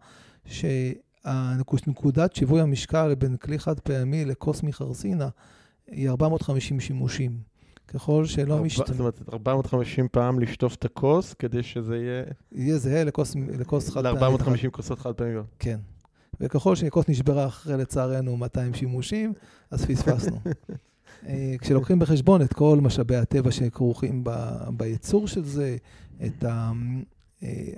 שנקודת 1.25 2.35
שיווי 2.35 2.61
המשקל 2.61 3.15
בין 3.15 3.37
כלי 3.37 3.59
חד 3.59 3.81
פעמי 3.81 4.25
לכוס 4.25 4.63
מחרסינה 4.63 5.29
היא 5.87 6.09
450 6.09 6.81
שימושים. 6.81 7.50
ככל 7.95 8.25
שלא 8.25 8.63
משתנה. 8.63 8.87
זאת 8.87 9.01
אומרת, 9.01 9.21
450 9.33 10.09
פעם 10.13 10.41
לשטוף 10.41 10.75
את 10.75 10.85
הכוס, 10.85 11.35
כדי 11.35 11.63
שזה 11.63 11.97
יהיה... 11.97 12.25
יהיה 12.53 12.79
זהה 12.79 13.05
לכוס, 13.05 13.37
לכוס 13.59 13.91
חד 13.91 14.03
פעמי. 14.03 14.37
ל-450 14.39 14.71
כוסות 14.71 14.99
חד 14.99 15.13
פעמיות. 15.13 15.47
כן. 15.59 15.79
וככל 16.41 16.77
שכוס 16.77 17.09
נשברה 17.09 17.47
אחרי, 17.47 17.77
לצערנו, 17.77 18.37
200 18.37 18.75
שימושים, 18.75 19.33
אז 19.71 19.87
פספסנו. 19.87 20.37
אה, 21.27 21.55
כשלוקחים 21.61 21.99
בחשבון 21.99 22.43
את 22.43 22.53
כל 22.53 22.79
משאבי 22.83 23.17
הטבע 23.17 23.51
שכרוכים 23.51 24.25
ב, 24.25 24.31
בייצור 24.77 25.29
של 25.29 25.45
זה, 25.45 25.77
את 26.27 26.45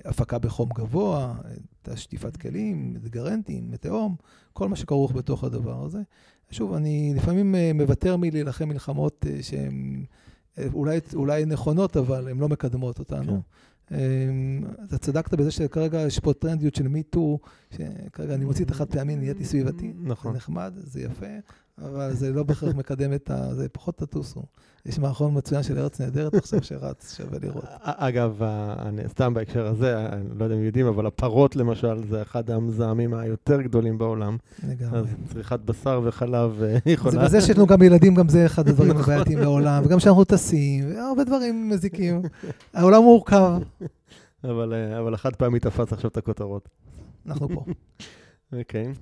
ההפקה 0.04 0.36
אה, 0.36 0.40
בחום 0.40 0.68
גבוה, 0.74 1.34
את 1.82 1.88
השטיפת 1.88 2.36
כלים, 2.36 2.96
את 2.96 3.08
גרנטים, 3.08 3.70
את 3.74 3.82
תהום, 3.82 4.16
כל 4.52 4.68
מה 4.68 4.76
שכרוך 4.76 5.12
בתוך 5.12 5.44
הדבר 5.44 5.84
הזה. 5.84 6.00
שוב, 6.52 6.74
אני 6.74 7.12
לפעמים 7.16 7.54
אה, 7.54 7.70
מוותר 7.74 8.16
מלהילחם 8.16 8.68
מלחמות 8.68 9.26
אה, 9.30 9.42
שהן 9.42 10.04
אה, 10.58 10.66
אולי, 10.72 10.98
אולי 11.14 11.44
נכונות, 11.44 11.96
אבל 11.96 12.28
הן 12.28 12.38
לא 12.38 12.48
מקדמות 12.48 12.98
אותנו. 12.98 13.42
כן. 13.86 13.96
אתה 14.84 14.98
צדקת 14.98 15.34
בזה 15.34 15.50
שכרגע 15.50 16.00
יש 16.00 16.18
פה 16.18 16.32
טרנדיות 16.32 16.74
של 16.74 16.88
מיטו, 16.88 17.38
שכרגע 17.70 18.34
אני 18.34 18.44
מוציא 18.44 18.64
את 18.64 18.70
החד 18.70 18.84
פעמי, 18.84 19.16
נהייתי 19.16 19.44
סביבתי. 19.44 19.92
נכון. 20.02 20.32
זה 20.32 20.36
נחמד, 20.36 20.72
זה 20.76 21.02
יפה, 21.02 21.26
אבל 21.84 22.12
זה 22.12 22.32
לא 22.32 22.42
בהכרח 22.42 22.74
מקדם 22.74 23.12
את 23.12 23.30
ה... 23.30 23.54
זה 23.54 23.68
פחות 23.68 23.96
תטוסו. 23.98 24.42
יש 24.86 24.98
מערכון 24.98 25.36
מצוין 25.36 25.62
של 25.62 25.78
ארץ 25.78 26.00
נהדרת 26.00 26.34
עכשיו 26.34 26.62
שרץ, 26.62 27.16
שווה 27.16 27.38
לראות. 27.42 27.64
אגב, 27.82 28.42
אני 28.78 29.02
סתם 29.08 29.34
בהקשר 29.34 29.66
הזה, 29.66 30.06
אני 30.06 30.38
לא 30.38 30.44
יודע 30.44 30.56
אם 30.56 30.64
יודעים, 30.64 30.86
אבל 30.86 31.06
הפרות 31.06 31.56
למשל, 31.56 32.02
זה 32.08 32.22
אחד 32.22 32.50
המזהמים 32.50 33.14
היותר 33.14 33.62
גדולים 33.62 33.98
בעולם. 33.98 34.36
לגמרי. 34.68 34.98
אז 34.98 35.06
צריכת 35.32 35.60
בשר 35.60 36.00
וחלב 36.04 36.62
אה, 36.62 36.78
יכולה... 36.92 37.12
זה 37.12 37.18
בזה 37.18 37.40
שיש 37.40 37.56
לנו 37.56 37.66
גם 37.66 37.82
ילדים, 37.82 38.14
גם 38.14 38.28
זה 38.28 38.46
אחד 38.46 38.68
הדברים 38.68 38.90
נכון. 38.90 39.02
הבעייתיים 39.02 39.38
בעולם, 39.38 39.82
וגם 39.86 40.00
שאנחנו 40.00 40.24
טסים, 40.24 40.84
והרבה 40.94 41.24
דברים 41.24 41.68
מזיקים. 41.68 42.22
העולם 42.74 43.02
מורכב. 43.02 43.58
אבל, 44.44 44.72
אה, 44.72 44.98
אבל 44.98 45.14
החד 45.14 45.36
פעמי 45.36 45.60
תפס 45.60 45.92
עכשיו 45.92 46.10
את 46.10 46.16
הכותרות. 46.16 46.68
אנחנו 47.26 47.48
פה. 47.48 47.64
אוקיי. 48.58 48.92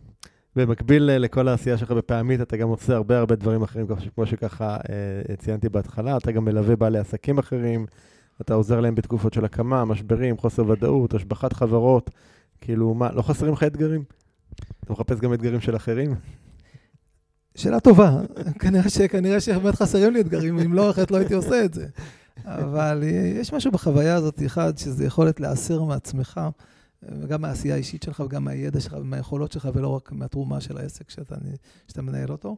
במקביל 0.56 1.10
אה, 1.10 1.18
לכל 1.18 1.48
העשייה 1.48 1.78
שלך 1.78 1.90
בפעמית, 1.90 2.40
אתה 2.40 2.56
גם 2.56 2.68
עושה 2.68 2.96
הרבה 2.96 3.18
הרבה 3.18 3.36
דברים 3.36 3.62
אחרים, 3.62 3.86
כמו 4.14 4.26
שככה 4.26 4.76
אה, 5.30 5.36
ציינתי 5.36 5.68
בהתחלה, 5.68 6.16
אתה 6.16 6.32
גם 6.32 6.44
מלווה 6.44 6.76
בעלי 6.76 6.98
עסקים 6.98 7.38
אחרים, 7.38 7.86
אתה 8.40 8.54
עוזר 8.54 8.80
להם 8.80 8.94
בתקופות 8.94 9.34
של 9.34 9.44
הקמה, 9.44 9.84
משברים, 9.84 10.36
חוסר 10.36 10.68
ודאות, 10.68 11.14
השבחת 11.14 11.52
חברות, 11.52 12.10
כאילו, 12.60 12.94
מה, 12.94 13.12
לא 13.12 13.22
חסרים 13.22 13.52
לך 13.52 13.62
אתגרים? 13.62 14.04
אתה 14.84 14.92
מחפש 14.92 15.20
גם 15.20 15.34
אתגרים 15.34 15.60
של 15.60 15.76
אחרים? 15.76 16.14
שאלה 17.54 17.80
טובה. 17.80 18.20
כנראה, 18.58 18.90
ש, 18.90 19.00
כנראה 19.00 19.40
שבאמת 19.40 19.74
חסרים 19.74 20.12
לי 20.12 20.20
אתגרים, 20.20 20.58
אם 20.58 20.72
לא, 20.72 20.90
אחרת 20.90 21.10
לא 21.10 21.16
הייתי 21.16 21.34
עושה 21.34 21.64
את 21.64 21.74
זה. 21.74 21.86
אבל 22.44 23.02
אה, 23.02 23.32
יש 23.40 23.52
משהו 23.52 23.72
בחוויה 23.72 24.14
הזאת, 24.14 24.42
אחד, 24.46 24.78
שזה 24.78 25.06
יכולת 25.06 25.40
להסיר 25.40 25.82
מעצמך. 25.82 26.40
וגם 27.02 27.42
מהעשייה 27.42 27.74
האישית 27.74 28.02
שלך 28.02 28.20
וגם 28.20 28.44
מהידע 28.44 28.80
שלך 28.80 28.96
ומהיכולות 29.00 29.52
שלך, 29.52 29.68
ולא 29.74 29.88
רק 29.88 30.12
מהתרומה 30.12 30.60
של 30.60 30.78
העסק 30.78 31.10
שאתה, 31.10 31.34
שאתה 31.88 32.02
מנהל 32.02 32.32
אותו. 32.32 32.56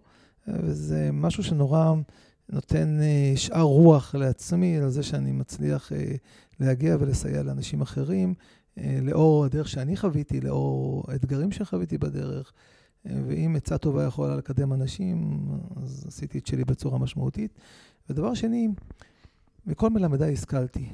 וזה 0.49 1.11
משהו 1.13 1.45
שנורא 1.45 1.95
נותן 2.49 2.99
אה, 3.01 3.33
שאר 3.37 3.61
רוח 3.61 4.15
לעצמי, 4.15 4.79
על 4.79 4.91
זה 4.91 5.03
שאני 5.03 5.33
מצליח 5.33 5.93
אה, 5.93 6.15
להגיע 6.61 6.97
ולסייע 7.01 7.43
לאנשים 7.43 7.81
אחרים, 7.81 8.35
אה, 8.79 8.99
לאור 9.03 9.45
הדרך 9.45 9.69
שאני 9.69 9.97
חוויתי, 9.97 10.41
לאור 10.41 11.05
האתגרים 11.09 11.53
שחוויתי 11.53 11.99
בדרך. 11.99 12.53
ואם 13.05 13.57
עצה 13.57 13.79
טובה 13.79 14.05
יכולה 14.05 14.37
לקדם 14.37 14.73
אנשים, 14.73 15.49
אז 15.83 16.05
עשיתי 16.09 16.39
את 16.39 16.47
שלי 16.47 16.65
בצורה 16.65 16.99
משמעותית. 16.99 17.59
ודבר 18.11 18.35
שני, 18.35 18.69
מכל 19.67 19.91
מלמדיי 19.91 20.33
השכלתי, 20.33 20.89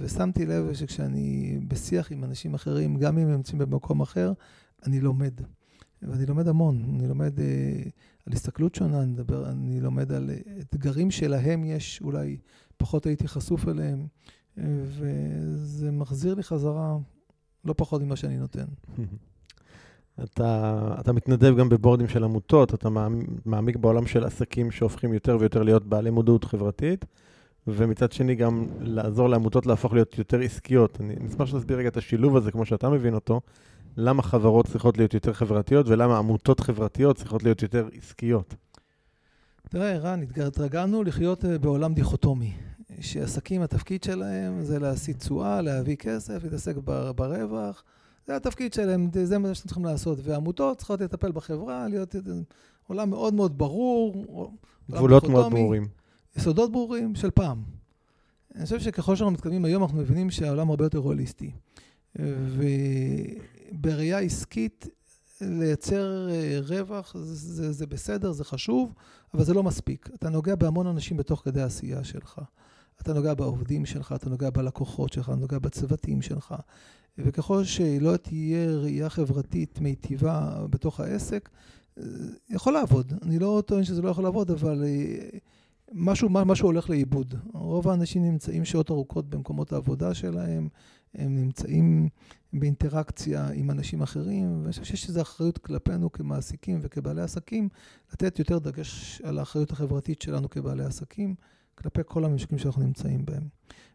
ושמתי 0.00 0.46
לב 0.46 0.72
שכשאני 0.74 1.58
בשיח 1.68 2.12
עם 2.12 2.24
אנשים 2.24 2.54
אחרים, 2.54 2.96
גם 2.96 3.18
אם 3.18 3.26
הם 3.26 3.32
נמצאים 3.32 3.58
במקום 3.58 4.00
אחר, 4.00 4.32
אני 4.86 5.00
לומד. 5.00 5.32
ואני 6.02 6.26
לומד 6.26 6.48
המון, 6.48 6.84
אני 6.94 7.08
לומד 7.08 7.38
uh, 7.38 7.42
על 8.26 8.32
הסתכלות 8.32 8.74
שונה, 8.74 9.02
אני, 9.02 9.12
מדבר, 9.12 9.50
אני 9.50 9.80
לומד 9.80 10.12
על 10.12 10.30
אתגרים 10.60 11.10
שלהם 11.10 11.64
יש, 11.64 12.00
אולי 12.02 12.36
פחות 12.76 13.06
הייתי 13.06 13.28
חשוף 13.28 13.68
אליהם, 13.68 14.06
וזה 14.56 15.90
מחזיר 15.90 16.34
לי 16.34 16.42
חזרה 16.42 16.96
לא 17.64 17.74
פחות 17.76 18.02
ממה 18.02 18.16
שאני 18.16 18.38
נותן. 18.38 18.64
אתה, 20.24 20.94
אתה 21.00 21.12
מתנדב 21.12 21.56
גם 21.58 21.68
בבורדים 21.68 22.08
של 22.08 22.24
עמותות, 22.24 22.74
אתה 22.74 22.88
מעמיק 23.44 23.76
בעולם 23.76 24.06
של 24.06 24.24
עסקים 24.24 24.70
שהופכים 24.70 25.12
יותר 25.12 25.36
ויותר 25.40 25.62
להיות 25.62 25.86
בעלי 25.86 26.10
מודעות 26.10 26.44
חברתית. 26.44 27.04
ומצד 27.76 28.12
שני 28.12 28.34
גם 28.34 28.66
לעזור 28.80 29.28
לעמותות 29.28 29.66
להפוך 29.66 29.92
להיות 29.92 30.18
יותר 30.18 30.40
עסקיות. 30.40 31.00
אני 31.00 31.14
אשמח 31.28 31.46
שתסביר 31.46 31.78
רגע 31.78 31.88
את 31.88 31.96
השילוב 31.96 32.36
הזה, 32.36 32.50
כמו 32.50 32.66
שאתה 32.66 32.88
מבין 32.88 33.14
אותו, 33.14 33.40
למה 33.96 34.22
חברות 34.22 34.66
צריכות 34.66 34.98
להיות 34.98 35.14
יותר 35.14 35.32
חברתיות 35.32 35.88
ולמה 35.88 36.18
עמותות 36.18 36.60
חברתיות 36.60 37.16
צריכות 37.16 37.42
להיות 37.42 37.62
יותר 37.62 37.88
עסקיות. 37.98 38.54
תראה, 39.68 39.98
רן, 39.98 40.20
התרגלנו 40.46 41.04
לחיות 41.04 41.44
אה, 41.44 41.58
בעולם 41.58 41.94
דיכוטומי, 41.94 42.52
שעסקים, 43.00 43.62
התפקיד 43.62 44.02
שלהם 44.02 44.62
זה 44.62 44.78
להשיא 44.78 45.14
תשואה, 45.14 45.62
להביא 45.62 45.96
כסף, 45.96 46.44
להתעסק 46.44 46.76
ברווח. 47.16 47.84
זה 48.26 48.36
התפקיד 48.36 48.72
שלהם, 48.72 49.10
זה 49.22 49.38
מה 49.38 49.54
שאתם 49.54 49.68
צריכים 49.68 49.84
לעשות. 49.84 50.18
ועמותות 50.22 50.78
צריכות 50.78 51.00
לטפל 51.00 51.32
בחברה, 51.32 51.88
להיות 51.88 52.16
אה, 52.16 52.20
עולם 52.86 53.10
מאוד 53.10 53.34
מאוד 53.34 53.58
ברור. 53.58 54.26
גבולות 54.90 55.28
מאוד 55.28 55.52
ברורים. 55.52 55.99
יסודות 56.36 56.72
ברורים 56.72 57.14
של 57.14 57.30
פעם. 57.30 57.62
אני 58.54 58.64
חושב 58.64 58.80
שככל 58.80 59.16
שאנחנו 59.16 59.32
מתקדמים 59.32 59.64
היום, 59.64 59.82
אנחנו 59.82 59.98
מבינים 59.98 60.30
שהעולם 60.30 60.70
הרבה 60.70 60.84
יותר 60.84 60.98
הוליסטי. 60.98 61.50
ובראייה 62.16 64.18
עסקית, 64.18 64.88
לייצר 65.40 66.28
אה, 66.30 66.58
רווח, 66.60 67.16
זה, 67.16 67.72
זה, 67.72 67.86
בסדר, 67.86 68.32
זה 68.32 68.44
חשוב, 68.44 68.94
אבל 69.34 69.44
זה 69.44 69.54
לא 69.54 69.62
מספיק. 69.62 70.10
אתה 70.14 70.28
נוגע 70.28 70.54
בהמון 70.54 70.86
אנשים 70.86 71.16
בתוך 71.16 71.42
כדי 71.44 71.62
העשייה 71.62 72.04
שלך. 72.04 72.40
אתה 73.02 73.12
נוגע 73.12 73.34
בעובדים 73.34 73.86
שלך, 73.86 74.14
אתה 74.16 74.30
נוגע 74.30 74.50
בלקוחות 74.50 75.12
שלך, 75.12 75.28
אתה 75.28 75.36
נוגע 75.36 75.58
בצוותים 75.58 76.22
שלך. 76.22 76.54
וככל 77.18 77.64
שלא 77.64 78.16
תהיה 78.16 78.76
ראייה 78.76 79.08
חברתית 79.08 79.80
מיטיבה 79.80 80.66
בתוך 80.70 81.00
העסק, 81.00 81.48
יכול 82.50 82.72
לעבוד. 82.72 83.12
אני 83.22 83.38
לא 83.38 83.62
טוען 83.66 83.84
שזה 83.84 84.02
לא 84.02 84.08
יכול 84.08 84.24
לעבוד, 84.24 84.50
אבל 84.50 84.84
משהו, 85.92 86.28
משהו 86.28 86.68
הולך 86.68 86.90
לאיבוד. 86.90 87.34
רוב 87.52 87.88
האנשים 87.88 88.24
נמצאים 88.24 88.64
שעות 88.64 88.90
ארוכות 88.90 89.30
במקומות 89.30 89.72
העבודה 89.72 90.14
שלהם, 90.14 90.68
הם 91.14 91.36
נמצאים 91.36 92.08
באינטראקציה 92.52 93.48
עם 93.48 93.70
אנשים 93.70 94.02
אחרים, 94.02 94.60
ואני 94.60 94.70
חושב 94.72 94.84
שיש 94.84 95.08
איזו 95.08 95.20
אחריות 95.20 95.58
כלפינו 95.58 96.12
כמעסיקים 96.12 96.78
וכבעלי 96.82 97.22
עסקים, 97.22 97.68
לתת 98.12 98.38
יותר 98.38 98.58
דגש 98.58 99.20
על 99.24 99.38
האחריות 99.38 99.70
החברתית 99.70 100.22
שלנו 100.22 100.50
כבעלי 100.50 100.84
עסקים, 100.84 101.34
כלפי 101.74 102.00
כל 102.06 102.24
הממשקים 102.24 102.58
שאנחנו 102.58 102.82
נמצאים 102.82 103.24
בהם. 103.24 103.42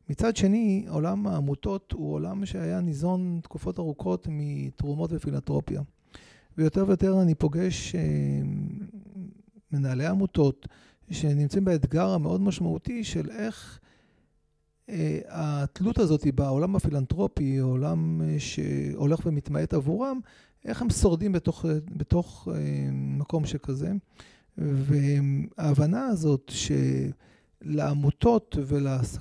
מצד 0.10 0.36
שני, 0.36 0.86
עולם 0.90 1.28
העמותות 1.28 1.92
הוא 1.92 2.14
עולם 2.14 2.46
שהיה 2.46 2.82
ניזון 2.82 3.40
תקופות 3.44 3.80
ארוכות 3.80 4.28
מתרומות 4.32 5.10
ופילנטרופיה. 5.14 5.82
ויותר 6.58 6.86
ויותר 6.88 7.22
אני 7.22 7.36
פוגש 7.36 7.96
אה, 7.96 8.02
מנהלי 9.72 10.06
עמותות 10.06 10.68
שנמצאים 11.12 11.66
באתגר 11.66 12.10
המאוד 12.10 12.42
משמעותי 12.42 13.04
של 13.04 13.30
איך 13.32 13.80
אה, 14.90 15.20
התלות 15.28 16.00
הזאת 16.00 16.28
בעולם 16.36 16.76
הפילנטרופי, 16.76 17.58
עולם 17.58 18.22
אה, 18.22 18.36
שהולך 18.40 19.20
ומתמעט 19.26 19.74
עבורם, 19.74 20.20
איך 20.66 20.82
הם 20.82 20.90
שורדים 20.90 21.32
בתוך, 21.32 21.66
בתוך 21.92 22.48
מקום 22.92 23.46
שכזה. 23.46 23.92
וההבנה 24.58 26.08
הזאת 26.08 26.52
שלעמותות 27.64 28.58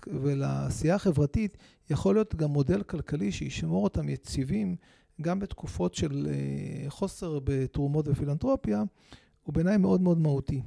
ולעשייה 0.06 0.94
החברתית 0.94 1.56
יכול 1.90 2.14
להיות 2.14 2.34
גם 2.34 2.50
מודל 2.50 2.82
כלכלי 2.82 3.32
שישמור 3.32 3.84
אותם 3.84 4.08
יציבים 4.08 4.76
גם 5.20 5.38
בתקופות 5.38 5.94
של 5.94 6.26
אה, 6.30 6.90
חוסר 6.90 7.38
בתרומות 7.44 8.08
ופילנטרופיה, 8.08 8.82
הוא 9.42 9.54
בעיניי 9.54 9.76
מאוד 9.76 10.00
מאוד 10.00 10.18
מהותי. 10.18 10.62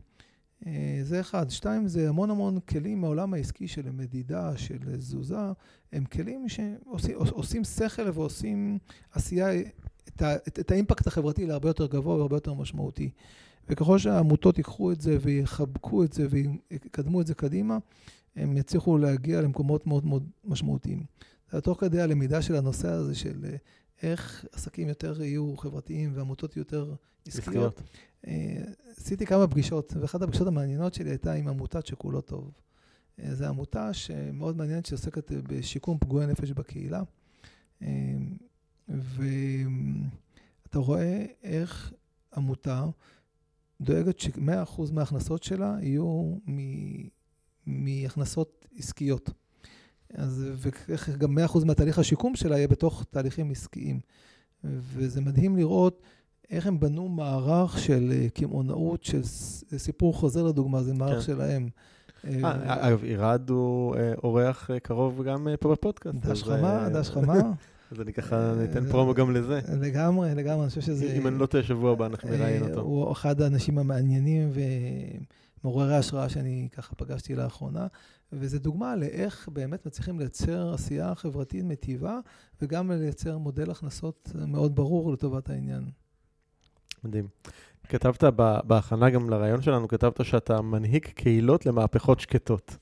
אה, 0.66 1.00
זה 1.04 1.20
אחד. 1.20 1.50
שתיים, 1.50 1.88
זה 1.88 2.10
המון 2.10 2.30
המון 2.30 2.60
כלים 2.60 3.02
מהעולם 3.02 3.34
העסקי 3.34 3.68
של 3.68 3.92
מדידה, 3.92 4.58
של 4.58 4.78
תזוזה, 4.98 5.38
הם 5.92 6.06
כלים 6.06 6.46
שעושים 6.50 7.64
שכל 7.64 8.10
ועושים 8.14 8.78
עשייה, 9.12 9.60
את, 10.08 10.22
את, 10.48 10.60
את 10.60 10.72
האימפקט 10.72 11.08
החברתי 11.08 11.46
להרבה 11.46 11.70
יותר 11.70 11.86
גבוה 11.86 12.16
והרבה 12.16 12.36
יותר 12.36 12.54
משמעותי. 12.54 13.10
וככל 13.70 13.98
שהעמותות 13.98 14.58
ייקחו 14.58 14.92
את 14.92 15.02
זה 15.02 15.18
ויחבקו 15.22 16.04
את 16.04 16.14
זה 16.14 16.28
ויקדמו 16.30 17.22
את 17.22 17.28
זה 17.28 17.34
קדימה, 17.34 17.78
הם 18.36 18.58
יצליחו 18.58 18.98
להגיע 18.98 19.42
למקומות 19.42 19.88
מאוד 19.88 20.06
מאוד 20.06 20.30
משמעותיים. 20.46 21.04
תוך 21.64 21.80
כדי 21.80 22.02
הלמידה 22.02 22.42
של 22.42 22.56
הנושא 22.56 22.88
הזה 22.88 23.16
של 23.16 23.46
אה, 23.46 23.56
איך 24.04 24.46
עסקים 24.52 24.88
יותר 24.88 25.24
יהיו 25.24 25.58
חברתיים 25.58 26.12
ועמותות 26.16 26.56
יהיו 26.56 26.62
יותר 26.62 26.94
עסקיות. 27.28 27.82
אה, 28.28 28.64
עשיתי 28.98 29.26
כמה 29.26 29.48
פגישות, 29.48 29.94
ואחת 30.00 30.22
הפגישות 30.22 30.48
המעניינות 30.48 30.94
שלי 30.94 31.10
הייתה 31.10 31.34
עם 31.34 31.48
עמותת 31.48 31.86
שכולו 31.86 32.22
טוב. 32.22 32.52
אה, 33.20 33.36
זו 33.36 33.46
עמותה 33.46 33.94
שמאוד 33.94 34.58
מעניינת 34.58 34.86
שעוסקת 34.86 35.32
בשיקום 35.32 35.98
פגועי 36.00 36.28
נפש 36.28 36.52
בקהילה. 36.52 37.02
אה, 37.82 38.18
ואתה 38.90 40.80
רואה 40.80 41.26
איך 41.44 41.94
עמותה 42.38 42.86
דואגת 43.82 44.20
ש-100% 44.20 44.92
מההכנסות 44.94 45.44
שלה 45.44 45.78
יהיו 45.82 46.36
מהכנסות 47.66 48.68
עסקיות. 48.78 49.30
אז, 50.14 50.46
ואיך 50.58 51.10
גם 51.10 51.38
100% 51.38 51.66
מהתהליך 51.66 52.00
השיקום 52.00 52.36
שלה 52.36 52.58
יהיה 52.58 52.68
בתוך 52.68 53.06
תהליכים 53.10 53.52
עסקיים. 53.52 54.00
וזה 54.64 55.22
מדהים 55.22 55.56
לראות 55.58 56.02
איך 56.50 56.68
הם 56.68 56.80
בנו 56.80 57.08
מערך 57.08 57.80
של 57.80 58.12
אה, 58.12 58.30
קמעונאות, 58.30 59.04
של 59.04 59.24
סיפור 59.78 60.14
חוזר 60.14 60.44
לדוגמה, 60.44 60.84
זה 60.84 60.94
מערך 60.94 61.16
כן. 61.16 61.22
שלהם. 61.22 61.70
אה, 62.28 62.88
אגב, 62.88 63.04
עירד 63.04 63.50
הוא 63.50 63.96
אה, 63.96 64.14
אורח 64.24 64.70
קרוב 64.84 65.24
גם 65.24 65.48
פה 65.60 65.72
בפודקאסט. 65.72 66.16
דש 66.16 66.44
חמה, 66.44 66.90
דש 66.90 67.10
חמה. 67.10 67.34
אז 67.92 68.02
אני 68.02 68.14
ככה 68.14 68.54
אתן 68.64 68.90
פרומו 68.90 69.14
גם 69.14 69.36
לזה. 69.36 69.60
לגמרי, 69.82 70.36
לגמרי, 70.36 70.62
אני 70.62 70.70
חושב 70.70 70.82
שזה... 70.82 71.14
אם 71.18 71.28
אני 71.28 71.40
לא 71.40 71.46
טועה, 71.46 71.64
שבוע 71.64 71.92
הבא 71.92 72.06
אנחנו 72.06 72.30
נראיין 72.30 72.64
אותו. 72.64 72.82
הוא 72.82 73.12
אחד 73.12 73.42
האנשים 73.42 73.78
המעניינים 73.78 74.52
ומעוררי 75.64 75.96
השראה 75.96 76.30
שאני 76.30 76.68
ככה 76.72 76.96
פגשתי 76.96 77.36
לאחרונה. 77.36 77.88
וזו 78.32 78.60
דוגמה 78.60 78.96
לאיך 78.96 79.50
באמת 79.54 79.86
מצליחים 79.86 80.20
לייצר 80.20 80.74
עשייה 80.74 81.16
חברתית 81.16 81.64
מטיבה, 81.64 82.20
וגם 82.62 82.92
לייצר 82.92 83.38
מודל 83.38 83.72
הכנסות 83.72 84.32
מאוד 84.48 84.76
ברור 84.76 85.12
לטובת 85.12 85.50
העניין. 85.50 85.90
מדהים. 87.04 87.28
כתבת 87.90 88.24
בהכנה 88.68 89.10
גם 89.10 89.30
לרעיון 89.30 89.62
שלנו, 89.62 89.88
כתבת 89.88 90.26
שאתה 90.26 90.62
מנהיג 90.62 91.06
קהילות 91.06 91.66
למהפכות 91.66 92.20
שקטות. 92.20 92.78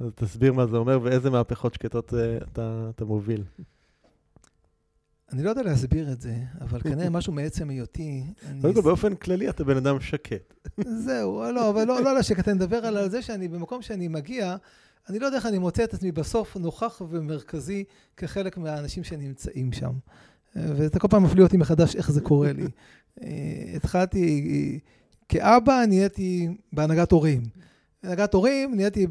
אז 0.00 0.10
תסביר 0.14 0.52
מה 0.52 0.66
זה 0.66 0.76
אומר 0.76 0.98
ואיזה 1.02 1.30
מהפכות 1.30 1.74
שקטות 1.74 2.14
אה, 2.14 2.36
אתה, 2.36 2.90
אתה 2.94 3.04
מוביל. 3.04 3.42
אני 5.32 5.42
לא 5.42 5.50
יודע 5.50 5.62
להסביר 5.62 6.12
את 6.12 6.20
זה, 6.20 6.36
אבל 6.60 6.80
כנראה 6.80 7.10
משהו 7.10 7.32
מעצם 7.32 7.70
היותי. 7.70 8.24
קודם 8.60 8.74
כל, 8.74 8.80
באופן 8.80 9.14
כללי 9.14 9.48
אתה 9.48 9.64
בן 9.64 9.76
אדם 9.76 10.00
שקט. 10.00 10.54
זהו, 11.04 11.42
לא, 11.52 11.70
אבל 11.70 11.84
לא, 11.84 12.02
לא 12.02 12.10
על 12.10 12.16
השקט, 12.16 12.48
אני 12.48 12.56
מדבר 12.56 12.86
על 12.86 13.10
זה 13.10 13.22
שאני, 13.22 13.48
במקום 13.48 13.82
שאני 13.82 14.08
מגיע, 14.08 14.56
אני 15.08 15.18
לא 15.18 15.26
יודע 15.26 15.36
איך 15.36 15.46
אני 15.46 15.58
מוצא 15.58 15.84
את 15.84 15.94
עצמי 15.94 16.12
בסוף 16.12 16.56
נוכח 16.56 17.02
ומרכזי 17.10 17.84
כחלק 18.16 18.58
מהאנשים 18.58 19.04
שנמצאים 19.04 19.72
שם. 19.72 19.92
וזה 20.56 20.98
כל 20.98 21.08
פעם 21.08 21.22
מפליא 21.24 21.44
אותי 21.44 21.56
מחדש 21.56 21.96
איך 21.96 22.10
זה 22.10 22.20
קורה 22.20 22.52
לי. 22.52 22.66
התחלתי, 23.76 24.80
כאבא 25.28 25.84
נהייתי 25.88 26.48
בהנהגת 26.72 27.12
הורים. 27.12 27.42
בהנהגת 28.02 28.34
הורים 28.34 28.74
נהייתי 28.74 29.06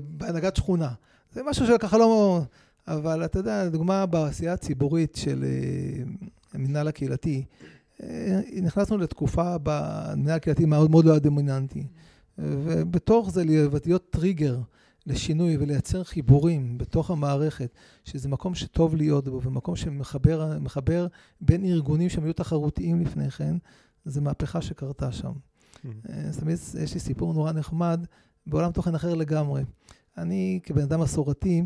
בהנהגת 0.00 0.56
שכונה. 0.56 0.90
זה 1.32 1.42
משהו 1.42 1.66
שככה 1.66 1.98
לא... 1.98 2.42
אבל 2.88 3.24
אתה 3.24 3.38
יודע, 3.38 3.64
לדוגמה, 3.64 4.06
בעשייה 4.06 4.52
הציבורית 4.52 5.16
של 5.16 5.44
המינהל 6.54 6.88
הקהילתי, 6.88 7.44
נכנסנו 8.62 8.98
לתקופה 8.98 9.56
במינהל 9.62 10.36
הקהילתי 10.36 10.64
מאוד 10.64 10.90
מאוד 10.90 11.04
לא 11.04 11.10
היה 11.10 11.20
דומיננטי. 11.20 11.86
ובתוך 12.38 13.30
זה 13.30 13.44
להיות 13.84 14.10
טריגר 14.10 14.58
לשינוי 15.08 15.56
ולייצר 15.56 16.04
חיבורים 16.04 16.78
בתוך 16.78 17.10
המערכת, 17.10 17.70
שזה 18.04 18.28
מקום 18.28 18.54
שטוב 18.54 18.96
להיות 18.96 19.28
בו 19.28 19.42
ומקום 19.42 19.76
שמחבר 19.76 21.06
בין 21.40 21.64
ארגונים 21.64 22.08
שהם 22.08 22.24
היו 22.24 22.32
תחרותיים 22.32 23.00
לפני 23.00 23.30
כן, 23.30 23.56
זה 24.04 24.20
מהפכה 24.20 24.62
שקרתה 24.62 25.12
שם. 25.12 25.32
Mm-hmm. 25.32 25.88
זאת 26.30 26.42
אומרת, 26.42 26.58
יש 26.82 26.94
לי 26.94 27.00
סיפור 27.00 27.34
נורא 27.34 27.52
נחמד 27.52 28.04
בעולם 28.46 28.72
תוכן 28.72 28.94
אחר 28.94 29.14
לגמרי. 29.14 29.62
אני, 30.18 30.60
כבן 30.62 30.82
אדם 30.82 31.00
מסורתי, 31.00 31.62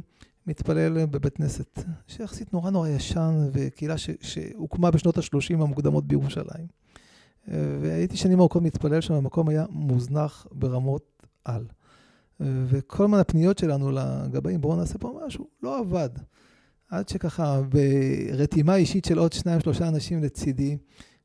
מתפלל 0.47 1.07
בבית 1.07 1.36
כנסת, 1.36 1.78
שיחסית 2.07 2.53
נורא 2.53 2.70
נורא 2.70 2.88
ישן, 2.88 3.49
וקהילה 3.53 3.99
ש, 3.99 4.11
שהוקמה 4.20 4.90
בשנות 4.90 5.18
ה-30 5.18 5.55
המוקדמות 5.55 6.07
בירושלים. 6.07 6.66
והייתי 7.49 8.16
שנים 8.16 8.40
ארוכות 8.40 8.62
מתפלל 8.62 9.01
שם, 9.01 9.14
המקום 9.14 9.49
היה 9.49 9.64
מוזנח 9.70 10.47
ברמות 10.53 11.26
על. 11.45 11.66
וכל 12.66 13.05
הזמן 13.05 13.18
הפניות 13.18 13.59
שלנו 13.59 13.93
לגבאים, 13.93 14.61
בואו 14.61 14.76
נעשה 14.76 14.99
פה 14.99 15.20
משהו, 15.26 15.47
לא 15.62 15.78
עבד. 15.78 16.11
עד 16.88 17.09
שככה, 17.09 17.61
ברתימה 17.62 18.76
אישית 18.76 19.05
של 19.05 19.18
עוד 19.18 19.32
שניים, 19.32 19.61
שלושה 19.61 19.88
אנשים 19.88 20.22
לצידי, 20.22 20.76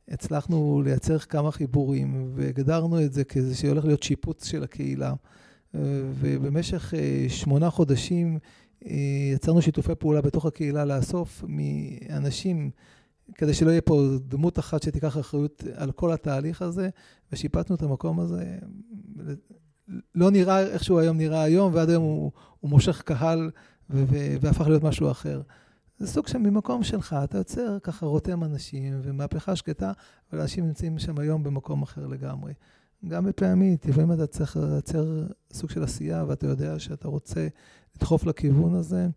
הצלחנו 0.07 0.81
לייצר 0.85 1.19
כמה 1.19 1.51
חיבורים, 1.51 2.31
והגדרנו 2.35 3.01
את 3.01 3.13
זה 3.13 3.23
כאיזה 3.23 3.55
שהולך 3.55 3.85
להיות 3.85 4.03
שיפוץ 4.03 4.45
של 4.45 4.63
הקהילה. 4.63 5.13
ובמשך 6.19 6.93
אה, 6.93 7.25
שמונה 7.29 7.69
חודשים 7.69 8.39
אה, 8.85 8.91
יצרנו 9.33 9.61
שיתופי 9.61 9.95
פעולה 9.95 10.21
בתוך 10.21 10.45
הקהילה 10.45 10.85
לאסוף 10.85 11.43
מאנשים, 11.47 12.69
כדי 13.35 13.53
שלא 13.53 13.69
יהיה 13.69 13.81
פה 13.81 14.03
דמות 14.27 14.59
אחת 14.59 14.83
שתיקח 14.83 15.17
אחריות 15.17 15.63
על 15.75 15.91
כל 15.91 16.11
התהליך 16.11 16.61
הזה, 16.61 16.89
ושיפטנו 17.31 17.75
את 17.75 17.81
המקום 17.81 18.19
הזה 18.19 18.57
לא 20.15 20.31
נראה 20.31 20.59
איך 20.59 20.83
שהוא 20.83 20.99
היום 20.99 21.17
נראה 21.17 21.41
היום, 21.41 21.73
ועד 21.73 21.89
היום 21.89 22.03
הוא, 22.03 22.31
הוא 22.59 22.69
מושך 22.69 23.01
קהל 23.01 23.51
ו- 23.89 24.03
ו- 24.07 24.35
והפך 24.41 24.67
להיות 24.67 24.83
משהו 24.83 25.11
אחר. 25.11 25.41
זה 25.99 26.07
סוג 26.07 26.27
של 26.27 26.37
ממקום 26.37 26.83
שלך, 26.83 27.15
אתה 27.23 27.37
יוצר 27.37 27.79
ככה 27.79 28.05
רותם 28.05 28.43
אנשים, 28.43 28.99
ומהפכה 29.03 29.55
שקטה, 29.55 29.91
אבל 30.31 30.41
אנשים 30.41 30.65
נמצאים 30.65 30.99
שם 30.99 31.19
היום 31.19 31.43
במקום 31.43 31.81
אחר 31.83 32.07
לגמרי. 32.07 32.53
גם 33.07 33.25
בפעמית, 33.25 33.85
לפעמים 33.85 34.11
אתה 34.11 34.27
צריך 34.27 34.57
לייצר 34.57 35.23
סוג 35.53 35.69
של 35.69 35.83
עשייה, 35.83 36.25
ואתה 36.27 36.47
יודע 36.47 36.79
שאתה 36.79 37.07
רוצה 37.07 37.47
לדחוף 37.95 38.25
לכיוון 38.25 38.75
הזה. 38.75 39.07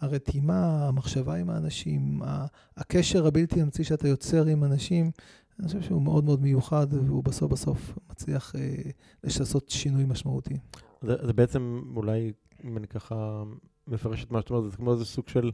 הרתימה, 0.00 0.88
המחשבה 0.88 1.34
עם 1.34 1.50
האנשים, 1.50 2.22
הקשר 2.76 3.26
הבלתי 3.26 3.62
אמצעי 3.62 3.84
שאתה 3.84 4.08
יוצר 4.08 4.46
עם 4.46 4.64
אנשים, 4.64 5.10
אני 5.60 5.66
חושב 5.66 5.82
שהוא 5.82 6.02
מאוד 6.02 6.24
מאוד 6.24 6.42
מיוחד, 6.42 6.86
והוא 6.90 7.24
בסוף 7.24 7.52
בסוף 7.52 7.98
מצליח 8.10 8.56
אה, 8.56 8.90
לעשות 9.24 9.70
שינוי 9.70 10.04
משמעותי. 10.04 10.54
זה, 11.02 11.16
זה 11.22 11.32
בעצם 11.32 11.82
אולי, 11.96 12.32
אם 12.64 12.76
אני 12.76 12.86
ככה 12.86 13.42
מפרש 13.88 14.24
את 14.24 14.30
מה 14.30 14.40
שאתה 14.40 14.54
אומר, 14.54 14.68
זה 14.68 14.76
כמו 14.76 14.92
איזה 14.92 15.04
סוג 15.04 15.28
של 15.28 15.50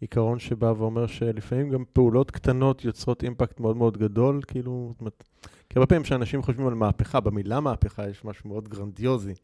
עיקרון 0.00 0.38
שבא 0.38 0.74
ואומר 0.78 1.06
שלפעמים 1.06 1.70
גם 1.70 1.84
פעולות 1.92 2.30
קטנות 2.30 2.84
יוצרות 2.84 3.22
אימפקט 3.22 3.60
מאוד 3.60 3.76
מאוד 3.76 3.98
גדול, 3.98 4.40
כאילו, 4.46 4.88
זאת 4.92 5.00
אומרת, 5.00 5.24
כי 5.42 5.78
הרבה 5.78 5.86
פעמים 5.86 6.02
כשאנשים 6.02 6.42
חושבים 6.42 6.66
על 6.66 6.74
מהפכה, 6.74 7.20
במילה 7.20 7.60
מהפכה 7.60 8.08
יש 8.08 8.24
משהו 8.24 8.48
מאוד 8.48 8.68
גרנדיוזי. 8.68 9.34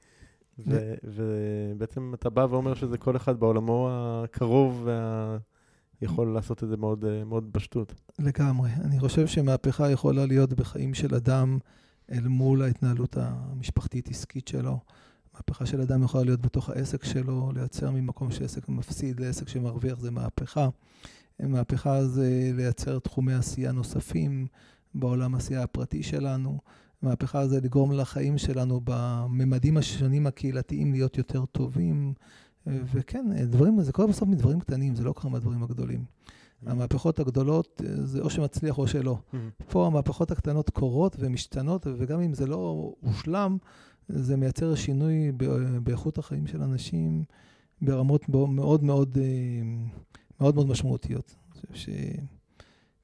ו- 0.58 0.94
ובעצם 1.04 2.14
אתה 2.14 2.30
בא 2.30 2.46
ואומר 2.50 2.74
שזה 2.74 2.98
כל 2.98 3.16
אחד 3.16 3.40
בעולמו 3.40 3.88
הקרוב 3.90 4.82
וה... 4.84 5.38
יכול 6.02 6.34
לעשות 6.34 6.64
את 6.64 6.68
זה 6.68 6.76
מאוד, 6.76 7.04
מאוד 7.26 7.52
בשטות. 7.52 7.94
לגמרי. 8.18 8.70
אני 8.70 9.00
חושב 9.00 9.26
שמהפכה 9.26 9.90
יכולה 9.90 10.26
להיות 10.26 10.52
בחיים 10.52 10.94
של 10.94 11.14
אדם 11.14 11.58
אל 12.12 12.28
מול 12.28 12.62
ההתנהלות 12.62 13.16
המשפחתית-עסקית 13.20 14.48
שלו. 14.48 14.78
מהפכה 15.34 15.66
של 15.66 15.80
אדם 15.80 16.02
יכולה 16.02 16.24
להיות 16.24 16.40
בתוך 16.40 16.70
העסק 16.70 17.04
שלו, 17.04 17.52
לייצר 17.54 17.90
ממקום 17.90 18.30
שעסק 18.30 18.68
מפסיד 18.68 19.20
לעסק 19.20 19.48
שמרוויח, 19.48 19.98
זה 19.98 20.10
מהפכה. 20.10 20.68
מהפכה 21.40 22.04
זה 22.04 22.50
לייצר 22.54 22.98
תחומי 22.98 23.34
עשייה 23.34 23.72
נוספים 23.72 24.46
בעולם 24.94 25.34
העשייה 25.34 25.62
הפרטי 25.62 26.02
שלנו. 26.02 26.58
מהפכה 27.02 27.48
זה 27.48 27.60
לגרום 27.60 27.92
לחיים 27.92 28.38
שלנו 28.38 28.80
בממדים 28.84 29.76
השונים 29.76 30.26
הקהילתיים 30.26 30.92
להיות 30.92 31.18
יותר 31.18 31.44
טובים. 31.44 32.14
וכן, 32.66 33.44
דברים, 33.44 33.82
זה 33.82 33.92
קורה 33.92 34.08
בסוף 34.08 34.28
מדברים 34.28 34.60
קטנים, 34.60 34.94
זה 34.94 35.04
לא 35.04 35.12
קורה 35.12 35.32
מהדברים 35.32 35.62
הגדולים. 35.62 36.04
Mm-hmm. 36.04 36.70
המהפכות 36.70 37.18
הגדולות 37.20 37.82
זה 38.04 38.20
או 38.20 38.30
שמצליח 38.30 38.78
או 38.78 38.88
שלא. 38.88 39.18
Mm-hmm. 39.18 39.64
פה 39.70 39.86
המהפכות 39.86 40.30
הקטנות 40.30 40.70
קורות 40.70 41.16
ומשתנות, 41.18 41.86
וגם 41.98 42.20
אם 42.20 42.34
זה 42.34 42.46
לא 42.46 42.92
הושלם, 43.00 43.56
זה 44.08 44.36
מייצר 44.36 44.74
שינוי 44.74 45.32
באיכות 45.82 46.18
החיים 46.18 46.46
של 46.46 46.62
אנשים 46.62 47.24
ברמות 47.82 48.28
מאוד 48.28 48.50
מאוד 48.50 48.84
מאוד 48.84 49.18
מאוד 50.40 50.66
משמעותיות. 50.68 51.34
אני 51.44 51.54
חושב 51.54 51.74
ש... 51.74 51.88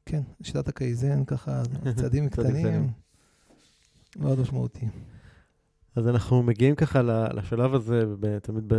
כן, 0.07 0.23
שיטת 0.43 0.69
הקייזן, 0.69 1.25
ככה, 1.25 1.63
צעדים 2.01 2.29
קטנים, 2.29 2.91
מאוד 4.17 4.41
משמעותי. 4.41 4.87
אז 5.97 6.09
אנחנו 6.09 6.43
מגיעים 6.43 6.75
ככה 6.75 7.03
לשלב 7.35 7.75
הזה, 7.75 8.05
תמיד 8.43 8.73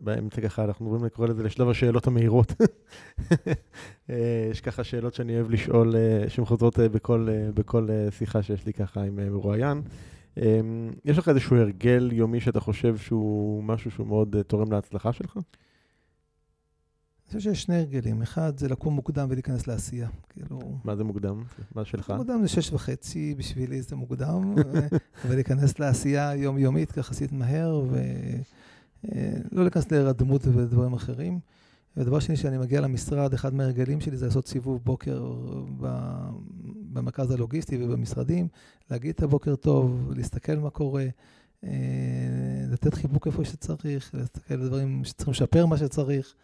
באמצע 0.00 0.40
ככה, 0.40 0.64
אנחנו 0.64 0.86
עוברים 0.86 1.04
לקרוא 1.04 1.26
לזה 1.26 1.42
לשלב 1.42 1.68
השאלות 1.68 2.06
המהירות. 2.06 2.52
יש 4.50 4.60
ככה 4.60 4.84
שאלות 4.84 5.14
שאני 5.14 5.36
אוהב 5.36 5.50
לשאול, 5.50 5.96
אה, 5.96 6.28
שהן 6.28 6.44
חוזרות 6.44 6.80
אה, 6.80 6.88
בכל, 6.88 7.28
אה, 7.30 7.52
בכל 7.54 7.88
שיחה 8.10 8.42
שיש 8.42 8.66
לי 8.66 8.72
ככה 8.72 9.02
עם 9.02 9.16
מרואיין. 9.16 9.82
יש 11.04 11.18
לך 11.18 11.28
איזשהו 11.28 11.56
הרגל 11.56 12.10
יומי 12.12 12.40
שאתה 12.40 12.60
חושב 12.60 12.96
שהוא 12.96 13.64
משהו 13.64 13.90
שהוא 13.90 14.06
מאוד 14.06 14.36
תורם 14.46 14.72
להצלחה 14.72 15.12
שלך? 15.12 15.38
אני 17.28 17.38
חושב 17.38 17.50
שיש 17.50 17.62
שני 17.62 17.76
הרגלים. 17.76 18.22
אחד 18.22 18.58
זה 18.58 18.68
לקום 18.68 18.94
מוקדם 18.94 19.26
ולהיכנס 19.30 19.66
לעשייה. 19.66 20.08
כאילו... 20.28 20.60
מה 20.84 20.96
זה 20.96 21.04
מוקדם? 21.04 21.42
מה 21.74 21.84
שלך? 21.84 22.10
מוקדם 22.10 22.38
זה 22.42 22.48
שש 22.48 22.72
וחצי, 22.72 23.34
בשבילי 23.34 23.82
זה 23.82 23.96
מוקדם, 23.96 24.54
ולהיכנס 25.28 25.78
לעשייה 25.78 26.34
יומיומית, 26.36 26.92
ככה 26.92 27.10
עשית 27.10 27.32
מהר, 27.32 27.82
ולא 27.90 28.00
אה, 29.14 29.62
להיכנס 29.62 29.90
להירדמות 29.90 30.46
ודברים 30.46 30.92
אחרים. 30.92 31.40
ודבר 31.96 32.18
שני, 32.18 32.36
כשאני 32.36 32.58
מגיע 32.58 32.80
למשרד, 32.80 33.34
אחד 33.34 33.54
מההרגלים 33.54 34.00
שלי 34.00 34.16
זה 34.16 34.26
לעשות 34.26 34.48
סיבוב 34.48 34.80
בוקר 34.84 35.32
במרכז 36.92 37.30
הלוגיסטי 37.30 37.84
ובמשרדים, 37.84 38.48
להגיד 38.90 39.14
את 39.14 39.22
הבוקר 39.22 39.56
טוב, 39.56 40.12
להסתכל 40.16 40.56
מה 40.56 40.70
קורה, 40.70 41.06
אה, 41.64 41.70
לתת 42.70 42.94
חיבוק 42.94 43.26
איפה 43.26 43.44
שצריך, 43.44 44.14
להסתכל 44.14 44.54
על 44.54 44.68
דברים 44.68 45.04
שצריכים 45.04 45.32
לשפר 45.32 45.66
מה 45.66 45.76
שצריך. 45.76 46.34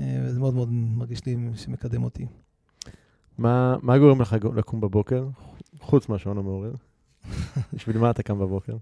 אה, 0.00 0.20
וזה 0.24 0.40
מאוד 0.40 0.54
מאוד 0.54 0.68
מרגיש 0.72 1.26
לי 1.26 1.36
שמקדם 1.54 2.04
אותי. 2.04 2.26
מה, 3.38 3.76
מה 3.82 3.98
גורם 3.98 4.20
לך 4.20 4.36
לקום 4.54 4.80
בבוקר, 4.80 5.28
חוץ 5.80 6.08
מהשעון 6.08 6.38
המעורר? 6.38 6.74
בשביל 7.72 7.98
מה 7.98 8.10
אתה 8.10 8.22
קם 8.22 8.38
בבוקר? 8.38 8.76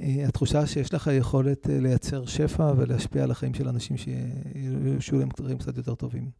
אה, 0.00 0.24
התחושה 0.28 0.66
שיש 0.66 0.94
לך 0.94 1.10
יכולת 1.12 1.70
אה, 1.70 1.80
לייצר 1.80 2.26
שפע 2.26 2.72
ולהשפיע 2.76 3.22
על 3.22 3.30
החיים 3.30 3.54
של 3.54 3.68
אנשים 3.68 3.96
שיהיו 3.96 5.18
להם 5.18 5.28
דברים 5.36 5.58
קצת 5.58 5.76
יותר 5.76 5.94
טובים, 5.94 6.30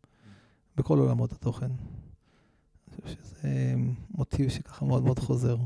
בכל 0.77 0.99
עולמות 0.99 1.33
התוכן. 1.33 1.67
אני 1.67 3.03
חושב 3.03 3.17
שזה 3.25 3.75
מוטיב 4.11 4.49
שככה 4.49 4.85
מאוד 4.85 5.05
מאוד 5.05 5.19
חוזר. 5.19 5.57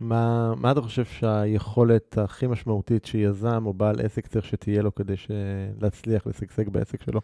מה, 0.00 0.54
מה 0.54 0.72
אתה 0.72 0.82
חושב 0.82 1.04
שהיכולת 1.04 2.18
הכי 2.18 2.46
משמעותית 2.46 3.04
שיזם 3.04 3.66
או 3.66 3.74
בעל 3.74 4.00
עסק 4.00 4.26
צריך 4.26 4.44
שתהיה 4.44 4.82
לו 4.82 4.94
כדי 4.94 5.14
להצליח 5.80 6.26
לשגשג 6.26 6.68
בעסק 6.68 7.02
שלו? 7.02 7.20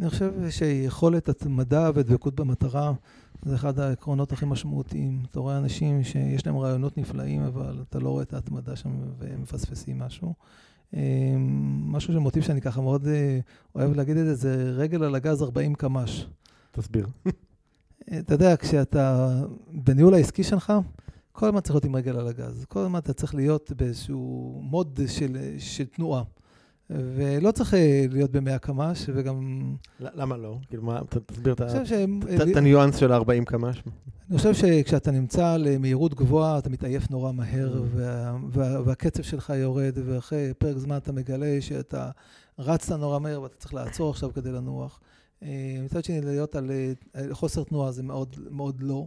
אני 0.00 0.10
חושב 0.10 0.32
שיכולת 0.50 1.28
התמדה 1.28 1.90
ודבקות 1.94 2.34
במטרה 2.34 2.92
זה 3.42 3.54
אחד 3.54 3.78
העקרונות 3.78 4.32
הכי 4.32 4.46
משמעותיים. 4.46 5.22
אתה 5.30 5.40
רואה 5.40 5.58
אנשים 5.58 6.04
שיש 6.04 6.46
להם 6.46 6.56
רעיונות 6.56 6.98
נפלאים, 6.98 7.42
אבל 7.42 7.82
אתה 7.88 7.98
לא 7.98 8.08
רואה 8.08 8.22
את 8.22 8.34
ההתמדה 8.34 8.76
שם 8.76 8.90
והם 9.18 9.42
מפספסים 9.42 9.98
משהו. 9.98 10.34
אמ, 10.94 11.00
משהו 11.92 12.12
של 12.12 12.18
מוטיב 12.18 12.42
שאני 12.42 12.60
ככה 12.60 12.80
מאוד 12.80 13.06
אה, 13.06 13.38
אוהב 13.74 13.92
להגיד 13.92 14.16
את 14.16 14.24
זה, 14.24 14.34
זה 14.34 14.72
רגל 14.76 15.04
על 15.04 15.14
הגז 15.14 15.42
40 15.42 15.74
קמ"ש. 15.74 16.26
תסביר. 16.72 17.06
אתה 18.18 18.34
יודע, 18.34 18.56
כשאתה 18.56 19.36
בניהול 19.72 20.14
העסקי 20.14 20.42
שלך, 20.42 20.72
כל 21.36 21.46
הזמן 21.46 21.60
צריך 21.60 21.74
להיות 21.74 21.84
עם 21.84 21.96
רגל 21.96 22.16
על 22.16 22.28
הגז. 22.28 22.64
כל 22.68 22.80
הזמן 22.80 22.98
אתה 22.98 23.12
צריך 23.12 23.34
להיות 23.34 23.72
באיזשהו 23.76 24.60
מוד 24.62 25.00
של, 25.06 25.36
של 25.58 25.84
תנועה. 25.84 26.22
ולא 26.90 27.50
צריך 27.50 27.74
אה, 27.74 28.04
להיות 28.10 28.30
במאה 28.30 28.58
קמ"ש, 28.58 29.10
וגם... 29.14 29.76
למה 30.00 30.36
לא? 30.36 30.58
כאילו, 30.68 30.82
מה, 30.82 31.00
תסביר 31.26 31.54
את 32.50 32.56
הניואנס 32.56 32.96
של 32.96 33.12
ה-40 33.12 33.44
קמ"ש. 33.44 33.82
אני 34.30 34.38
חושב 34.38 34.54
שכשאתה 34.54 35.10
נמצא 35.10 35.56
למהירות 35.56 36.14
גבוהה, 36.14 36.58
אתה 36.58 36.70
מתעייף 36.70 37.10
נורא 37.10 37.32
מהר, 37.32 37.82
mm. 37.82 37.98
והקצב 38.54 39.22
שלך 39.22 39.52
יורד, 39.56 39.98
ואחרי 40.06 40.52
פרק 40.58 40.78
זמן 40.78 40.96
אתה 40.96 41.12
מגלה 41.12 41.56
שאתה 41.60 42.10
רצת 42.58 42.96
נורא 42.96 43.18
מהר 43.18 43.42
ואתה 43.42 43.56
צריך 43.56 43.74
לעצור 43.74 44.10
עכשיו 44.10 44.32
כדי 44.34 44.52
לנוח. 44.52 45.00
אה, 45.42 45.48
מצד 45.84 46.04
שני, 46.04 46.20
להיות 46.20 46.56
על 46.56 46.70
אה, 46.70 47.22
חוסר 47.32 47.64
תנועה 47.64 47.92
זה 47.92 48.02
מאוד, 48.02 48.36
מאוד 48.50 48.80
לא. 48.80 49.06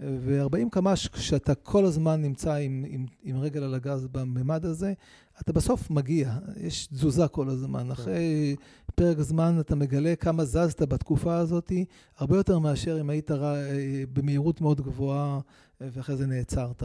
ו-40 0.00 0.68
קמ"ש, 0.70 1.08
כשאתה 1.08 1.54
כל 1.54 1.84
הזמן 1.84 2.22
נמצא 2.22 2.54
עם, 2.54 2.84
עם, 2.88 3.06
עם 3.22 3.36
רגל 3.36 3.62
על 3.62 3.74
הגז 3.74 4.06
בממד 4.06 4.64
הזה, 4.64 4.92
אתה 5.40 5.52
בסוף 5.52 5.90
מגיע, 5.90 6.32
יש 6.56 6.86
תזוזה 6.86 7.28
כל 7.28 7.48
הזמן. 7.48 7.84
כן. 7.84 7.90
אחרי 7.90 8.56
פרק 8.94 9.20
זמן 9.20 9.60
אתה 9.60 9.74
מגלה 9.74 10.16
כמה 10.16 10.44
זזת 10.44 10.82
בתקופה 10.82 11.36
הזאת, 11.36 11.72
הרבה 12.18 12.36
יותר 12.36 12.58
מאשר 12.58 13.00
אם 13.00 13.10
היית 13.10 13.30
רע, 13.30 13.56
אה, 13.56 14.02
במהירות 14.12 14.60
מאוד 14.60 14.80
גבוהה 14.80 15.40
ואחרי 15.80 16.16
זה 16.16 16.26
נעצרת. 16.26 16.82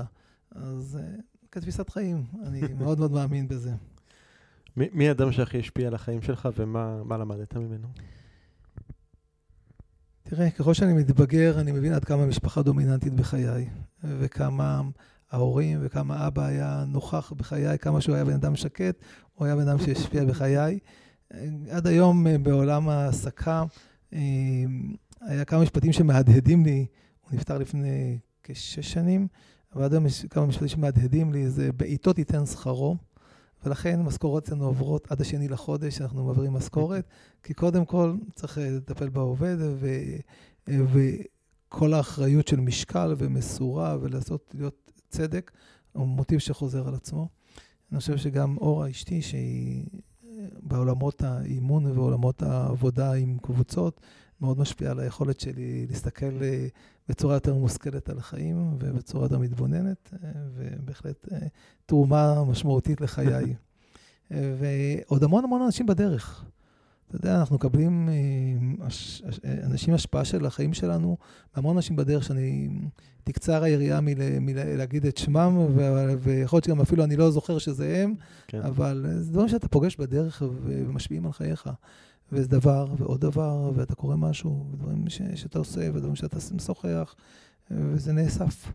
אז 0.51 0.99
אה, 1.01 1.15
כתפיסת 1.51 1.89
חיים, 1.89 2.23
אני 2.43 2.61
מאוד 2.79 2.99
מאוד 2.99 3.11
מאמין 3.11 3.47
בזה. 3.47 3.71
מי 4.77 5.09
האדם 5.09 5.31
שהכי 5.31 5.59
השפיע 5.59 5.87
על 5.87 5.95
החיים 5.95 6.21
שלך 6.21 6.49
ומה 6.55 7.17
למדת 7.17 7.55
ממנו? 7.55 7.87
תראה, 10.23 10.51
ככל 10.51 10.73
שאני 10.73 10.93
מתבגר, 10.93 11.59
אני 11.59 11.71
מבין 11.71 11.93
עד 11.93 12.05
כמה 12.05 12.25
משפחה 12.25 12.61
דומיננטית 12.61 13.13
בחיי, 13.13 13.69
וכמה 14.03 14.81
ההורים 15.31 15.79
וכמה 15.81 16.27
אבא 16.27 16.45
היה 16.45 16.83
נוכח 16.87 17.33
בחיי, 17.37 17.77
כמה 17.77 18.01
שהוא 18.01 18.15
היה 18.15 18.25
בן 18.25 18.33
אדם 18.33 18.55
שקט, 18.55 18.95
הוא 19.33 19.45
היה 19.45 19.55
בן 19.55 19.67
אדם 19.67 19.79
שהשפיע 19.79 20.25
בחיי. 20.25 20.79
עד 21.69 21.87
היום 21.87 22.27
אה, 22.27 22.37
בעולם 22.37 22.89
ההעסקה, 22.89 23.63
אה, 24.13 24.19
היה 25.21 25.45
כמה 25.45 25.61
משפטים 25.61 25.93
שמהדהדים 25.93 26.65
לי, 26.65 26.85
הוא 27.21 27.35
נפטר 27.37 27.57
לפני 27.57 28.17
כשש 28.43 28.93
שנים, 28.93 29.27
אבל 29.75 29.83
עד 29.83 29.93
היום 29.93 30.05
יש 30.05 30.25
כמה 30.25 30.45
משפטים 30.45 30.67
שמהדהדים 30.67 31.33
לי, 31.33 31.49
זה 31.49 31.71
בעיתו 31.71 32.13
תיתן 32.13 32.45
שכרו. 32.45 32.97
ולכן 33.65 34.01
משכורות 34.01 34.43
אצלנו 34.43 34.65
עוברות 34.65 35.11
עד 35.11 35.21
השני 35.21 35.47
לחודש, 35.47 36.01
אנחנו 36.01 36.25
מעבירים 36.25 36.53
משכורת, 36.53 37.07
כי 37.43 37.53
קודם 37.53 37.85
כל 37.85 38.15
צריך 38.35 38.57
אה, 38.57 38.69
לטפל 38.69 39.09
בעובד, 39.09 39.55
ו, 39.59 39.87
אה, 40.69 40.79
וכל 40.93 41.93
האחריות 41.93 42.47
של 42.47 42.59
משקל 42.59 43.15
ומסורה 43.17 43.97
ולעשות, 44.01 44.55
להיות 44.57 44.91
צדק, 45.09 45.51
הוא 45.91 46.07
מוטיב 46.07 46.39
שחוזר 46.39 46.87
על 46.87 46.95
עצמו. 46.95 47.29
אני 47.91 47.99
חושב 47.99 48.17
שגם 48.17 48.57
אורה 48.57 48.89
אשתי, 48.89 49.21
שהיא 49.21 49.85
אה, 50.25 50.45
בעולמות 50.61 51.23
האימון 51.23 51.85
ובעולמות 51.85 52.41
העבודה 52.43 53.13
עם 53.13 53.37
קבוצות, 53.41 54.01
מאוד 54.43 54.59
משפיעה 54.59 54.91
על 54.91 54.99
היכולת 54.99 55.39
שלי 55.39 55.85
להסתכל 55.89 56.39
בצורה 57.09 57.33
יותר 57.33 57.55
מושכלת 57.55 58.09
על 58.09 58.17
החיים 58.17 58.77
ובצורה 58.79 59.25
יותר 59.25 59.39
מתבוננת, 59.39 60.13
אה, 60.23 60.29
ובהחלט 60.53 61.27
אה, 61.31 61.37
תרומה 61.85 62.43
משמעותית 62.43 63.01
לחיי. 63.01 63.53
ועוד 64.59 65.23
המון 65.23 65.43
המון 65.43 65.61
אנשים 65.61 65.85
בדרך. 65.85 66.45
אתה 67.07 67.15
יודע, 67.15 67.39
אנחנו 67.39 67.55
מקבלים 67.55 68.09
אה, 68.09 68.85
אנשים 69.63 69.93
השפעה 69.93 70.25
של 70.25 70.45
החיים 70.45 70.73
שלנו, 70.73 71.17
והמון 71.55 71.75
אנשים 71.75 71.95
בדרך 71.95 72.23
שאני 72.23 72.69
תקצר 73.23 73.63
היריעה 73.63 73.99
מלהגיד 74.41 75.05
את 75.05 75.17
שמם, 75.17 75.57
ויכול 76.23 76.57
להיות 76.57 76.63
שגם 76.63 76.81
אפילו 76.81 77.03
אני 77.03 77.15
לא 77.15 77.31
זוכר 77.31 77.57
שזה 77.57 77.97
הם, 78.03 78.15
כן. 78.47 78.61
אבל 78.61 79.05
זה 79.19 79.31
דברים 79.31 79.49
שאתה 79.49 79.67
פוגש 79.67 79.95
בדרך 79.95 80.43
ומשפיעים 80.63 81.25
על 81.25 81.31
חייך. 81.31 81.69
וזה 82.33 82.47
דבר 82.47 82.87
ועוד 82.97 83.21
דבר, 83.21 83.71
ואתה 83.75 83.95
קורא 83.95 84.15
משהו, 84.15 84.65
ודברים 84.71 85.09
ש, 85.09 85.21
שאתה 85.35 85.59
עושה, 85.59 85.89
ודברים 85.93 86.15
שאתה 86.15 86.37
משוחח, 86.55 87.15
וזה 87.71 88.13
נאסף. 88.13 88.71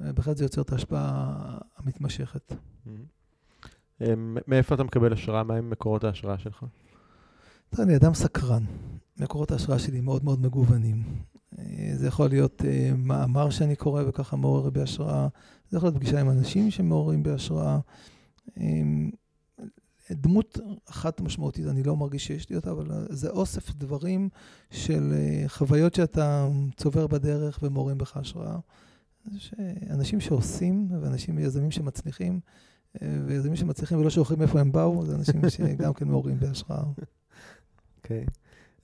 בהחלט 0.00 0.36
זה 0.36 0.44
יוצר 0.44 0.62
את 0.62 0.72
ההשפעה 0.72 1.58
המתמשכת. 1.76 2.52
Mm-hmm. 2.52 4.04
מאיפה 4.46 4.74
אתה 4.74 4.84
מקבל 4.84 5.12
השראה? 5.12 5.42
מהם 5.42 5.70
מקורות 5.70 6.04
ההשראה 6.04 6.38
שלך? 6.38 6.64
תראה, 7.70 7.86
אני 7.86 7.96
אדם 7.96 8.14
סקרן. 8.14 8.64
מקורות 9.16 9.50
ההשראה 9.50 9.78
שלי 9.78 10.00
מאוד 10.00 10.24
מאוד 10.24 10.40
מגוונים. 10.40 11.02
זה 11.94 12.06
יכול 12.06 12.28
להיות 12.28 12.62
uh, 12.62 12.64
מאמר 12.96 13.50
שאני 13.50 13.76
קורא 13.76 14.02
וככה 14.06 14.36
מעורר 14.36 14.70
בי 14.70 14.82
השראה, 14.82 15.28
זה 15.70 15.76
יכול 15.76 15.86
להיות 15.86 15.96
פגישה 15.96 16.20
עם 16.20 16.30
אנשים 16.30 16.70
שמעוררים 16.70 17.22
בי 17.22 17.30
השראה. 17.30 17.78
Um, 18.48 18.60
דמות 20.12 20.58
אחת 20.90 21.20
משמעותית, 21.20 21.66
אני 21.66 21.82
לא 21.82 21.96
מרגיש 21.96 22.26
שיש 22.26 22.50
לי 22.50 22.56
אותה, 22.56 22.70
אבל 22.70 23.06
זה 23.10 23.30
אוסף 23.30 23.74
דברים 23.74 24.28
של 24.70 25.12
uh, 25.12 25.48
חוויות 25.48 25.94
שאתה 25.94 26.48
צובר 26.76 27.06
בדרך 27.06 27.58
ומעוררים 27.62 27.98
בך 27.98 28.16
השראה. 28.16 28.56
אנשים 29.90 30.20
שעושים, 30.20 30.88
ואנשים, 31.00 31.38
יזמים 31.38 31.70
שמצליחים, 31.70 32.40
uh, 32.96 33.00
ויזמים 33.26 33.56
שמצליחים 33.56 33.98
ולא 33.98 34.10
שוכחים 34.10 34.42
איפה 34.42 34.60
הם 34.60 34.72
באו, 34.72 35.06
זה 35.06 35.14
אנשים 35.14 35.40
שגם 35.50 35.94
כן 35.94 36.08
מעוררים 36.08 36.40
בהשראה. 36.40 36.82
אוקיי. 37.98 38.24
Okay. 38.26 38.30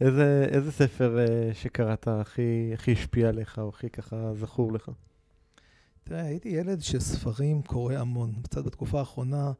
איזה, 0.00 0.46
איזה 0.50 0.72
ספר 0.72 1.18
uh, 1.26 1.54
שקראת 1.54 2.08
הכי, 2.08 2.70
הכי 2.74 2.92
השפיע 2.92 3.28
עליך, 3.28 3.58
או 3.58 3.68
הכי 3.68 3.90
ככה 3.90 4.34
זכור 4.34 4.72
לך? 4.72 4.90
תראה, 6.04 6.22
הייתי 6.22 6.48
ילד 6.48 6.80
שספרים 6.80 7.62
קורא 7.62 7.94
המון. 7.94 8.32
קצת 8.42 8.64
בתקופה 8.64 8.98
האחרונה, 8.98 9.52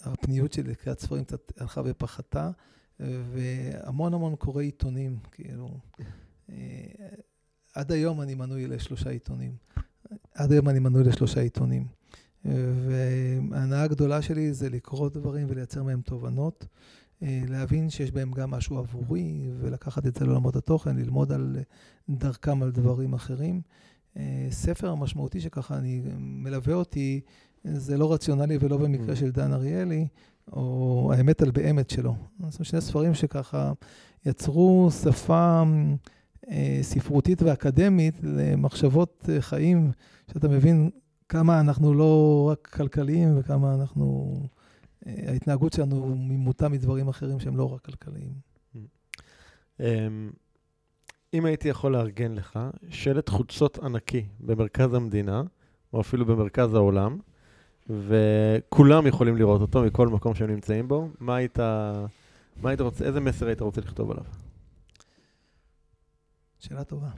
הפניות 0.00 0.52
שלי 0.52 0.70
לקריאת 0.70 1.00
ספרים 1.00 1.24
קצת 1.24 1.52
הלכה 1.60 1.82
ופחתה, 1.84 2.50
והמון 3.00 4.14
המון 4.14 4.36
קורא 4.36 4.62
עיתונים, 4.62 5.18
כאילו. 5.32 5.78
uh, 6.48 6.52
עד 7.74 7.92
היום 7.92 8.20
אני 8.20 8.34
מנוי 8.34 8.66
לשלושה 8.66 9.10
עיתונים. 9.10 9.56
עד 10.34 10.52
היום 10.52 10.68
אני 10.68 10.78
מנוי 10.78 11.04
לשלושה 11.04 11.40
עיתונים. 11.40 11.86
וההנאה 12.44 13.82
הגדולה 13.82 14.22
שלי 14.22 14.52
זה 14.52 14.70
לקרוא 14.70 15.08
דברים 15.08 15.46
ולייצר 15.50 15.82
מהם 15.82 16.00
תובנות. 16.00 16.66
אה, 17.22 17.42
להבין 17.48 17.90
שיש 17.90 18.10
בהם 18.10 18.32
גם 18.32 18.50
משהו 18.50 18.78
עבורי, 18.78 19.48
ולקחת 19.60 20.06
את 20.06 20.14
זה 20.14 20.24
לעולמות 20.24 20.56
התוכן, 20.56 20.96
ללמוד 20.96 21.32
על 21.32 21.56
דרכם 22.08 22.62
על 22.62 22.70
דברים 22.70 23.14
אחרים. 23.14 23.60
אה, 24.16 24.46
ספר 24.50 24.90
המשמעותי 24.90 25.40
שככה 25.40 25.76
אני 25.78 26.02
מלווה 26.18 26.74
אותי, 26.74 27.20
זה 27.64 27.98
לא 27.98 28.12
רציונלי 28.12 28.58
ולא 28.60 28.76
במקרה 28.76 29.12
mm. 29.12 29.16
של 29.16 29.30
דן 29.30 29.52
אריאלי, 29.52 30.06
או 30.52 31.12
האמת 31.16 31.42
על 31.42 31.50
באמת 31.50 31.90
שלו. 31.90 32.14
אומרת, 32.40 32.64
שני 32.64 32.80
ספרים 32.80 33.14
שככה 33.14 33.72
יצרו 34.26 34.88
שפה 35.02 35.62
אה, 36.50 36.78
ספרותית 36.82 37.42
ואקדמית 37.42 38.14
למחשבות 38.22 39.28
חיים, 39.40 39.90
שאתה 40.32 40.48
מבין 40.48 40.90
כמה 41.28 41.60
אנחנו 41.60 41.94
לא 41.94 42.48
רק 42.52 42.68
כלכליים 42.72 43.38
וכמה 43.38 43.74
אנחנו... 43.74 44.36
ההתנהגות 45.06 45.72
שלנו 45.72 46.14
ממותה 46.16 46.68
מדברים 46.68 47.08
אחרים 47.08 47.40
שהם 47.40 47.56
לא 47.56 47.72
רק 47.74 47.80
כלכליים. 47.80 48.32
אמ, 49.80 50.30
אם 51.34 51.44
הייתי 51.44 51.68
יכול 51.68 51.92
לארגן 51.92 52.32
לך 52.32 52.58
שלט 52.90 53.28
חוצות 53.28 53.78
ענקי 53.78 54.26
במרכז 54.40 54.94
המדינה, 54.94 55.42
או 55.92 56.00
אפילו 56.00 56.26
במרכז 56.26 56.74
העולם, 56.74 57.18
וכולם 57.88 59.06
יכולים 59.06 59.36
לראות 59.36 59.60
אותו 59.60 59.82
מכל 59.82 60.08
מקום 60.08 60.34
שהם 60.34 60.50
נמצאים 60.50 60.88
בו, 60.88 61.08
מה 61.20 61.36
היית, 61.36 61.58
מה 62.62 62.70
היית 62.70 62.80
רוצה, 62.80 63.04
איזה 63.04 63.20
מסר 63.20 63.46
היית 63.46 63.60
רוצה 63.60 63.80
לכתוב 63.80 64.10
עליו? 64.10 64.24
שאלה 66.58 66.84
טובה. 66.84 67.08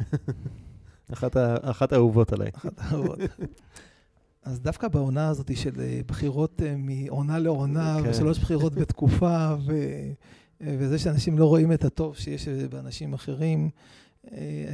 אחת, 1.12 1.36
אחת 1.62 1.92
האהובות 1.92 2.32
עליי. 2.32 2.50
אחת 2.54 2.72
האהובות. 2.78 3.18
אז 4.46 4.60
דווקא 4.60 4.88
בעונה 4.88 5.28
הזאת 5.28 5.56
של 5.56 5.80
אה, 5.80 6.00
בחירות 6.06 6.62
אה, 6.62 6.74
מעונה 6.78 7.38
לעונה, 7.38 7.96
כן. 8.02 8.10
ושלוש 8.10 8.38
בחירות 8.38 8.74
בתקופה, 8.80 9.54
ו... 9.66 9.72
אה, 10.62 10.76
וזה 10.78 10.98
שאנשים 10.98 11.38
לא 11.38 11.44
רואים 11.44 11.72
את 11.72 11.84
הטוב 11.84 12.16
שיש 12.16 12.48
באנשים 12.48 13.14
אחרים, 13.14 13.70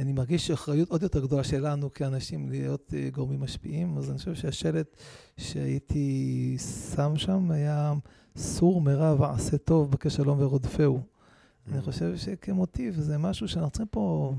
אני 0.01 0.13
מרגיש 0.13 0.51
אחריות 0.51 0.89
עוד 0.89 1.03
יותר 1.03 1.25
גדולה 1.25 1.43
שלנו 1.43 1.93
כאנשים 1.93 2.49
להיות 2.49 2.93
גורמים 3.13 3.41
משפיעים. 3.41 3.97
אז 3.97 4.09
אני 4.09 4.17
חושב 4.17 4.35
שהשלט 4.35 4.97
שהייתי 5.37 6.57
שם 6.95 7.13
שם 7.15 7.51
היה 7.51 7.93
סור 8.37 8.81
מרע 8.81 9.15
ועשה 9.21 9.57
טוב 9.57 9.91
בקש 9.91 10.15
שלום 10.15 10.41
ורודפהו. 10.41 11.01
אני 11.67 11.79
mm. 11.79 11.81
חושב 11.81 12.17
שכמוטיב 12.17 12.99
זה 12.99 13.17
משהו 13.17 13.47
שאנחנו 13.47 13.71
צריכים 13.71 13.87
פה 13.87 14.35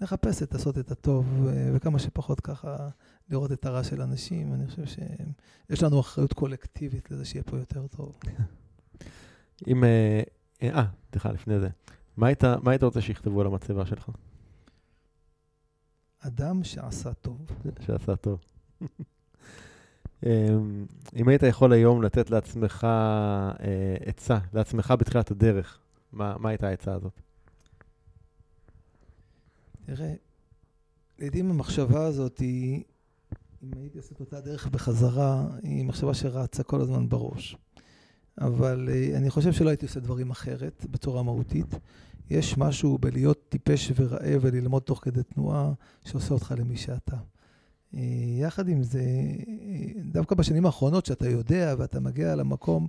לחפש 0.00 0.42
את 0.42 0.52
לעשות 0.52 0.78
את 0.78 0.90
הטוב, 0.90 1.46
וכמה 1.74 1.98
שפחות 1.98 2.40
ככה 2.40 2.88
לראות 3.30 3.52
את 3.52 3.66
הרע 3.66 3.84
של 3.84 4.02
אנשים. 4.02 4.54
אני 4.54 4.66
חושב 4.66 4.84
שיש 4.86 5.82
לנו 5.82 6.00
אחריות 6.00 6.32
קולקטיבית 6.32 7.10
לזה 7.10 7.24
שיהיה 7.24 7.42
פה 7.42 7.56
יותר 7.56 7.86
טוב. 7.86 8.18
אם... 9.68 9.84
אה, 9.84 10.22
אה, 10.62 10.84
סליחה, 11.10 11.32
לפני 11.32 11.60
זה. 11.60 11.68
מה 12.16 12.26
היית 12.66 12.82
רוצה 12.82 13.00
שיכתבו 13.00 13.40
על 13.40 13.46
המצבה 13.46 13.86
שלך? 13.86 14.08
אדם 16.20 16.64
שעשה 16.64 17.12
טוב. 17.12 17.46
שעשה 17.80 18.16
טוב. 18.16 18.40
אמ, 20.26 20.86
אם 21.16 21.28
היית 21.28 21.42
יכול 21.42 21.72
היום 21.72 22.02
לתת 22.02 22.30
לעצמך 22.30 22.84
אה, 22.84 23.96
עצה, 24.04 24.38
לעצמך 24.52 24.94
בתחילת 24.98 25.30
הדרך, 25.30 25.78
מה, 26.12 26.36
מה 26.38 26.48
הייתה 26.48 26.68
העצה 26.68 26.94
הזאת? 26.94 27.20
תראה, 29.86 30.14
לעתים 31.18 31.50
המחשבה 31.50 32.06
הזאת 32.06 32.38
היא 32.38 32.82
אם 33.62 33.70
הייתי 33.80 33.98
עושה 33.98 34.14
את 34.14 34.20
אותה 34.20 34.40
דרך 34.40 34.66
בחזרה, 34.66 35.46
היא 35.62 35.84
מחשבה 35.84 36.14
שרצה 36.14 36.62
כל 36.62 36.80
הזמן 36.80 37.08
בראש. 37.08 37.56
אבל 38.40 38.88
uh, 38.88 39.16
אני 39.16 39.30
חושב 39.30 39.52
שלא 39.52 39.68
הייתי 39.68 39.86
עושה 39.86 40.00
דברים 40.00 40.30
אחרת, 40.30 40.86
בצורה 40.90 41.22
מהותית. 41.22 41.74
יש 42.30 42.58
משהו 42.58 42.98
בלהיות 42.98 43.44
טיפש 43.48 43.92
ורעב 43.96 44.40
וללמוד 44.40 44.82
תוך 44.82 45.04
כדי 45.04 45.22
תנועה, 45.22 45.72
שעושה 46.04 46.34
אותך 46.34 46.54
למי 46.58 46.76
שאתה. 46.76 47.16
Uh, 47.94 47.98
יחד 48.40 48.68
עם 48.68 48.82
זה, 48.82 49.02
דווקא 50.12 50.34
בשנים 50.34 50.66
האחרונות, 50.66 51.06
שאתה 51.06 51.28
יודע 51.28 51.74
ואתה 51.78 52.00
מגיע 52.00 52.34
למקום 52.34 52.86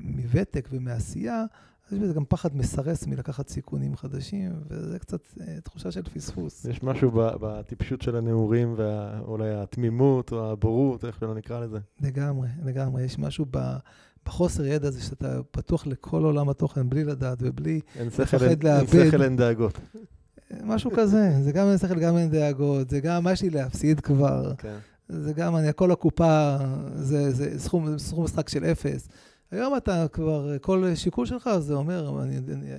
מוותק 0.00 0.68
ומעשייה, 0.70 1.44
יש 1.92 1.98
בזה 1.98 2.14
גם 2.14 2.24
פחד 2.24 2.56
מסרס 2.56 3.06
מלקחת 3.06 3.48
סיכונים 3.48 3.96
חדשים, 3.96 4.52
וזה 4.68 4.98
קצת 4.98 5.20
אה, 5.40 5.60
תחושה 5.60 5.90
של 5.90 6.02
פספוס. 6.02 6.64
יש 6.64 6.82
משהו 6.82 7.10
בטיפשות 7.14 8.02
של 8.02 8.16
הנעורים, 8.16 8.74
ואולי 8.76 9.54
התמימות 9.54 10.32
או 10.32 10.52
הבורות, 10.52 11.04
איך 11.04 11.18
שלא 11.20 11.34
נקרא 11.34 11.60
לזה. 11.60 11.78
לגמרי, 12.00 12.48
לגמרי. 12.64 13.02
יש 13.02 13.18
משהו 13.18 13.46
ב... 13.50 13.58
בחוסר 14.26 14.64
ידע 14.64 14.88
הזה 14.88 15.02
שאתה 15.02 15.40
פתוח 15.50 15.86
לכל 15.86 16.24
עולם 16.24 16.48
התוכן 16.48 16.90
בלי 16.90 17.04
לדעת 17.04 17.38
ובלי 17.40 17.80
לפחד 18.00 18.64
לאבד. 18.64 18.94
אין 18.94 19.10
שכל, 19.10 19.22
אין 19.22 19.36
דאגות. 19.36 19.78
משהו 20.64 20.90
כזה, 20.96 21.30
זה 21.42 21.52
גם 21.52 21.68
אין 21.68 21.78
שכל, 21.78 21.98
גם 21.98 22.16
אין 22.16 22.30
דאגות, 22.30 22.90
זה 22.90 23.00
גם 23.00 23.24
מה 23.24 23.32
יש 23.32 23.42
לי 23.42 23.50
להפסיד 23.50 24.00
כבר. 24.00 24.52
כן. 24.58 24.78
זה 25.08 25.32
גם, 25.32 25.56
אני, 25.56 25.68
הכל 25.68 25.90
הקופה, 25.90 26.56
זה, 26.94 27.30
זה 27.30 27.58
סכום, 27.58 27.98
סכום 27.98 28.24
משחק 28.24 28.48
של 28.48 28.64
אפס. 28.64 29.08
היום 29.50 29.76
אתה 29.76 30.06
כבר, 30.12 30.58
כל 30.58 30.92
שיקול 30.94 31.26
שלך, 31.26 31.50
זה 31.58 31.74
אומר, 31.74 32.22
אני, 32.22 32.36
אני, 32.36 32.70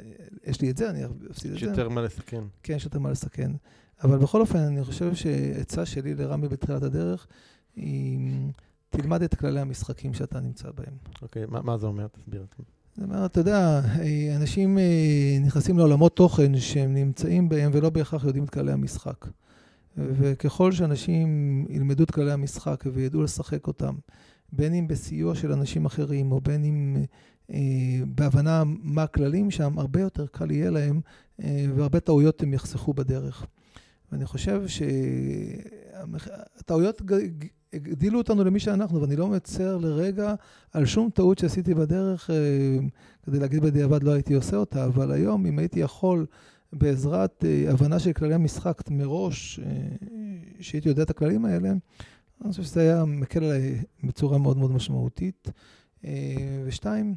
יש 0.45 0.61
לי 0.61 0.69
את 0.69 0.77
זה, 0.77 0.89
אני 0.89 1.05
אפסיד 1.31 1.51
את 1.51 1.59
זה. 1.59 1.65
יש 1.65 1.69
יותר 1.69 1.89
מה 1.89 2.01
לסכן. 2.01 2.43
כן, 2.63 2.73
יש 2.73 2.85
יותר 2.85 2.99
מה 2.99 3.11
לסכן. 3.11 3.51
אבל 4.03 4.17
בכל 4.17 4.41
אופן, 4.41 4.59
אני 4.59 4.83
חושב 4.83 5.15
שעצה 5.15 5.85
שלי 5.85 6.15
לרמי 6.15 6.47
בתחילת 6.47 6.83
הדרך, 6.83 7.27
היא 7.75 8.51
תלמד 8.97 9.23
את 9.23 9.35
כללי 9.35 9.59
המשחקים 9.59 10.13
שאתה 10.13 10.39
נמצא 10.39 10.69
בהם. 10.75 10.93
אוקיי, 11.21 11.45
מה, 11.47 11.61
מה 11.61 11.77
זה 11.77 11.87
אומר? 11.87 12.07
תסביר. 12.07 12.45
זאת 12.95 13.03
אומרת, 13.03 13.31
אתה 13.31 13.39
יודע, 13.39 13.81
אנשים 14.35 14.77
אה, 14.77 15.37
נכנסים 15.41 15.77
לעולמות 15.77 16.15
תוכן 16.15 16.57
שהם 16.59 16.93
נמצאים 16.93 17.49
בהם 17.49 17.71
ולא 17.73 17.89
בהכרח 17.89 18.23
יודעים 18.23 18.43
את 18.43 18.49
כללי 18.49 18.71
המשחק. 18.71 19.25
וככל 19.97 20.71
שאנשים 20.71 21.65
ילמדו 21.69 22.03
את 22.03 22.11
כללי 22.11 22.31
המשחק 22.31 22.83
וידעו 22.93 23.23
לשחק 23.23 23.67
אותם, 23.67 23.95
בין 24.51 24.73
אם 24.73 24.87
בסיוע 24.87 25.35
של 25.35 25.51
אנשים 25.51 25.85
אחרים, 25.85 26.31
או 26.31 26.41
בין 26.41 26.63
אם 26.63 26.97
אה, 27.51 27.59
בהבנה 28.07 28.63
מה 28.65 29.03
הכללים 29.03 29.51
שם, 29.51 29.79
הרבה 29.79 30.01
יותר 30.01 30.27
קל 30.27 30.51
יהיה 30.51 30.69
להם, 30.69 31.01
אה, 31.43 31.65
והרבה 31.75 31.99
טעויות 31.99 32.43
הם 32.43 32.53
יחסכו 32.53 32.93
בדרך. 32.93 33.45
ואני 34.11 34.25
חושב 34.25 34.63
שהטעויות 35.97 37.01
הגדילו 37.73 38.17
אותנו 38.17 38.43
למי 38.43 38.59
שאנחנו, 38.59 39.01
ואני 39.01 39.15
לא 39.15 39.27
מצר 39.27 39.77
לרגע 39.77 40.33
על 40.73 40.85
שום 40.85 41.09
טעות 41.09 41.37
שעשיתי 41.37 41.73
בדרך, 41.73 42.29
אה, 42.29 42.35
כדי 43.23 43.39
להגיד 43.39 43.63
בדיעבד 43.63 44.03
לא 44.03 44.11
הייתי 44.11 44.33
עושה 44.33 44.57
אותה, 44.57 44.85
אבל 44.85 45.11
היום, 45.11 45.45
אם 45.45 45.59
הייתי 45.59 45.79
יכול, 45.79 46.25
בעזרת 46.73 47.45
אה, 47.47 47.71
הבנה 47.71 47.99
של 47.99 48.13
כללי 48.13 48.33
המשחק 48.33 48.81
מראש, 48.91 49.59
אה, 49.59 49.65
שהייתי 50.59 50.89
יודע 50.89 51.03
את 51.03 51.09
הכללים 51.09 51.45
האלה, 51.45 51.69
אני 52.41 52.51
חושב 52.51 52.63
שזה 52.63 52.81
היה 52.81 53.05
מקל 53.05 53.43
עליי 53.43 53.81
בצורה 54.03 54.37
מאוד 54.37 54.57
מאוד 54.57 54.71
משמעותית. 54.71 55.51
ושתיים, 56.65 57.15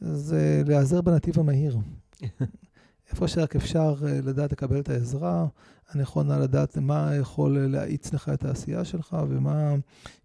זה 0.00 0.62
להיעזר 0.66 1.00
בנתיב 1.00 1.38
המהיר. 1.38 1.78
איפה 3.10 3.28
שרק 3.28 3.56
אפשר 3.56 3.94
לדעת 4.02 4.52
לקבל 4.52 4.80
את 4.80 4.88
העזרה, 4.88 5.46
הנכונה 5.88 6.38
לדעת 6.38 6.78
מה 6.78 7.10
יכול 7.14 7.58
להאיץ 7.58 8.12
לך 8.12 8.28
את 8.28 8.44
העשייה 8.44 8.84
שלך 8.84 9.16
ומה 9.28 9.74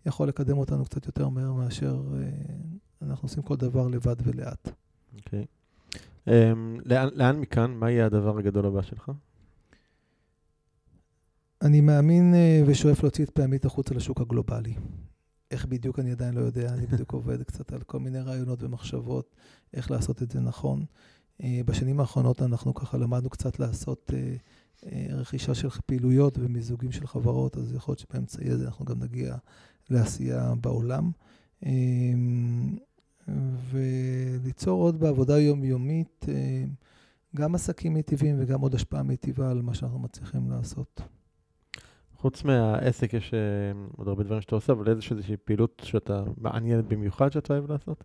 יכול 0.06 0.28
לקדם 0.28 0.58
אותנו 0.58 0.86
קצת 0.86 1.06
יותר 1.06 1.30
מהר 1.30 1.54
מאשר 1.54 2.02
אה, 2.14 2.30
אנחנו 3.02 3.26
עושים 3.26 3.44
כל 3.44 3.56
דבר 3.56 3.88
לבד 3.88 4.16
ולאט. 4.24 4.70
אוקיי. 5.16 5.42
Okay. 5.42 5.64
Um, 6.26 6.82
לאן, 6.86 7.10
לאן 7.14 7.40
מכאן? 7.40 7.72
מה 7.72 7.92
יהיה 7.92 8.06
הדבר 8.06 8.38
הגדול 8.38 8.66
הבא 8.66 8.82
שלך? 8.82 9.12
אני 11.62 11.82
מאמין 11.82 12.34
uh, 12.34 12.70
ושואף 12.70 13.04
להוציא 13.04 13.26
את 13.26 13.30
פעמית 13.30 13.66
החוצה 13.66 13.96
לשוק 13.96 14.22
הגלובלי. 14.22 14.74
איך 15.52 15.66
בדיוק 15.66 16.00
אני 16.00 16.12
עדיין 16.12 16.34
לא 16.34 16.42
יודע, 16.42 16.74
אני 16.74 16.86
בדיוק 16.86 17.14
עובד 17.18 17.44
קצת 17.44 17.74
על 17.74 17.82
כל 17.82 18.00
מיני 18.00 18.20
רעיונות 18.20 18.64
ומחשבות, 18.64 19.36
איך 19.74 19.92
לעשות 19.92 20.24
את 20.24 20.32
זה 20.32 20.40
נכון. 20.40 20.86
Uh, 21.42 21.46
בשנים 21.66 22.00
האחרונות 22.00 22.42
אנחנו 22.42 22.74
ככה 22.74 22.98
למדנו 22.98 23.30
קצת 23.30 23.60
לעשות 23.60 24.12
uh, 24.12 24.14
אה, 24.14 24.36
רכישה 25.10 25.54
של 25.54 25.68
פעילויות 25.86 26.38
ומיזוגים 26.38 26.92
של 26.92 27.08
חברות, 27.08 27.58
אז 27.58 27.74
יכול 27.74 27.92
להיות 27.92 28.00
שבאמצעי 28.00 28.50
הזה 28.50 28.66
אנחנו 28.66 28.86
גם 28.86 29.04
נגיע 29.04 29.36
לעשייה 29.90 30.54
בעולם. 30.62 31.12
אמ, 31.66 32.76
וליצור 33.72 34.84
עוד 34.84 35.00
בעבודה 35.00 35.40
יומיומית 35.40 36.26
אה, 36.30 36.64
גם 37.36 37.56
עסקים 37.56 37.94
מיטיבים 37.94 38.36
וגם 38.40 38.62
עוד 38.62 38.76
השפעה 38.76 39.04
מיטיבה 39.04 39.52
על 39.52 39.62
מה 39.62 39.74
שאנחנו 39.74 40.00
מצליחים 40.00 40.52
לעשות. 40.52 41.02
חוץ 42.18 42.44
מהעסק 42.44 43.14
יש 43.14 43.34
אה, 43.34 43.40
עוד 43.98 44.08
הרבה 44.08 44.24
דברים 44.24 44.42
שאתה 44.42 44.56
עושה, 44.56 44.74
אבל 44.74 44.90
איזושהי 44.90 45.38
פעילות 45.44 45.82
שאתה 45.86 46.24
מעניינת 46.38 46.86
במיוחד 46.86 47.32
שאתה 47.32 47.54
אוהב 47.54 47.72
לעשות? 47.72 48.04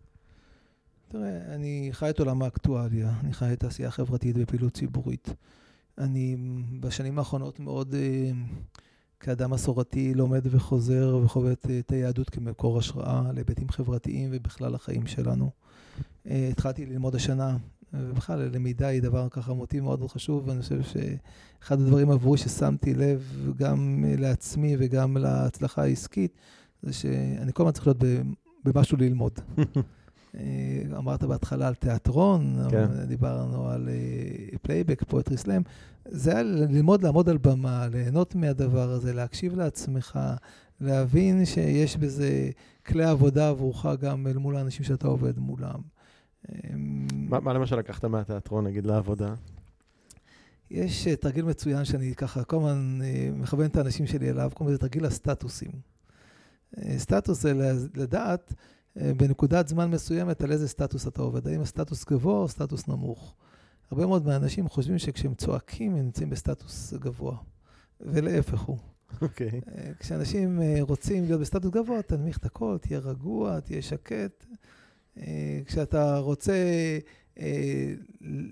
תראה, 1.09 1.55
אני 1.55 1.89
חי 1.93 2.11
את 2.11 2.19
עולם 2.19 2.43
האקטואליה, 2.43 3.13
אני 3.21 3.33
חי 3.33 3.53
את 3.53 3.65
העשייה 3.65 3.89
החברתית 3.89 4.37
ופעילות 4.39 4.73
ציבורית. 4.73 5.35
אני 5.99 6.37
בשנים 6.81 7.19
האחרונות 7.19 7.61
מאוד, 7.61 7.95
אה, 7.95 8.31
כאדם 9.21 9.51
מסורתי, 9.51 10.15
לומד 10.15 10.43
וחוזר 10.51 11.21
וחווה 11.25 11.53
את 11.53 11.93
היהדות 11.93 12.31
כמקור 12.31 12.79
השראה 12.79 13.33
להיבטים 13.35 13.69
חברתיים 13.69 14.31
ובכלל 14.33 14.75
החיים 14.75 15.07
שלנו. 15.07 15.51
אה, 16.31 16.49
התחלתי 16.53 16.87
ללמוד 16.87 17.15
השנה, 17.15 17.57
ובכלל 17.93 18.49
למידה 18.53 18.87
היא 18.87 19.03
דבר 19.03 19.29
ככה 19.29 19.55
מאוד 19.55 19.99
מאוד 20.01 20.11
חשוב, 20.11 20.49
ואני 20.49 20.63
חושב 20.63 20.83
שאחד 20.83 21.81
הדברים 21.81 22.11
עבורי 22.11 22.39
ששמתי 22.39 22.95
לב 22.95 23.53
גם 23.57 24.05
לעצמי 24.19 24.77
וגם 24.79 25.17
להצלחה 25.17 25.83
העסקית, 25.83 26.33
זה 26.83 26.93
שאני 26.93 27.53
כל 27.53 27.63
הזמן 27.63 27.73
צריך 27.73 27.87
להיות 27.87 27.99
במשהו 28.65 28.97
ללמוד. 28.97 29.33
אה, 30.39 30.45
אמרת 30.97 31.25
בהתחלה 31.25 31.69
על 31.69 31.75
תיאטרון, 31.75 32.57
כן. 32.71 33.05
דיברנו 33.07 33.69
על 33.69 33.89
פלייבק, 34.63 35.05
poetry 35.05 35.37
slam. 35.37 35.63
זה 36.05 36.31
היה 36.33 36.43
ללמוד 36.43 37.03
לעמוד 37.03 37.29
על 37.29 37.39
במה, 37.39 37.87
ליהנות 37.89 38.35
מהדבר 38.35 38.91
הזה, 38.91 39.15
להקשיב 39.15 39.57
לעצמך, 39.57 40.19
להבין 40.81 41.45
שיש 41.45 41.97
בזה 41.97 42.51
כלי 42.87 43.05
עבודה 43.05 43.49
עבורך 43.49 43.87
גם 44.01 44.27
אל 44.27 44.39
מול 44.39 44.57
האנשים 44.57 44.85
שאתה 44.85 45.09
עובד 45.09 45.39
מולם. 45.39 45.81
מה, 47.13 47.41
מה 47.41 47.53
למשל 47.53 47.77
לקחת 47.77 48.05
מהתיאטרון, 48.05 48.67
נגיד, 48.67 48.87
לעבודה? 48.87 49.35
יש 50.71 51.07
אה, 51.07 51.17
תרגיל 51.17 51.45
מצוין 51.45 51.85
שאני 51.85 52.15
ככה 52.15 52.45
כל 52.45 52.57
הזמן 52.57 52.99
אה, 53.03 53.31
מכוון 53.35 53.67
את 53.67 53.77
האנשים 53.77 54.07
שלי 54.07 54.31
אליו, 54.31 54.51
קוראים 54.55 54.75
לזה 54.75 54.81
תרגיל 54.81 55.05
הסטטוסים. 55.05 55.71
סטטוס 56.97 57.43
זה 57.43 57.53
לדעת 57.95 58.53
אה, 58.53 58.57
בנקודת 59.17 59.69
זמן 59.69 59.91
מסוימת 59.91 60.43
על 60.43 60.53
איזה 60.53 60.69
סטטוס 60.69 61.09
אתה 61.09 61.23
עובד, 61.23 61.49
האם 61.49 61.61
הסטטוס 61.61 62.05
גבוה 62.05 62.35
או 62.35 62.49
סטטוס 62.49 62.89
נמוך. 62.89 63.35
הרבה 63.91 64.07
מאוד 64.07 64.27
מהאנשים 64.27 64.69
חושבים 64.69 64.99
שכשהם 64.99 65.35
צועקים 65.35 65.93
הם 65.93 66.05
נמצאים 66.05 66.31
בסטטוס 66.31 66.95
גבוה, 66.95 67.37
ולהפך 68.01 68.61
הוא. 68.61 68.79
אוקיי. 69.23 69.49
Okay. 69.49 69.71
אה, 69.79 69.91
כשאנשים 69.99 70.63
אה, 70.63 70.79
רוצים 70.81 71.25
להיות 71.25 71.41
בסטטוס 71.41 71.71
גבוה, 71.71 72.03
תנמיך 72.03 72.39
את 72.39 72.45
הכל, 72.45 72.77
תהיה 72.81 72.99
רגוע, 72.99 73.61
תהיה 73.61 73.83
שקט. 73.83 74.47
כשאתה 75.67 76.19
רוצה 76.19 76.53
אה, 76.53 76.99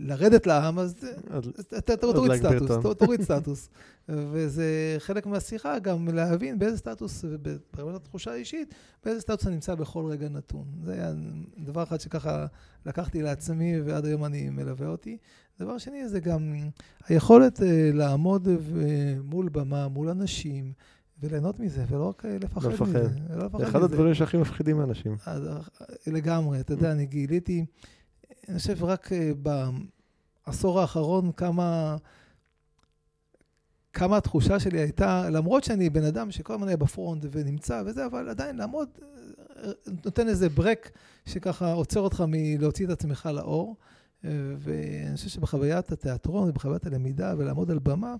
לרדת 0.01 0.47
לעם, 0.47 0.79
אז 0.79 0.95
תוריד 2.01 2.33
סטטוס, 2.35 2.97
תוריד 2.99 3.23
סטטוס. 3.31 3.69
וזה 4.09 4.97
חלק 4.99 5.27
מהשיחה 5.27 5.79
גם 5.79 6.09
להבין 6.09 6.59
באיזה 6.59 6.77
סטטוס, 6.77 7.25
ברמת 7.77 7.97
התחושה 7.97 8.33
האישית, 8.33 8.75
באיזה 9.05 9.21
סטטוס 9.21 9.47
אני 9.47 9.55
נמצא 9.55 9.75
בכל 9.75 10.05
רגע 10.07 10.29
נתון. 10.29 10.65
זה 10.85 10.93
היה 10.93 11.13
דבר 11.59 11.83
אחד 11.83 12.01
שככה 12.01 12.47
לקחתי 12.87 13.23
לעצמי 13.23 13.81
ועד 13.81 14.05
היום 14.05 14.25
אני 14.25 14.51
מלווה 14.51 14.89
אותי. 14.89 15.17
דבר 15.61 15.79
שני 15.79 16.09
זה 16.09 16.21
גם 16.21 16.55
היכולת 17.09 17.63
אה, 17.63 17.91
לעמוד 17.93 18.49
מול 19.25 19.49
במה, 19.49 19.89
מול 19.89 20.09
אנשים. 20.09 20.73
וליהנות 21.23 21.61
מזה, 21.61 21.85
ולא 21.89 22.09
רק 22.09 22.25
לפחד 22.25 22.69
מזה. 22.83 23.09
לא 23.37 23.47
לפחד. 23.47 23.61
אחד 23.63 23.83
הדברים 23.83 24.15
שהכי 24.15 24.37
מפחידים 24.37 24.77
מאנשים. 24.77 25.17
לגמרי, 26.07 26.61
אתה 26.61 26.73
יודע, 26.73 26.93
אני 26.93 27.07
גיליתי 27.07 27.65
אני 28.49 28.59
חושב 28.59 28.85
רק 28.85 29.13
אה, 29.13 29.31
בעשור 30.47 30.81
האחרון 30.81 31.33
כמה, 31.33 31.97
כמה 33.93 34.17
התחושה 34.17 34.61
שלי 34.61 34.81
הייתה, 34.81 35.31
למרות 35.31 35.65
שאני 35.65 35.91
בן 35.91 36.05
אדם 36.05 36.31
שכל 36.31 36.55
הזמן 36.55 36.69
היה 36.69 36.77
בפרונט 36.77 37.25
ונמצא 37.31 37.83
וזה, 37.87 38.07
אבל 38.07 38.29
עדיין 38.29 38.57
לעמוד, 38.57 38.89
אה, 39.57 39.71
נותן 40.05 40.29
איזה 40.29 40.49
ברק 40.49 40.91
שככה 41.27 41.73
עוצר 41.73 42.01
אותך 42.01 42.25
מלהוציא 42.29 42.87
את 42.87 42.91
עצמך 42.91 43.29
לאור. 43.35 43.77
אה, 44.25 44.31
ואני 44.59 45.17
חושב 45.17 45.29
שבחוויית 45.29 45.93
התיאטרון 45.93 46.49
ובחוויית 46.49 46.87
הלמידה 46.87 47.35
ולעמוד 47.39 47.71
על 47.71 47.79
במה, 47.79 48.15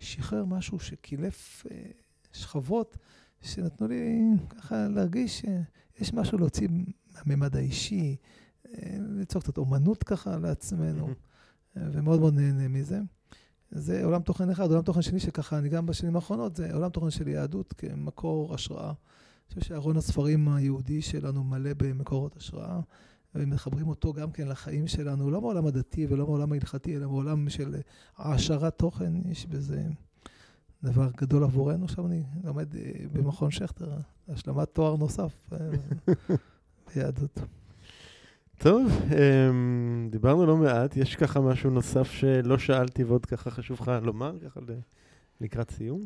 שחרר 0.00 0.44
משהו 0.44 0.80
שקילף 0.80 1.66
שכבות 2.32 2.96
שנתנו 3.42 3.88
לי 3.88 4.20
ככה 4.48 4.88
להרגיש 4.88 5.40
שיש 5.40 6.14
משהו 6.14 6.38
להוציא 6.38 6.68
מהממד 7.26 7.56
האישי, 7.56 8.16
ליצור 8.98 9.42
קצת 9.42 9.58
אומנות 9.58 10.02
ככה 10.04 10.36
לעצמנו, 10.36 11.08
ומאוד 11.92 12.20
מאוד 12.20 12.34
נהנה 12.34 12.68
מזה. 12.68 13.00
זה 13.70 14.04
עולם 14.04 14.22
תוכן 14.22 14.50
אחד, 14.50 14.70
עולם 14.70 14.82
תוכן 14.82 15.02
שני 15.02 15.20
שככה, 15.20 15.58
אני 15.58 15.68
גם 15.68 15.86
בשנים 15.86 16.16
האחרונות, 16.16 16.56
זה 16.56 16.74
עולם 16.74 16.90
תוכן 16.90 17.10
של 17.10 17.28
יהדות 17.28 17.72
כמקור 17.72 18.54
השראה. 18.54 18.86
אני 18.86 18.94
חושב 19.48 19.60
שארון 19.60 19.96
הספרים 19.96 20.48
היהודי 20.48 21.02
שלנו 21.02 21.44
מלא 21.44 21.70
במקורות 21.76 22.36
השראה, 22.36 22.80
ומחברים 23.34 23.88
אותו 23.88 24.12
גם 24.12 24.30
כן 24.30 24.48
לחיים 24.48 24.86
שלנו, 24.86 25.30
לא 25.30 25.40
מעולם 25.40 25.66
הדתי 25.66 26.06
ולא 26.10 26.26
מעולם 26.26 26.52
ההלכתי, 26.52 26.96
אלא 26.96 27.06
מעולם 27.08 27.48
של 27.48 27.74
העשרת 28.16 28.78
תוכן, 28.78 29.12
יש 29.30 29.46
בזה 29.46 29.84
דבר 30.82 31.08
גדול 31.16 31.44
עבורנו. 31.44 31.84
עכשיו 31.84 32.06
אני 32.06 32.22
לומד 32.44 32.76
אה, 32.76 32.92
במכון 33.12 33.50
שכטר, 33.50 33.90
השלמת 34.28 34.68
תואר 34.72 34.96
נוסף 34.96 35.36
אה, 35.52 35.58
ביהדות. 36.94 37.40
טוב, 38.58 38.92
אמ, 39.12 40.08
דיברנו 40.10 40.46
לא 40.46 40.56
מעט, 40.56 40.96
יש 40.96 41.16
ככה 41.16 41.40
משהו 41.40 41.70
נוסף 41.70 42.10
שלא 42.10 42.58
שאלתי 42.58 43.04
ועוד 43.04 43.26
ככה 43.26 43.50
חשוב 43.50 43.78
לך 43.80 43.92
לומר, 44.02 44.38
ככה 44.44 44.60
לקראת 45.40 45.70
סיום? 45.70 46.00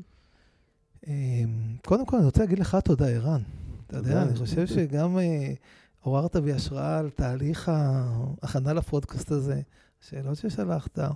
אמ, 1.06 1.76
קודם 1.86 2.06
כל, 2.06 2.16
אני 2.16 2.24
רוצה 2.24 2.40
להגיד 2.40 2.58
לך 2.58 2.76
תודה, 2.84 3.08
ערן. 3.08 3.42
אתה 3.86 3.96
יודע, 3.96 4.22
אני 4.22 4.36
חושב 4.36 4.66
שגם 4.66 5.18
אה, 5.18 5.52
עוררת 6.00 6.36
בי 6.36 6.52
השראה 6.52 6.98
על 6.98 7.10
תהליך 7.10 7.70
ההכנה 7.74 8.72
לפודקאסט 8.72 9.30
הזה, 9.30 9.60
שאלות 10.00 10.36
ששלחת, 10.36 10.98
אה, 10.98 11.10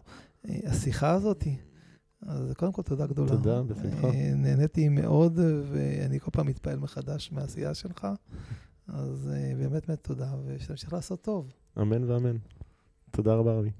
השיחה 0.66 1.11
הזאת. 1.11 1.45
אז 2.22 2.53
קודם 2.57 2.72
כל, 2.72 2.82
תודה 2.82 3.07
גדולה. 3.07 3.30
תודה, 3.30 3.62
בשמחה. 3.62 4.07
אה, 4.07 4.32
נהניתי 4.34 4.89
מאוד, 4.89 5.39
ואני 5.72 6.20
כל 6.20 6.30
פעם 6.30 6.47
מתפעל 6.47 6.78
מחדש 6.78 7.32
מהעשייה 7.32 7.74
שלך. 7.74 8.07
אז 8.89 9.30
אה, 9.33 9.57
באמת 9.57 9.87
באמת 9.87 10.05
תודה, 10.05 10.28
ושתמשיך 10.47 10.93
לעשות 10.93 11.22
טוב. 11.22 11.53
אמן 11.78 12.11
ואמן. 12.11 12.37
תודה 13.11 13.34
רבה, 13.34 13.53
רבי. 13.53 13.70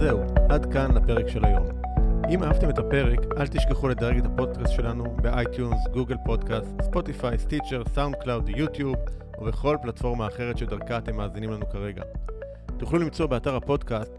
זהו, 0.00 0.20
עד 0.48 0.72
כאן 0.72 0.90
לפרק 0.94 1.28
של 1.28 1.44
היום. 1.44 1.66
אם 2.30 2.42
אהבתם 2.42 2.70
את 2.70 2.78
הפרק, 2.78 3.18
אל 3.36 3.46
תשכחו 3.46 3.88
לדרג 3.88 4.18
את 4.18 4.26
הפודקאסט 4.26 4.72
שלנו 4.72 5.16
ב 5.22 5.30
iTunes, 5.30 5.88
Google 5.92 6.16
Podcast, 6.24 6.82
ספוטיפיי, 6.82 7.38
Stitcher, 7.38 7.82
SoundCloud, 7.94 8.48
יוטיוב 8.48 8.96
ובכל 9.40 9.76
פלטפורמה 9.82 10.26
אחרת 10.26 10.58
שדרכה 10.58 10.98
אתם 10.98 11.16
מאזינים 11.16 11.50
לנו 11.50 11.68
כרגע. 11.70 12.02
תוכלו 12.78 12.98
למצוא 12.98 13.26
באתר 13.26 13.56
הפודקאסט 13.56 14.12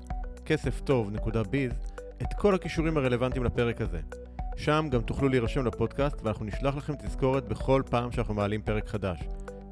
כסף 0.46 0.82
טוב.ביז 0.82 1.87
את 2.22 2.34
כל 2.38 2.56
הכישורים 2.56 2.98
הרלוונטיים 2.98 3.44
לפרק 3.44 3.82
הזה. 3.82 4.00
שם 4.58 4.88
גם 4.92 5.02
תוכלו 5.02 5.30
להירשם 5.30 5.66
לפודקאסט 5.66 6.22
ואנחנו 6.24 6.46
נשלח 6.46 6.76
לכם 6.76 6.94
תזכורת 6.96 7.48
בכל 7.48 7.82
פעם 7.90 8.12
שאנחנו 8.12 8.34
מעלים 8.34 8.62
פרק 8.62 8.88
חדש. 8.88 9.20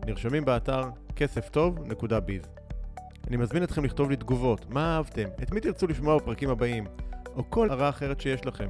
נרשמים 0.06 0.46
באתר 0.46 0.84
כסף-טוב.ביז. 1.16 2.42
אני 3.28 3.38
מזמין 3.38 3.64
אתכם 3.64 3.86
לכתוב 3.86 4.10
לי 4.10 4.16
תגובות, 4.16 4.70
מה 4.70 4.96
אהבתם, 4.96 5.28
את 5.44 5.52
מי 5.52 5.62
תרצו 5.62 5.88
לשמוע 5.88 6.18
בפרקים 6.18 6.50
הבאים, 6.50 6.86
או 7.36 7.50
כל 7.50 7.70
הערה 7.70 7.90
אחרת 7.90 8.22
שיש 8.22 8.46
לכם. 8.46 8.70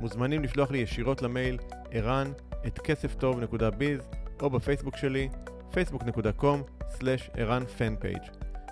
מוזמנים 0.00 0.42
לשלוח 0.42 0.70
לי 0.70 0.78
ישירות 0.78 1.22
למייל 1.22 1.58
ערן 1.90 2.32
את 2.66 2.78
כסף-טוב.ביז 2.78 4.00
או 4.42 4.50
בפייסבוק 4.50 4.96
שלי 4.96 5.28
facebook.com/ערן 5.72 7.64
פנפייג' 7.78 8.22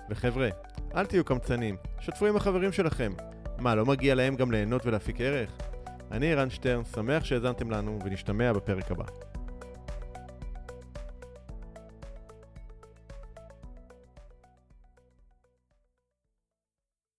וחבר'ה, 0.09 0.49
אל 0.95 1.05
תהיו 1.05 1.25
קמצנים, 1.25 1.75
שתפו 1.99 2.25
עם 2.25 2.35
החברים 2.35 2.71
שלכם. 2.71 3.11
מה, 3.59 3.75
לא 3.75 3.85
מגיע 3.85 4.15
להם 4.15 4.35
גם 4.35 4.51
ליהנות 4.51 4.85
ולהפיק 4.85 5.21
ערך? 5.21 5.49
אני 6.11 6.33
ערן 6.33 6.49
שטרן, 6.49 6.83
שמח 6.83 7.23
שהאזנתם 7.23 7.71
לנו 7.71 7.99
ונשתמע 8.05 8.53
בפרק 8.53 8.91
הבא. 8.91 9.05